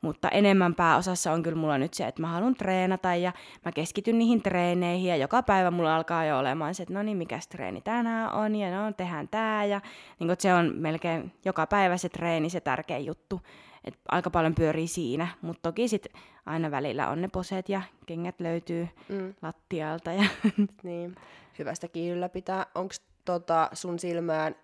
Mutta 0.00 0.28
enemmän 0.28 0.74
pääosassa 0.74 1.32
on 1.32 1.42
kyllä 1.42 1.56
mulla 1.56 1.78
nyt 1.78 1.94
se, 1.94 2.06
että 2.06 2.20
mä 2.20 2.28
haluan 2.28 2.54
treenata 2.54 3.14
ja 3.14 3.32
mä 3.64 3.72
keskityn 3.72 4.18
niihin 4.18 4.42
treeneihin 4.42 5.08
ja 5.08 5.16
joka 5.16 5.42
päivä 5.42 5.70
mulla 5.70 5.96
alkaa 5.96 6.24
jo 6.24 6.38
olemaan 6.38 6.74
se, 6.74 6.82
että 6.82 6.94
no 6.94 7.02
niin, 7.02 7.16
mikä 7.16 7.40
treeni 7.48 7.80
tänään 7.80 8.32
on 8.32 8.56
ja 8.56 8.70
no 8.70 8.92
tehdään 8.92 9.28
tää 9.28 9.64
ja 9.64 9.80
niin 10.20 10.36
se 10.38 10.54
on 10.54 10.72
melkein 10.76 11.32
joka 11.44 11.66
päivä 11.66 11.96
se 11.96 12.08
treeni 12.08 12.50
se 12.50 12.60
tärkeä 12.60 12.98
juttu. 12.98 13.40
Et 13.84 13.98
aika 14.08 14.30
paljon 14.30 14.54
pyörii 14.54 14.86
siinä, 14.86 15.28
mutta 15.42 15.62
toki 15.62 15.88
sit 15.88 16.06
aina 16.46 16.70
välillä 16.70 17.08
on 17.08 17.22
ne 17.22 17.28
poset 17.28 17.68
ja 17.68 17.82
kengät 18.06 18.40
löytyy 18.40 18.88
mm. 19.08 19.34
lattialta. 19.42 20.12
Ja 20.12 20.24
niin, 20.82 21.16
hyvästäkin 21.58 22.12
ylläpitää. 22.12 22.66
Onko 22.74 22.94
tota 23.24 23.70
sun 23.72 23.98
silmään 23.98 24.54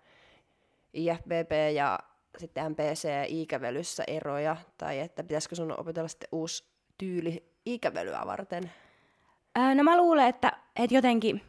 IFBB 0.93 1.53
ja 1.75 1.99
sitten 2.39 2.73
MPC-ikävelyssä 2.73 4.05
eroja, 4.07 4.57
tai 4.79 4.99
että 4.99 5.23
pitäisikö 5.23 5.55
sun 5.55 5.81
opetella 5.81 6.09
sitten 6.09 6.29
uusi 6.33 6.65
tyyli 6.99 7.45
ikävelyä 7.67 8.23
varten? 8.27 8.73
Ää, 9.55 9.75
no 9.75 9.83
mä 9.83 9.97
luulen, 9.97 10.27
että, 10.29 10.53
että 10.77 10.95
jotenkin, 10.95 11.43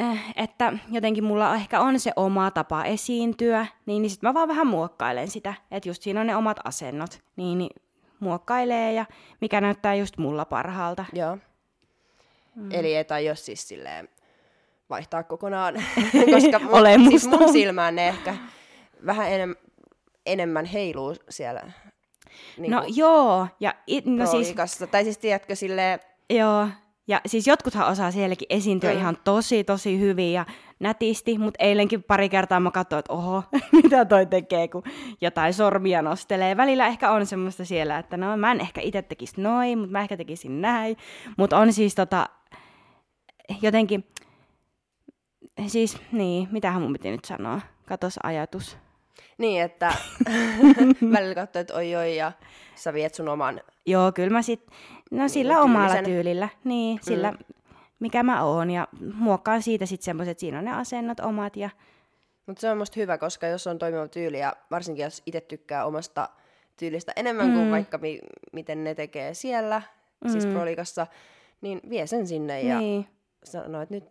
äh, 0.00 0.32
että 0.36 0.72
jotenkin 0.90 1.24
mulla 1.24 1.54
ehkä 1.54 1.80
on 1.80 2.00
se 2.00 2.12
oma 2.16 2.50
tapa 2.50 2.84
esiintyä, 2.84 3.66
niin, 3.86 4.02
niin 4.02 4.10
sitten 4.10 4.28
mä 4.28 4.34
vaan 4.34 4.48
vähän 4.48 4.66
muokkailen 4.66 5.28
sitä, 5.28 5.54
että 5.70 5.88
just 5.88 6.02
siinä 6.02 6.20
on 6.20 6.26
ne 6.26 6.36
omat 6.36 6.56
asennot, 6.64 7.20
niin, 7.36 7.58
niin 7.58 7.70
muokkailee 8.20 8.92
ja 8.92 9.06
mikä 9.40 9.60
näyttää 9.60 9.94
just 9.94 10.18
mulla 10.18 10.44
parhaalta. 10.44 11.04
Joo. 11.12 11.38
Mm. 12.54 12.68
Eli 12.72 12.96
et 12.96 13.12
aio 13.12 13.34
siis 13.34 13.68
silleen 13.68 14.08
vaihtaa 14.90 15.22
kokonaan, 15.22 15.74
koska 16.34 16.58
mun, 16.58 17.08
siis 17.08 17.28
mun 17.28 17.52
silmään 17.52 17.94
ne 17.94 18.08
ehkä 18.08 18.36
vähän 19.06 19.32
enem, 19.32 19.54
enemmän 20.26 20.64
heiluu 20.64 21.14
siellä. 21.28 21.62
Niin 22.58 22.70
no 22.72 22.84
joo, 22.86 23.46
ja 23.60 23.74
it, 23.86 24.06
no 24.06 24.26
siis... 24.26 24.54
Tai 24.90 25.04
siis 25.04 25.18
tiedätkö 25.18 25.54
silleen... 25.54 26.00
Joo, 26.30 26.68
ja 27.08 27.20
siis 27.26 27.46
jotkuthan 27.46 27.88
osaa 27.88 28.10
sielläkin 28.10 28.46
esiintyä 28.50 28.92
mm. 28.92 28.98
ihan 28.98 29.16
tosi, 29.24 29.64
tosi 29.64 30.00
hyvin 30.00 30.32
ja 30.32 30.46
nätisti, 30.80 31.38
mutta 31.38 31.64
eilenkin 31.64 32.02
pari 32.02 32.28
kertaa 32.28 32.60
mä 32.60 32.70
katsoin, 32.70 32.98
että 32.98 33.12
oho, 33.12 33.42
mitä 33.82 34.04
toi 34.04 34.26
tekee, 34.26 34.68
kun 34.68 34.82
jotain 35.20 35.54
sormia 35.54 36.02
nostelee. 36.02 36.56
Välillä 36.56 36.86
ehkä 36.86 37.10
on 37.10 37.26
semmoista 37.26 37.64
siellä, 37.64 37.98
että 37.98 38.16
no 38.16 38.36
mä 38.36 38.52
en 38.52 38.60
ehkä 38.60 38.80
itse 38.80 39.02
tekisi 39.02 39.40
noin, 39.40 39.78
mutta 39.78 39.92
mä 39.92 40.00
ehkä 40.00 40.16
tekisin 40.16 40.60
näin. 40.60 40.96
Mutta 41.36 41.58
on 41.58 41.72
siis 41.72 41.94
tota, 41.94 42.28
jotenkin, 43.62 44.04
siis 45.66 45.98
niin, 46.12 46.48
mitähän 46.52 46.82
mun 46.82 46.92
piti 46.92 47.10
nyt 47.10 47.24
sanoa, 47.24 47.60
katos 47.86 48.18
ajatus. 48.22 48.78
Niin, 49.38 49.62
että 49.62 49.92
välillä 51.12 51.34
katsoo, 51.34 51.60
että 51.60 51.74
oi 51.74 51.96
oi, 51.96 52.16
ja 52.16 52.32
sä 52.74 52.92
viet 52.92 53.14
sun 53.14 53.28
oman... 53.28 53.60
Joo, 53.86 54.12
kyllä 54.12 54.30
mä 54.30 54.42
sit, 54.42 54.66
no 55.10 55.18
niin, 55.18 55.30
sillä 55.30 55.54
tyylisen. 55.54 55.76
omalla 55.76 56.02
tyylillä, 56.02 56.48
niin, 56.64 56.98
sillä 57.02 57.30
mm. 57.30 57.38
mikä 58.00 58.22
mä 58.22 58.44
oon, 58.44 58.70
ja 58.70 58.88
muokkaan 59.14 59.62
siitä 59.62 59.86
sitten 59.86 60.04
semmoiset, 60.04 60.30
että 60.30 60.40
siinä 60.40 60.58
on 60.58 60.64
ne 60.64 60.72
asennot 60.72 61.20
omat, 61.20 61.56
ja... 61.56 61.70
Mutta 62.46 62.60
se 62.60 62.70
on 62.70 62.78
musta 62.78 63.00
hyvä, 63.00 63.18
koska 63.18 63.46
jos 63.46 63.66
on 63.66 63.78
toimiva 63.78 64.08
tyyli, 64.08 64.38
ja 64.38 64.56
varsinkin 64.70 65.02
jos 65.02 65.22
itse 65.26 65.40
tykkää 65.40 65.84
omasta 65.84 66.28
tyylistä 66.76 67.12
enemmän 67.16 67.46
mm. 67.46 67.54
kuin 67.54 67.70
vaikka 67.70 67.98
mi- 67.98 68.20
miten 68.52 68.84
ne 68.84 68.94
tekee 68.94 69.34
siellä, 69.34 69.82
siis 70.22 70.34
mm. 70.34 70.40
siis 70.40 70.54
prolikassa, 70.54 71.06
niin 71.60 71.80
vie 71.90 72.06
sen 72.06 72.26
sinne 72.26 72.62
ja 72.62 72.78
niin. 72.78 73.06
sanoo, 73.44 73.82
että 73.82 73.94
nyt 73.94 74.04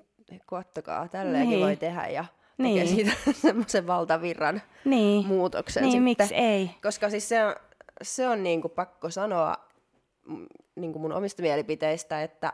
koettakaa, 0.45 1.07
tälleenkin 1.07 1.49
niin. 1.49 1.65
voi 1.65 1.75
tehdä, 1.75 2.07
ja 2.07 2.25
niin. 2.57 2.87
tekee 2.87 2.95
siitä 2.95 3.11
semmoisen 3.47 3.87
valtavirran 3.87 4.61
niin. 4.85 5.25
muutoksen 5.25 5.83
niin, 5.83 5.91
sitten. 5.91 6.03
miksi 6.03 6.35
ei? 6.35 6.71
Koska 6.81 7.09
siis 7.09 7.29
se 7.29 7.45
on, 7.45 7.55
se 8.01 8.27
on 8.27 8.43
niin 8.43 8.61
kuin 8.61 8.71
pakko 8.71 9.09
sanoa 9.09 9.55
niin 10.75 10.91
kuin 10.91 11.01
mun 11.01 11.13
omista 11.13 11.41
mielipiteistä, 11.41 12.23
että 12.23 12.53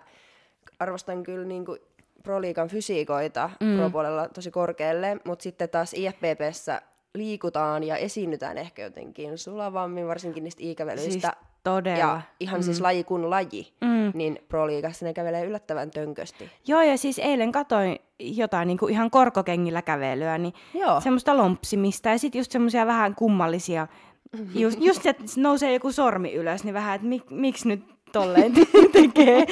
arvostan 0.79 1.23
kyllä 1.23 1.45
niin 1.45 1.65
kuin 1.65 1.79
Pro-liigan 2.23 2.67
fysiikoita 2.67 3.49
mm. 3.59 3.77
Pro-puolella 3.77 4.29
tosi 4.29 4.51
korkealle, 4.51 5.17
mutta 5.25 5.43
sitten 5.43 5.69
taas 5.69 5.93
IFPPssä 5.93 6.81
liikutaan 7.13 7.83
ja 7.83 7.97
esiinnytään 7.97 8.57
ehkä 8.57 8.81
jotenkin 8.81 9.37
sulavammin, 9.37 10.07
varsinkin 10.07 10.43
niistä 10.43 10.63
ikävelyistä. 10.63 11.11
Siis 11.11 11.52
Todella. 11.63 11.99
Ja 11.99 12.21
ihan 12.39 12.63
siis 12.63 12.67
mm. 12.67 12.73
siis 12.73 12.81
laji 12.81 13.03
kuin 13.03 13.29
laji, 13.29 13.73
mm. 13.81 14.11
niin 14.13 14.39
Pro-liigassa 14.47 15.05
ne 15.05 15.13
kävelee 15.13 15.45
yllättävän 15.45 15.91
tönkösti. 15.91 16.51
Joo, 16.67 16.81
ja 16.81 16.97
siis 16.97 17.19
eilen 17.19 17.51
katoin 17.51 17.99
jotain 18.19 18.67
niin 18.67 18.77
kuin 18.77 18.93
ihan 18.93 19.11
korkokengillä 19.11 19.81
kävelyä, 19.81 20.37
niin 20.37 20.53
Joo. 20.73 21.01
semmoista 21.01 21.37
lompsimista 21.37 22.09
ja 22.09 22.17
sitten 22.17 22.39
just 22.39 22.51
semmoisia 22.51 22.85
vähän 22.85 23.15
kummallisia, 23.15 23.87
just, 24.55 24.81
just 24.81 25.05
että 25.05 25.23
nousee 25.37 25.73
joku 25.73 25.91
sormi 25.91 26.33
ylös, 26.33 26.63
niin 26.63 26.73
vähän, 26.73 26.95
että 26.95 27.07
mik, 27.07 27.29
miksi 27.29 27.67
nyt 27.67 27.83
tolleen 28.11 28.53
tekee. 28.93 29.45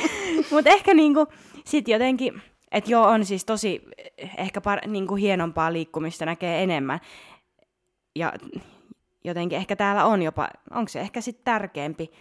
Mutta 0.52 0.70
ehkä 0.70 0.94
niinku 0.94 1.28
sitten 1.66 1.94
jotenkin, 1.94 2.42
että 2.72 2.92
joo, 2.92 3.08
on 3.08 3.26
siis 3.26 3.46
tosi 3.46 3.82
ehkä 4.38 4.62
par, 4.62 4.80
niinku 4.88 5.16
hienompaa 5.16 5.74
liikkumista 5.74 6.26
näkee 6.26 6.64
enemmän. 6.64 7.00
Ja 8.16 8.34
jotenkin 9.24 9.58
ehkä 9.58 9.76
täällä 9.76 10.06
on 10.06 10.22
jopa, 10.22 10.50
onko 10.72 10.90
se 10.90 11.00
ehkä 11.00 11.22
sitten 11.22 11.44
tärkeämpi 11.44 12.12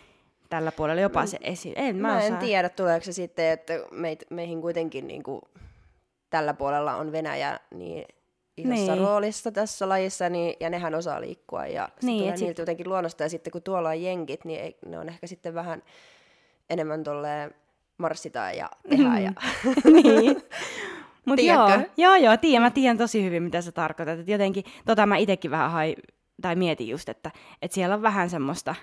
tällä 0.48 0.72
puolella 0.72 1.00
jopa 1.00 1.26
se 1.26 1.38
esi... 1.40 1.72
En, 1.76 1.96
mä, 1.96 2.08
mä 2.08 2.22
en 2.22 2.36
tiedä, 2.36 2.68
tuleeko 2.68 3.04
se 3.04 3.12
sitten, 3.12 3.46
että 3.50 3.72
meit, 3.90 4.24
meihin 4.30 4.60
kuitenkin 4.60 5.06
niin 5.06 5.22
kuin, 5.22 5.40
tällä 6.30 6.54
puolella 6.54 6.96
on 6.96 7.12
Venäjä 7.12 7.60
niin 7.74 8.04
isossa 8.56 8.94
niin. 8.94 9.04
roolissa 9.04 9.52
tässä 9.52 9.88
lajissa, 9.88 10.28
niin, 10.28 10.54
ja 10.60 10.70
nehän 10.70 10.94
osaa 10.94 11.20
liikkua, 11.20 11.66
ja 11.66 11.88
se 12.00 12.06
niin, 12.06 12.18
tulee 12.18 12.36
niiltä 12.36 12.46
sit... 12.46 12.58
jotenkin 12.58 12.88
luonnosta, 12.88 13.22
ja 13.22 13.28
sitten 13.28 13.50
kun 13.50 13.62
tuolla 13.62 13.88
on 13.88 14.02
jenkit, 14.02 14.44
niin 14.44 14.60
ei, 14.60 14.78
ne 14.86 14.98
on 14.98 15.08
ehkä 15.08 15.26
sitten 15.26 15.54
vähän 15.54 15.82
enemmän 16.70 17.04
tolleen 17.04 17.54
marssitaan 17.98 18.56
ja 18.56 18.70
tehdään. 18.88 19.22
Ja... 19.22 19.32
niin. 20.02 20.42
Mut 21.24 21.42
joo, 21.52 21.68
joo, 21.96 22.16
joo, 22.16 22.36
tiedän, 22.36 22.62
mä 22.62 22.70
tiedän 22.70 22.98
tosi 22.98 23.24
hyvin, 23.24 23.42
mitä 23.42 23.62
sä 23.62 23.72
tarkoitat. 23.72 24.18
Et 24.18 24.28
jotenkin, 24.28 24.64
tota 24.86 25.06
mä 25.06 25.16
itekin 25.16 25.50
vähän 25.50 25.70
hai, 25.70 25.96
tai 26.42 26.56
mietin 26.56 26.88
just, 26.88 27.08
että, 27.08 27.30
että 27.62 27.74
siellä 27.74 27.94
on 27.94 28.02
vähän 28.02 28.30
semmoista 28.30 28.74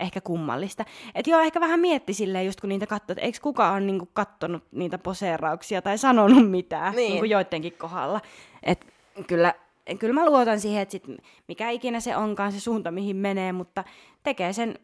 ehkä 0.00 0.20
kummallista. 0.20 0.84
Että 1.14 1.30
joo, 1.30 1.40
ehkä 1.40 1.60
vähän 1.60 1.80
mietti 1.80 2.14
silleen, 2.14 2.46
just 2.46 2.60
kun 2.60 2.68
niitä 2.68 2.86
katsoo, 2.86 3.12
että 3.12 3.24
eikö 3.24 3.38
kukaan 3.42 3.72
ole 3.72 3.80
niinku 3.80 4.08
kattonut 4.12 4.64
niitä 4.72 4.98
poseerauksia 4.98 5.82
tai 5.82 5.98
sanonut 5.98 6.50
mitään 6.50 6.94
niin. 6.94 7.10
niinku 7.10 7.24
joidenkin 7.24 7.72
kohdalla. 7.72 8.20
Et 8.62 8.86
kyllä, 9.26 9.54
kyllä 9.98 10.14
mä 10.14 10.26
luotan 10.26 10.60
siihen, 10.60 10.82
että 10.82 10.92
sit 10.92 11.04
mikä 11.48 11.70
ikinä 11.70 12.00
se 12.00 12.16
onkaan 12.16 12.52
se 12.52 12.60
suunta, 12.60 12.90
mihin 12.90 13.16
menee, 13.16 13.52
mutta 13.52 13.84
tekee 14.22 14.52
sen 14.52 14.78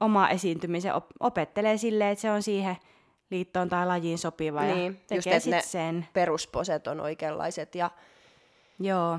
oma 0.00 0.28
esiintymisen 0.28 0.94
op- 0.94 1.12
opettelee 1.20 1.76
silleen, 1.76 2.10
että 2.10 2.22
se 2.22 2.30
on 2.30 2.42
siihen 2.42 2.76
liittoon 3.30 3.68
tai 3.68 3.86
lajiin 3.86 4.18
sopiva 4.18 4.62
Niin, 4.62 4.78
ja 5.10 5.16
just, 5.16 5.24
tekee 5.24 5.36
että 5.36 5.40
sit 5.44 5.50
ne- 5.50 5.62
sen. 5.62 6.06
Perusposet 6.12 6.86
on 6.86 7.00
oikeanlaiset 7.00 7.74
ja 7.74 7.90
Joo, 8.82 9.18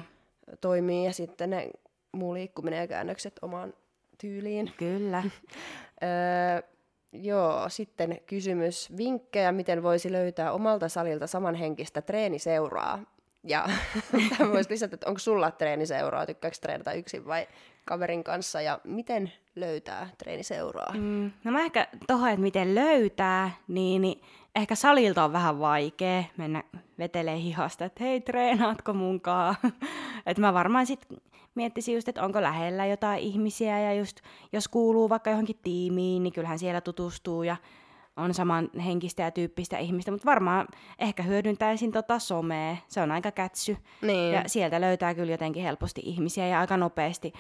toimii 0.62 1.05
ja 1.05 1.14
sitten 1.14 1.49
ne 1.49 1.70
muu 2.12 2.34
liikkuminen 2.34 2.80
ja 2.80 2.88
käännökset 2.88 3.39
omaan 3.41 3.74
tyyliin. 4.18 4.72
kyllä. 4.78 5.24
Öö, 6.03 6.70
joo, 7.14 7.70
sitten 7.70 8.20
kysymys. 8.26 8.97
Vinkkejä, 8.97 9.51
miten 9.51 9.84
voisi 9.84 10.12
löytää 10.12 10.51
omalta 10.51 10.89
salilta 10.89 11.28
samanhenkistä 11.28 12.01
treeniseuraa? 12.01 12.99
Ja 13.43 13.70
tämä 14.38 14.51
voisi 14.51 14.70
lisätä, 14.70 14.95
että 14.95 15.07
onko 15.07 15.20
sulla 15.20 15.51
treeniseuraa, 15.51 16.26
tykkääkö 16.26 16.57
treenata 16.62 16.93
yksin 16.93 17.26
vai 17.26 17.47
kaverin 17.86 18.24
kanssa 18.24 18.62
ja 18.62 18.80
miten 18.84 19.32
löytää 19.55 20.09
treeniseuraa? 20.18 20.93
Mm, 20.93 21.32
no 21.43 21.51
mä 21.51 21.62
ehkä 21.62 21.88
tohon, 22.07 22.30
että 22.30 22.41
miten 22.41 22.76
löytää, 22.76 23.51
niin, 23.68 24.01
niin 24.01 24.22
ehkä 24.55 24.76
salilta 24.76 25.24
on 25.24 25.34
vähän 25.34 25.59
vaikea 25.59 26.24
mennä 26.38 26.64
vetelee 26.99 27.38
hihasta, 27.38 27.86
että 27.86 28.03
hei, 28.03 28.22
treenaatko 28.22 28.93
munkaan? 28.93 29.55
että 30.26 30.41
mä 30.41 30.53
varmaan 30.53 30.86
sitten 30.86 31.18
miettisin 31.55 31.95
just, 31.95 32.07
että 32.07 32.23
onko 32.23 32.41
lähellä 32.41 32.85
jotain 32.85 33.19
ihmisiä 33.19 33.79
ja 33.79 33.93
just 33.93 34.19
jos 34.53 34.67
kuuluu 34.67 35.09
vaikka 35.09 35.29
johonkin 35.29 35.59
tiimiin, 35.63 36.23
niin 36.23 36.33
kyllähän 36.33 36.59
siellä 36.59 36.81
tutustuu 36.81 37.43
ja 37.43 37.55
on 38.17 38.33
saman 38.33 38.69
henkistä 38.85 39.23
ja 39.23 39.31
tyyppistä 39.31 39.77
ihmistä, 39.77 40.11
mutta 40.11 40.25
varmaan 40.25 40.67
ehkä 40.99 41.23
hyödyntäisin 41.23 41.91
tota 41.91 42.19
somea, 42.19 42.77
se 42.87 43.01
on 43.01 43.11
aika 43.11 43.31
kätsy. 43.31 43.77
Niin. 44.01 44.33
Ja 44.33 44.43
sieltä 44.47 44.81
löytää 44.81 45.13
kyllä 45.15 45.31
jotenkin 45.31 45.63
helposti 45.63 46.01
ihmisiä 46.05 46.47
ja 46.47 46.59
aika 46.59 46.77
nopeasti 46.77 47.33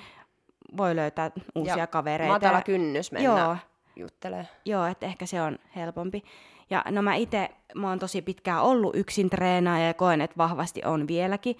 voi 0.77 0.95
löytää 0.95 1.31
uusia 1.55 1.77
ja 1.77 1.87
kavereita. 1.87 2.33
Matala 2.33 2.61
kynnys 2.61 3.11
mennä 3.11 3.29
Joo, 3.29 3.57
juttelemaan. 3.95 4.47
Joo, 4.65 4.85
että 4.85 5.05
ehkä 5.05 5.25
se 5.25 5.41
on 5.41 5.59
helpompi. 5.75 6.23
Ja 6.69 6.83
no 6.89 7.01
mä 7.01 7.15
itse, 7.15 7.49
mä 7.75 7.89
oon 7.89 7.99
tosi 7.99 8.21
pitkään 8.21 8.61
ollut 8.61 8.95
yksin 8.95 9.29
treenaaja 9.29 9.87
ja 9.87 9.93
koen, 9.93 10.21
että 10.21 10.37
vahvasti 10.37 10.81
on 10.85 11.07
vieläkin. 11.07 11.55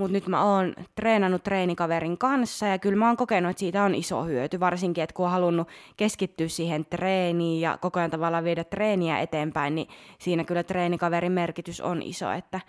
Mutta 0.00 0.12
nyt 0.12 0.26
mä 0.26 0.44
oon 0.44 0.74
treenannut 0.94 1.42
treenikaverin 1.42 2.18
kanssa 2.18 2.66
ja 2.66 2.78
kyllä 2.78 2.96
mä 2.96 3.06
oon 3.06 3.16
kokenut, 3.16 3.50
että 3.50 3.60
siitä 3.60 3.82
on 3.82 3.94
iso 3.94 4.24
hyöty. 4.24 4.60
Varsinkin, 4.60 5.04
että 5.04 5.14
kun 5.14 5.24
on 5.24 5.30
halunnut 5.30 5.68
keskittyä 5.96 6.48
siihen 6.48 6.86
treeniin 6.86 7.60
ja 7.60 7.78
koko 7.80 7.98
ajan 7.98 8.10
tavallaan 8.10 8.44
viedä 8.44 8.64
treeniä 8.64 9.18
eteenpäin, 9.18 9.74
niin 9.74 9.88
siinä 10.18 10.44
kyllä 10.44 10.62
treenikaverin 10.62 11.32
merkitys 11.32 11.80
on 11.80 12.02
iso, 12.02 12.32
että, 12.32 12.60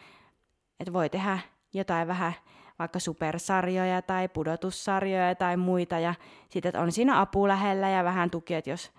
että 0.79 0.93
voi 0.93 1.09
tehdä 1.09 1.39
jotain 1.73 2.07
vähän 2.07 2.33
vaikka 2.79 2.99
supersarjoja 2.99 4.01
tai 4.01 4.27
pudotussarjoja 4.27 5.35
tai 5.35 5.57
muita 5.57 5.99
ja 5.99 6.13
sitten, 6.49 6.69
että 6.69 6.81
on 6.81 6.91
siinä 6.91 7.21
apu 7.21 7.47
lähellä 7.47 7.89
ja 7.89 8.03
vähän 8.03 8.29
tuki, 8.31 8.53
että 8.53 8.69
jos 8.69 8.91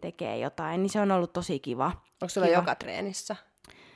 tekee 0.00 0.38
jotain, 0.38 0.82
niin 0.82 0.90
se 0.90 1.00
on 1.00 1.10
ollut 1.10 1.32
tosi 1.32 1.58
kiva. 1.58 1.86
Onko 1.86 2.28
sulla 2.28 2.46
Kiva. 2.46 2.58
joka 2.58 2.74
treenissä 2.74 3.36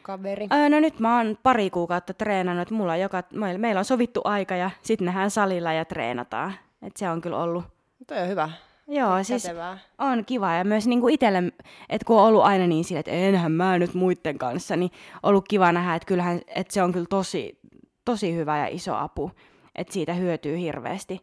kaveri? 0.07 0.47
Öö, 0.53 0.69
no 0.69 0.81
nyt 0.81 1.01
mä 1.01 1.17
oon 1.17 1.39
pari 1.43 1.71
kuukautta 1.71 2.15
treenannut, 2.15 2.63
että 2.63 2.75
mulla 2.75 2.93
on 2.93 3.01
joka, 3.01 3.23
meillä, 3.59 3.79
on 3.79 3.85
sovittu 3.85 4.21
aika 4.25 4.57
ja 4.57 4.71
sitten 4.83 5.05
nähdään 5.05 5.31
salilla 5.31 5.73
ja 5.73 5.85
treenataan. 5.85 6.55
Et 6.83 6.97
se 6.97 7.11
on 7.11 7.21
kyllä 7.21 7.39
ollut, 7.43 7.65
Toi 8.07 8.19
on 8.19 8.29
hyvä. 8.29 8.51
joo 8.89 9.25
siis 9.25 9.43
Kätevää. 9.43 9.79
on 9.99 10.25
kiva 10.25 10.55
ja 10.55 10.65
myös 10.65 10.87
niinku 10.87 11.09
itselle, 11.09 11.43
että 11.89 12.05
kun 12.07 12.17
on 12.19 12.25
ollut 12.25 12.43
aina 12.45 12.67
niin 12.67 12.85
sille, 12.85 13.01
että 13.01 13.11
enhän 13.11 13.53
mä 13.53 13.79
nyt 13.79 13.95
muiden 13.95 14.39
kanssa, 14.39 14.77
niin 14.77 14.91
ollut 15.23 15.49
kiva 15.49 15.73
nähdä, 15.73 15.95
että 15.95 16.07
kyllähän, 16.07 16.41
että 16.55 16.75
se 16.75 16.83
on 16.83 16.93
kyllä 16.93 17.07
tosi, 17.11 17.59
tosi 18.05 18.35
hyvä 18.35 18.59
ja 18.59 18.67
iso 18.67 18.95
apu, 18.97 19.31
että 19.75 19.93
siitä 19.93 20.15
hyötyy 20.15 20.59
hirveästi. 20.59 21.21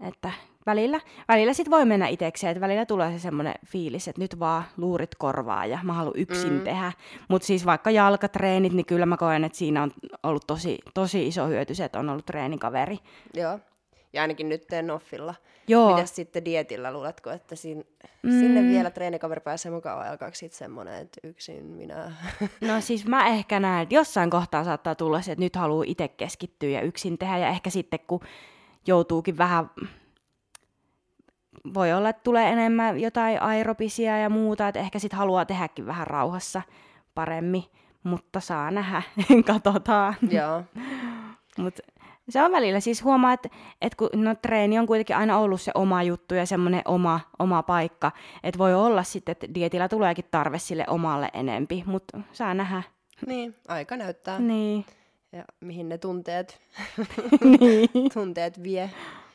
Että 0.00 0.30
välillä, 0.66 1.00
välillä 1.28 1.52
sit 1.52 1.70
voi 1.70 1.84
mennä 1.84 2.08
itsekseen, 2.08 2.50
että 2.50 2.60
välillä 2.60 2.86
tulee 2.86 3.12
se 3.12 3.18
semmoinen 3.18 3.54
fiilis, 3.66 4.08
että 4.08 4.20
nyt 4.20 4.38
vaan 4.38 4.64
luurit 4.76 5.14
korvaa 5.14 5.66
ja 5.66 5.78
mä 5.82 5.92
haluan 5.92 6.16
yksin 6.16 6.52
mm. 6.52 6.60
tehdä. 6.60 6.92
Mutta 7.28 7.46
siis 7.46 7.66
vaikka 7.66 7.90
jalkatreenit, 7.90 8.72
niin 8.72 8.86
kyllä 8.86 9.06
mä 9.06 9.16
koen, 9.16 9.44
että 9.44 9.58
siinä 9.58 9.82
on 9.82 9.92
ollut 10.22 10.46
tosi, 10.46 10.78
tosi 10.94 11.26
iso 11.26 11.46
hyöty 11.46 11.74
se, 11.74 11.84
että 11.84 11.98
on 11.98 12.08
ollut 12.08 12.26
treenikaveri. 12.26 12.98
Joo. 13.34 13.58
Ja 14.12 14.22
ainakin 14.22 14.48
nyt 14.48 14.66
teen 14.66 14.86
Noffilla. 14.86 15.34
Joo. 15.68 15.94
Mitäs 15.94 16.16
sitten 16.16 16.44
dietillä, 16.44 16.92
luuletko, 16.92 17.30
että 17.30 17.56
sin, 17.56 17.86
mm. 18.22 18.30
sinne 18.30 18.62
vielä 18.62 18.90
treenikaveri 18.90 19.40
pääsee 19.40 19.72
mukaan 19.72 19.98
vai 19.98 20.08
alkaako 20.08 20.34
sitten 20.34 20.58
semmoinen, 20.58 20.94
että 20.94 21.20
yksin 21.24 21.64
minä? 21.64 22.12
No 22.68 22.80
siis 22.80 23.06
mä 23.06 23.28
ehkä 23.28 23.60
näen, 23.60 23.82
että 23.82 23.94
jossain 23.94 24.30
kohtaa 24.30 24.64
saattaa 24.64 24.94
tulla 24.94 25.22
se, 25.22 25.32
että 25.32 25.44
nyt 25.44 25.56
haluaa 25.56 25.84
itse 25.86 26.08
keskittyä 26.08 26.68
ja 26.68 26.80
yksin 26.80 27.18
tehdä. 27.18 27.38
Ja 27.38 27.48
ehkä 27.48 27.70
sitten 27.70 28.00
kun 28.06 28.20
joutuukin 28.86 29.38
vähän, 29.38 29.70
voi 31.74 31.92
olla, 31.92 32.08
että 32.08 32.22
tulee 32.24 32.48
enemmän 32.48 33.00
jotain 33.00 33.42
aerobisia 33.42 34.18
ja 34.18 34.30
muuta, 34.30 34.68
että 34.68 34.80
ehkä 34.80 34.98
sitten 34.98 35.18
haluaa 35.18 35.44
tehdäkin 35.44 35.86
vähän 35.86 36.06
rauhassa 36.06 36.62
paremmin. 37.14 37.64
Mutta 38.02 38.40
saa 38.40 38.70
nähdä, 38.70 39.02
katsotaan. 39.52 40.14
Joo. 40.30 40.62
Mut 41.58 41.80
se 42.28 42.42
on 42.42 42.52
välillä 42.52 42.80
siis 42.80 43.04
huomaa, 43.04 43.32
että, 43.32 43.48
että 43.80 43.96
kun 43.96 44.08
no, 44.14 44.34
treeni 44.34 44.78
on 44.78 44.86
kuitenkin 44.86 45.16
aina 45.16 45.38
ollut 45.38 45.60
se 45.60 45.72
oma 45.74 46.02
juttu 46.02 46.34
ja 46.34 46.46
semmoinen 46.46 46.82
oma, 46.84 47.20
oma 47.38 47.62
paikka, 47.62 48.12
että 48.42 48.58
voi 48.58 48.74
olla 48.74 49.02
sitten, 49.02 49.32
että 49.32 49.54
dietillä 49.54 49.88
tuleekin 49.88 50.24
tarve 50.30 50.58
sille 50.58 50.84
omalle 50.88 51.28
enempi, 51.32 51.82
mutta 51.86 52.20
saa 52.32 52.54
nähdä. 52.54 52.82
Niin, 53.26 53.54
aika 53.68 53.96
näyttää. 53.96 54.38
Niin. 54.38 54.84
Ja 55.32 55.44
mihin 55.60 55.88
ne 55.88 55.98
tunteet, 55.98 56.60
niin. 57.60 57.88
tunteet 58.14 58.62
vie. 58.62 58.90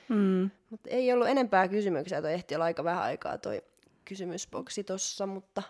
Mm. 0.10 0.50
Mutta 0.70 0.90
ei 0.90 1.14
ollut 1.14 1.28
enempää 1.28 1.68
kysymyksiä, 1.68 2.22
toi 2.22 2.34
ehti 2.34 2.56
olla 2.56 2.66
aika 2.66 2.84
vähän 2.84 3.04
aikaa 3.04 3.38
toi 3.38 3.62
kysymysboksi 4.06 4.84
tossa, 4.84 5.26
mutta 5.28 5.64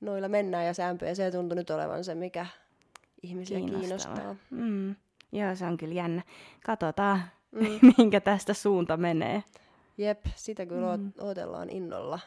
noilla 0.00 0.28
mennään 0.28 0.66
ja 0.66 0.74
sämpö 0.74 1.14
se 1.14 1.30
tuntui 1.30 1.56
nyt 1.56 1.70
olevan 1.70 2.04
se, 2.04 2.14
mikä 2.14 2.46
ihmisiä 3.22 3.58
Kiinnostavaa. 3.58 4.16
kiinnostaa. 4.16 4.36
Mm. 4.50 4.94
Joo, 5.32 5.54
se 5.54 5.64
on 5.66 5.76
kyllä 5.76 5.94
jännä. 5.94 6.22
Katsotaan, 6.66 7.22
Mm. 7.52 7.78
minkä 7.98 8.20
tästä 8.20 8.54
suunta 8.54 8.96
menee. 8.96 9.44
Jep, 9.98 10.26
sitä 10.34 10.66
kyllä 10.66 10.96
mm. 10.96 11.12
odotellaan 11.18 11.70
innolla. 11.70 12.18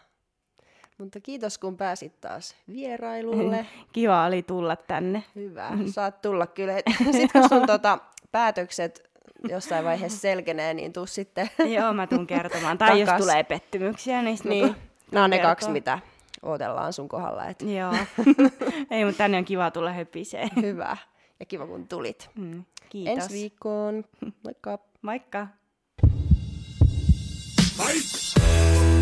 Mutta 0.98 1.20
kiitos 1.20 1.58
kun 1.58 1.78
pääsit 1.78 2.22
taas 2.22 2.56
vierailulle. 2.72 3.66
Kiva 3.94 4.26
oli 4.26 4.44
tulla 4.44 4.76
tänne. 4.76 5.24
Hyvä, 5.36 5.72
saat 5.94 6.22
tulla 6.22 6.48
kyllä. 6.48 6.74
Sitten 7.12 7.30
kun 7.42 7.50
sun 7.50 7.68
tota, 7.68 8.00
päätökset 8.32 9.10
jossain 9.50 9.86
vaiheessa 9.86 10.20
selkenee, 10.20 10.74
niin 10.74 10.94
tuu 10.94 11.06
sitten. 11.06 11.50
Joo, 11.76 11.94
mä 11.94 12.08
tuun 12.08 12.28
kertomaan. 12.28 12.78
Tai 12.78 13.00
jos 13.00 13.10
tulee 13.18 13.44
pettymyksiä, 13.44 14.22
niin, 14.22 14.38
niin, 14.44 14.76
nämä 15.12 15.24
on 15.24 15.30
ne 15.30 15.38
kertoo. 15.38 15.52
kaksi, 15.52 15.70
mitä 15.70 16.00
odotellaan 16.44 16.94
sun 16.94 17.08
kohdalla. 17.10 17.46
Et 17.46 17.62
Joo. 17.62 17.94
Ei, 18.92 19.06
mutta 19.06 19.18
tänne 19.18 19.38
on 19.38 19.46
kiva 19.46 19.72
tulla 19.72 19.92
höpiseen. 19.92 20.50
hyvä 20.62 20.98
ja 21.40 21.46
kiva 21.46 21.68
kun 21.68 21.88
tulit. 21.88 22.30
Mm. 22.36 22.64
Kiitos. 22.90 23.14
Ensi 23.14 23.34
viikkoon. 23.34 24.04
Moikka! 24.44 24.80
Moikka. 25.02 25.48
Fight! 27.78 28.95